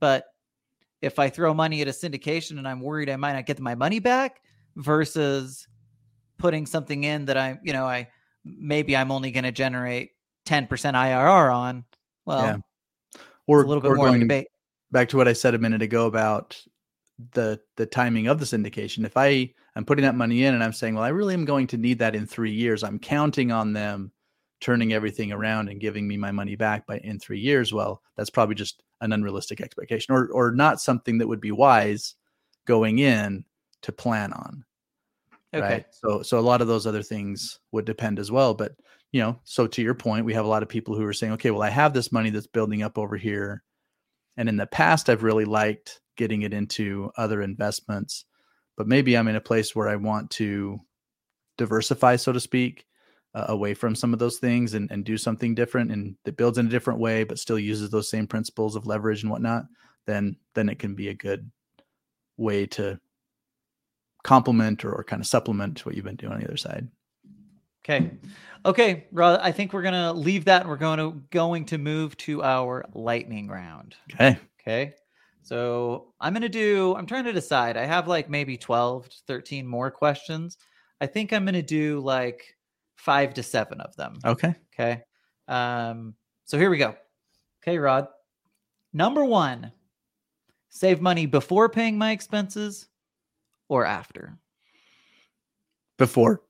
But 0.00 0.24
if 1.00 1.20
I 1.20 1.28
throw 1.30 1.54
money 1.54 1.80
at 1.80 1.86
a 1.86 1.92
syndication 1.92 2.58
and 2.58 2.66
I'm 2.66 2.80
worried 2.80 3.08
I 3.08 3.14
might 3.16 3.34
not 3.34 3.46
get 3.46 3.60
my 3.60 3.76
money 3.76 4.00
back 4.00 4.40
versus 4.74 5.68
putting 6.38 6.66
something 6.66 7.04
in 7.04 7.24
that 7.26 7.36
I, 7.36 7.58
you 7.62 7.72
know, 7.72 7.84
I 7.84 8.08
maybe 8.44 8.96
I'm 8.96 9.12
only 9.12 9.30
going 9.30 9.44
to 9.44 9.52
generate 9.52 10.10
10% 10.44 10.66
IRR 10.96 11.54
on, 11.54 11.84
well, 12.24 12.42
Yeah. 12.46 12.56
It's 13.50 13.58
Or 13.58 13.62
a 13.62 13.66
little 13.66 13.82
bit 13.82 13.92
or 13.92 13.94
more 13.94 14.06
going 14.08 14.20
debate. 14.20 14.48
back 14.90 15.08
to 15.10 15.16
what 15.16 15.28
I 15.28 15.32
said 15.32 15.54
a 15.54 15.58
minute 15.58 15.82
ago 15.82 16.06
about 16.06 16.60
the 17.32 17.60
the 17.76 17.86
timing 17.86 18.26
of 18.28 18.38
the 18.40 18.44
syndication. 18.46 19.04
If 19.04 19.16
I 19.16 19.52
am 19.76 19.84
putting 19.84 20.04
that 20.04 20.14
money 20.14 20.44
in 20.44 20.54
and 20.54 20.62
I'm 20.64 20.72
saying, 20.72 20.94
well, 20.94 21.04
I 21.04 21.08
really 21.08 21.34
am 21.34 21.44
going 21.44 21.66
to 21.68 21.76
need 21.76 21.98
that 22.00 22.14
in 22.14 22.26
three 22.26 22.52
years. 22.52 22.82
I'm 22.82 22.98
counting 22.98 23.52
on 23.52 23.72
them 23.72 24.12
turning 24.60 24.92
everything 24.92 25.32
around 25.32 25.68
and 25.68 25.80
giving 25.80 26.06
me 26.06 26.16
my 26.16 26.30
money 26.30 26.56
back 26.56 26.86
by 26.86 26.98
in 26.98 27.18
three 27.18 27.40
years. 27.40 27.72
Well, 27.72 28.02
that's 28.16 28.30
probably 28.30 28.54
just 28.54 28.82
an 29.00 29.12
unrealistic 29.12 29.60
expectation, 29.60 30.14
or 30.14 30.28
or 30.32 30.52
not 30.52 30.80
something 30.80 31.18
that 31.18 31.28
would 31.28 31.40
be 31.40 31.52
wise 31.52 32.14
going 32.66 32.98
in 33.00 33.44
to 33.82 33.92
plan 33.92 34.32
on. 34.32 34.64
Okay. 35.54 35.66
right 35.66 35.86
so 35.90 36.22
so 36.22 36.38
a 36.38 36.40
lot 36.40 36.62
of 36.62 36.66
those 36.68 36.86
other 36.86 37.02
things 37.02 37.60
would 37.72 37.84
depend 37.84 38.18
as 38.18 38.30
well 38.32 38.54
but 38.54 38.72
you 39.12 39.20
know 39.20 39.38
so 39.44 39.66
to 39.66 39.82
your 39.82 39.94
point 39.94 40.24
we 40.24 40.34
have 40.34 40.44
a 40.44 40.48
lot 40.48 40.62
of 40.62 40.68
people 40.68 40.96
who 40.96 41.04
are 41.04 41.12
saying 41.12 41.32
okay 41.32 41.50
well 41.50 41.62
i 41.62 41.70
have 41.70 41.94
this 41.94 42.12
money 42.12 42.30
that's 42.30 42.46
building 42.46 42.82
up 42.82 42.98
over 42.98 43.16
here 43.16 43.62
and 44.36 44.48
in 44.48 44.56
the 44.56 44.66
past 44.66 45.08
i've 45.08 45.22
really 45.22 45.44
liked 45.44 46.00
getting 46.16 46.42
it 46.42 46.52
into 46.52 47.10
other 47.16 47.42
investments 47.42 48.24
but 48.76 48.86
maybe 48.86 49.16
i'm 49.16 49.28
in 49.28 49.36
a 49.36 49.40
place 49.40 49.74
where 49.76 49.88
i 49.88 49.96
want 49.96 50.30
to 50.30 50.80
diversify, 51.56 52.16
so 52.16 52.32
to 52.32 52.40
speak, 52.40 52.86
uh, 53.34 53.46
away 53.48 53.72
from 53.72 53.94
some 53.94 54.12
of 54.12 54.18
those 54.18 54.38
things 54.38 54.74
and, 54.74 54.90
and 54.90 55.04
do 55.04 55.16
something 55.16 55.54
different 55.54 55.90
and 55.90 56.16
that 56.24 56.36
builds 56.36 56.58
in 56.58 56.66
a 56.66 56.70
different 56.70 57.00
way, 57.00 57.24
but 57.24 57.38
still 57.38 57.58
uses 57.58 57.88
those 57.88 58.10
same 58.10 58.26
principles 58.26 58.76
of 58.76 58.86
leverage 58.86 59.22
and 59.22 59.30
whatnot, 59.30 59.64
then 60.06 60.36
then 60.54 60.68
it 60.68 60.78
can 60.78 60.94
be 60.94 61.08
a 61.08 61.14
good 61.14 61.50
way 62.36 62.66
to 62.66 62.98
complement 64.22 64.84
or, 64.84 64.92
or 64.92 65.04
kind 65.04 65.22
of 65.22 65.26
supplement 65.26 65.84
what 65.86 65.94
you've 65.94 66.04
been 66.04 66.16
doing 66.16 66.32
on 66.32 66.40
the 66.40 66.46
other 66.46 66.56
side. 66.56 66.88
Okay. 67.84 68.10
Okay, 68.64 69.06
Rod, 69.10 69.40
I 69.42 69.50
think 69.50 69.72
we're 69.72 69.82
gonna 69.82 70.12
leave 70.12 70.44
that 70.44 70.62
and 70.62 70.70
we're 70.70 70.76
going 70.76 70.98
to 70.98 71.20
going 71.30 71.64
to 71.66 71.78
move 71.78 72.16
to 72.18 72.42
our 72.42 72.84
lightning 72.94 73.48
round. 73.48 73.96
Okay. 74.14 74.38
Okay. 74.60 74.92
So 75.42 76.12
I'm 76.20 76.32
gonna 76.32 76.48
do 76.48 76.94
I'm 76.96 77.06
trying 77.06 77.24
to 77.24 77.32
decide. 77.32 77.76
I 77.76 77.84
have 77.84 78.06
like 78.06 78.30
maybe 78.30 78.56
12 78.56 79.08
to 79.08 79.16
13 79.26 79.66
more 79.66 79.90
questions. 79.90 80.58
I 81.00 81.06
think 81.06 81.32
I'm 81.32 81.44
gonna 81.44 81.60
do 81.62 81.98
like 82.00 82.56
five 82.94 83.34
to 83.34 83.42
seven 83.42 83.80
of 83.80 83.96
them. 83.96 84.18
Okay. 84.24 84.54
Okay. 84.72 85.02
Um, 85.48 86.14
so 86.44 86.56
here 86.56 86.70
we 86.70 86.78
go. 86.78 86.94
Okay, 87.62 87.78
Rod. 87.78 88.06
Number 88.92 89.24
one, 89.24 89.72
save 90.70 91.00
money 91.00 91.26
before 91.26 91.68
paying 91.68 91.98
my 91.98 92.12
expenses 92.12 92.88
or 93.68 93.84
after. 93.84 94.38
Before. 95.98 96.42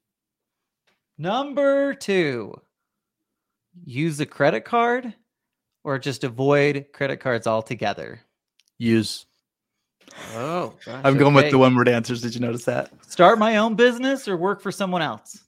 Number 1.18 1.94
two, 1.94 2.54
use 3.84 4.20
a 4.20 4.26
credit 4.26 4.64
card 4.64 5.14
or 5.84 5.98
just 5.98 6.24
avoid 6.24 6.86
credit 6.92 7.18
cards 7.18 7.46
altogether. 7.46 8.20
Use. 8.78 9.26
Oh, 10.34 10.74
I'm 10.86 11.16
going 11.16 11.34
with 11.34 11.50
the 11.50 11.58
one 11.58 11.74
word 11.74 11.88
answers. 11.88 12.22
Did 12.22 12.34
you 12.34 12.40
notice 12.40 12.64
that? 12.64 12.90
Start 13.06 13.38
my 13.38 13.56
own 13.56 13.76
business 13.76 14.28
or 14.28 14.36
work 14.36 14.60
for 14.60 14.72
someone 14.72 15.02
else? 15.02 15.42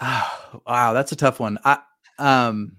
Oh, 0.00 0.62
wow, 0.66 0.92
that's 0.92 1.12
a 1.12 1.16
tough 1.16 1.38
one. 1.38 1.58
I 1.64 1.78
um 2.18 2.76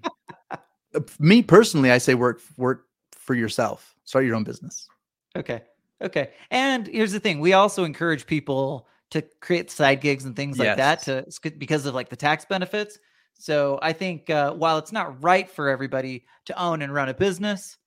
me 1.19 1.41
personally, 1.41 1.91
I 1.91 1.97
say 1.99 2.15
work 2.15 2.41
work 2.57 2.85
for 3.11 3.33
yourself. 3.33 3.95
Start 4.03 4.25
your 4.25 4.35
own 4.35 4.43
business. 4.43 4.87
Okay. 5.35 5.61
Okay. 6.01 6.31
And 6.51 6.87
here's 6.87 7.13
the 7.13 7.19
thing: 7.19 7.39
we 7.39 7.53
also 7.53 7.83
encourage 7.83 8.25
people 8.25 8.87
to 9.13 9.21
create 9.41 9.69
side 9.69 10.01
gigs 10.01 10.25
and 10.25 10.35
things 10.35 10.57
like 10.57 10.75
that 10.75 11.03
to 11.03 11.23
because 11.59 11.85
of 11.85 11.93
like 11.93 12.09
the 12.09 12.15
tax 12.15 12.45
benefits. 12.45 12.97
So 13.35 13.77
I 13.81 13.93
think 13.93 14.29
uh, 14.31 14.53
while 14.53 14.79
it's 14.79 14.91
not 14.91 15.23
right 15.23 15.47
for 15.47 15.69
everybody 15.69 16.25
to 16.45 16.59
own 16.59 16.81
and 16.81 16.91
run 16.91 17.09
a 17.09 17.13
business, 17.13 17.77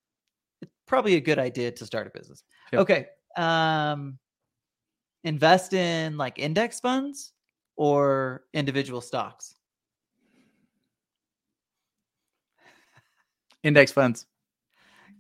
it's 0.62 0.70
probably 0.86 1.16
a 1.16 1.20
good 1.20 1.40
idea 1.40 1.72
to 1.72 1.84
start 1.84 2.06
a 2.06 2.16
business. 2.16 2.44
Yep. 2.72 2.82
Okay. 2.82 3.06
Um, 3.36 4.18
invest 5.24 5.72
in 5.72 6.16
like 6.16 6.38
index 6.38 6.78
funds 6.78 7.32
or 7.74 8.44
individual 8.54 9.00
stocks. 9.00 9.56
Index 13.64 13.90
funds. 13.90 14.26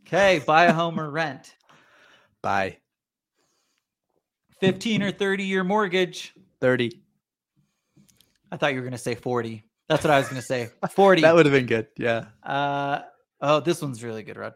Okay, 0.06 0.40
buy 0.46 0.66
a 0.66 0.72
home 0.72 1.00
or 1.00 1.10
rent. 1.10 1.56
Buy. 2.42 2.76
15 4.60 5.02
or 5.02 5.12
30 5.12 5.44
year 5.44 5.64
mortgage. 5.64 6.34
30. 6.60 7.00
I 8.50 8.56
thought 8.56 8.72
you 8.72 8.76
were 8.76 8.82
going 8.84 8.92
to 8.92 8.98
say 8.98 9.14
40. 9.14 9.64
That's 9.88 10.02
what 10.02 10.10
I 10.10 10.18
was 10.18 10.28
going 10.28 10.40
to 10.40 10.46
say. 10.46 10.68
40. 10.90 11.20
that 11.22 11.34
would 11.34 11.46
have 11.46 11.52
been 11.52 11.66
good. 11.66 11.88
Yeah. 11.96 12.26
Uh, 12.42 13.02
oh, 13.40 13.60
this 13.60 13.82
one's 13.82 14.02
really 14.02 14.22
good, 14.22 14.36
Rod. 14.36 14.54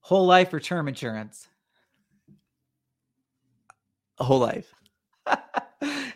Whole 0.00 0.26
life 0.26 0.52
or 0.52 0.60
term 0.60 0.88
insurance? 0.88 1.48
A 4.18 4.24
whole 4.24 4.38
life. 4.38 4.72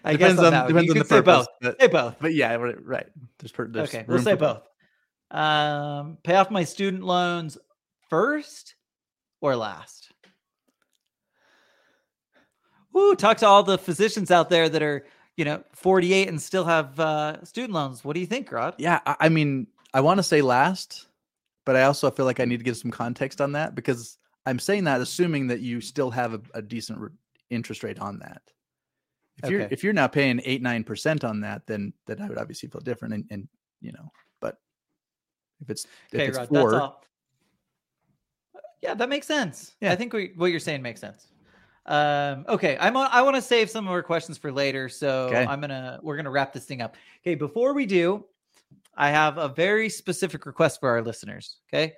I 0.04 0.12
depends 0.12 0.18
guess 0.18 0.38
on, 0.38 0.54
on, 0.54 0.68
depends 0.68 0.86
you 0.86 0.92
on 0.92 0.98
the 0.98 1.04
say 1.04 1.16
purpose. 1.16 1.46
both. 1.46 1.46
But, 1.60 1.80
Say 1.80 1.86
both. 1.88 2.16
but 2.20 2.34
yeah, 2.34 2.54
right. 2.54 3.06
There's, 3.38 3.52
per, 3.52 3.68
there's 3.68 3.88
okay, 3.88 4.04
we'll 4.08 4.18
say 4.18 4.34
both. 4.34 4.62
Um, 5.30 6.18
pay 6.24 6.34
off 6.34 6.50
my 6.50 6.64
student 6.64 7.04
loans 7.04 7.58
first 8.08 8.74
or 9.40 9.54
last? 9.56 10.10
Ooh, 12.96 13.14
talk 13.14 13.38
to 13.38 13.46
all 13.46 13.62
the 13.62 13.78
physicians 13.78 14.30
out 14.30 14.50
there 14.50 14.68
that 14.68 14.82
are, 14.82 15.06
you 15.36 15.44
know, 15.44 15.62
48 15.72 16.28
and 16.28 16.40
still 16.40 16.64
have 16.64 16.98
uh, 17.00 17.42
student 17.44 17.72
loans. 17.72 18.04
What 18.04 18.14
do 18.14 18.20
you 18.20 18.26
think, 18.26 18.50
Rod? 18.52 18.74
Yeah, 18.78 19.00
I, 19.06 19.16
I 19.20 19.28
mean, 19.28 19.66
I 19.94 20.00
want 20.00 20.18
to 20.18 20.22
say 20.22 20.42
last, 20.42 21.06
but 21.64 21.76
I 21.76 21.84
also 21.84 22.10
feel 22.10 22.26
like 22.26 22.40
I 22.40 22.44
need 22.44 22.58
to 22.58 22.64
give 22.64 22.76
some 22.76 22.90
context 22.90 23.40
on 23.40 23.52
that 23.52 23.74
because 23.74 24.18
I'm 24.46 24.58
saying 24.58 24.84
that 24.84 25.00
assuming 25.00 25.46
that 25.48 25.60
you 25.60 25.80
still 25.80 26.10
have 26.10 26.34
a, 26.34 26.40
a 26.54 26.62
decent 26.62 26.98
re- 26.98 27.10
interest 27.50 27.82
rate 27.82 27.98
on 27.98 28.18
that. 28.18 28.42
If 29.42 29.50
you're 29.50 29.62
Okay. 29.62 29.72
if 29.72 29.82
you're 29.82 29.94
now 29.94 30.08
paying 30.08 30.40
eight 30.44 30.60
nine 30.60 30.84
percent 30.84 31.24
on 31.24 31.40
that, 31.40 31.66
then 31.66 31.92
then 32.06 32.20
I 32.20 32.28
would 32.28 32.38
obviously 32.38 32.68
feel 32.68 32.82
different, 32.82 33.14
and, 33.14 33.24
and 33.30 33.48
you 33.80 33.92
know, 33.92 34.12
but 34.40 34.58
if 35.60 35.70
it's 35.70 35.86
Okay, 36.14 36.24
if 36.24 36.28
it's 36.28 36.38
Rod, 36.38 36.48
four. 36.48 36.94
Yeah, 38.82 38.94
that 38.94 39.08
makes 39.08 39.26
sense. 39.26 39.74
Yeah. 39.80 39.92
I 39.92 39.96
think 39.96 40.12
we, 40.12 40.32
what 40.36 40.50
you're 40.50 40.60
saying 40.60 40.82
makes 40.82 41.00
sense. 41.00 41.28
Um, 41.86 42.44
okay, 42.48 42.76
I'm 42.80 42.96
on, 42.96 43.08
I 43.10 43.22
want 43.22 43.34
to 43.36 43.42
save 43.42 43.68
some 43.68 43.86
of 43.86 43.92
our 43.92 44.02
questions 44.02 44.38
for 44.38 44.52
later, 44.52 44.88
so 44.88 45.26
Okay. 45.26 45.44
I'm 45.44 45.60
gonna 45.60 45.98
we're 46.02 46.16
gonna 46.16 46.30
wrap 46.30 46.52
this 46.52 46.64
thing 46.64 46.80
up. 46.80 46.96
Okay, 47.22 47.34
before 47.34 47.74
we 47.74 47.86
do, 47.86 48.24
I 48.96 49.10
have 49.10 49.36
a 49.38 49.48
very 49.48 49.88
specific 49.88 50.46
request 50.46 50.78
for 50.80 50.88
our 50.90 51.02
listeners. 51.02 51.58
Okay, 51.72 51.94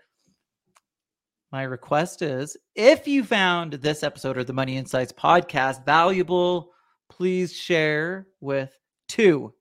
my 1.52 1.62
request 1.64 2.22
is 2.22 2.56
if 2.74 3.06
you 3.06 3.22
found 3.24 3.74
this 3.74 4.02
episode 4.02 4.36
or 4.38 4.44
the 4.44 4.52
Money 4.52 4.76
Insights 4.76 5.12
podcast 5.12 5.84
valuable, 5.84 6.72
please 7.10 7.52
share 7.52 8.26
with 8.40 8.76
two, 9.08 9.52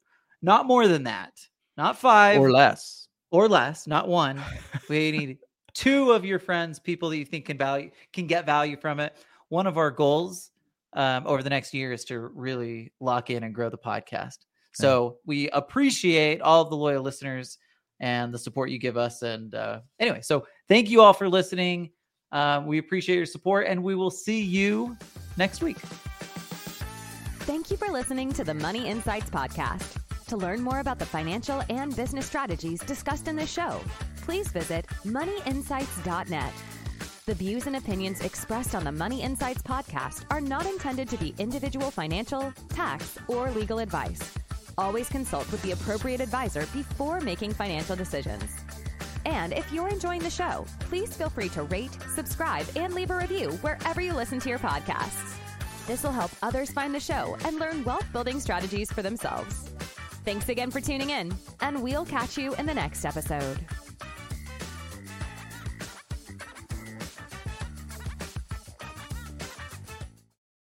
not 0.42 0.66
more 0.66 0.88
than 0.88 1.04
that, 1.04 1.34
not 1.78 1.98
five 1.98 2.40
or 2.40 2.50
less. 2.52 3.08
or 3.30 3.48
less, 3.50 3.88
not 3.88 4.08
one. 4.08 4.42
we 4.90 5.12
need 5.12 5.38
two 5.74 6.12
of 6.12 6.24
your 6.24 6.40
friends, 6.40 6.80
people 6.80 7.10
that 7.10 7.18
you 7.18 7.26
think 7.26 7.46
can 7.46 7.58
value 7.58 7.92
can 8.14 8.26
get 8.26 8.46
value 8.46 8.78
from 8.78 9.00
it. 9.00 9.16
One 9.54 9.68
of 9.68 9.78
our 9.78 9.92
goals 9.92 10.50
um, 10.94 11.28
over 11.28 11.44
the 11.44 11.50
next 11.52 11.76
year 11.76 11.94
is 11.94 12.04
to 12.06 12.18
really 12.18 12.92
lock 13.00 13.30
in 13.30 13.44
and 13.44 13.54
grow 13.54 13.70
the 13.70 13.78
podcast. 13.78 14.40
So 14.74 15.18
we 15.28 15.48
appreciate 15.52 16.42
all 16.42 16.64
of 16.64 16.72
the 16.72 16.76
loyal 16.76 17.04
listeners 17.04 17.60
and 18.00 18.34
the 18.34 18.40
support 18.40 18.72
you 18.72 18.80
give 18.80 18.98
us. 18.98 19.22
And 19.22 19.54
uh, 19.54 19.82
anyway, 20.00 20.22
so 20.22 20.48
thank 20.68 20.90
you 20.90 21.02
all 21.02 21.14
for 21.14 21.30
listening. 21.30 21.92
Um, 22.32 22.66
we 22.66 22.80
appreciate 22.80 23.18
your 23.18 23.28
support, 23.28 23.68
and 23.68 23.84
we 23.84 23.94
will 23.94 24.10
see 24.10 24.42
you 24.42 24.98
next 25.38 25.62
week. 25.62 25.78
Thank 27.42 27.70
you 27.70 27.78
for 27.78 27.90
listening 27.90 28.34
to 28.34 28.44
the 28.44 28.56
Money 28.56 28.88
Insights 28.88 29.30
Podcast. 29.30 30.00
To 30.30 30.36
learn 30.36 30.64
more 30.64 30.80
about 30.80 30.98
the 30.98 31.06
financial 31.06 31.62
and 31.70 31.96
business 31.96 32.26
strategies 32.26 32.80
discussed 32.80 33.28
in 33.28 33.36
this 33.36 33.52
show, 33.52 33.82
please 34.24 34.48
visit 34.48 34.88
moneyinsights.net. 35.06 36.54
The 37.26 37.34
views 37.34 37.68
and 37.68 37.78
opinions 37.78 38.20
expressed 38.20 38.76
on 38.76 38.84
the 38.84 38.92
Money 38.92 39.22
Insights 39.22 39.62
Podcast 39.62 40.26
are 40.30 40.42
not 40.42 40.66
intended 40.66 41.08
to 41.08 41.16
be 41.16 41.34
individual 41.40 41.90
financial, 41.90 42.52
tax, 42.68 43.18
or 43.30 43.50
legal 43.52 43.80
advice. 43.80 44.20
Always 44.78 45.08
consult 45.08 45.50
with 45.50 45.62
the 45.62 45.72
appropriate 45.72 46.20
advisor 46.20 46.68
before 46.74 47.22
making 47.22 47.54
financial 47.54 47.96
decisions. 47.96 48.44
And 49.26 49.54
if 49.54 49.72
you're 49.72 49.88
enjoying 49.88 50.20
the 50.20 50.30
show, 50.30 50.66
please 50.82 51.16
feel 51.16 51.30
free 51.30 51.48
to 51.50 51.64
rate, 51.64 51.98
subscribe, 52.14 52.66
and 52.76 52.94
leave 52.94 53.10
a 53.10 53.16
review 53.16 53.52
wherever 53.62 54.02
you 54.02 54.12
listen 54.12 54.42
to 54.42 54.50
your 54.50 54.60
podcasts. 54.60 55.38
This 55.88 56.04
will 56.04 56.12
help 56.12 56.32
others 56.42 56.72
find 56.72 56.94
the 56.94 57.00
show 57.00 57.38
and 57.46 57.58
learn 57.58 57.86
wealth 57.86 58.12
building 58.12 58.42
strategies 58.42 58.92
for 58.92 59.02
themselves. 59.02 59.70
Thanks 60.26 60.50
again 60.50 60.72
for 60.72 60.82
tuning 60.82 61.12
in, 61.12 61.34
and 61.62 61.82
we'll 61.82 62.06
catch 62.06 62.38
you 62.38 62.54
in 62.56 62.66
the 62.66 62.74
next 62.74 63.06
episode. 63.06 63.60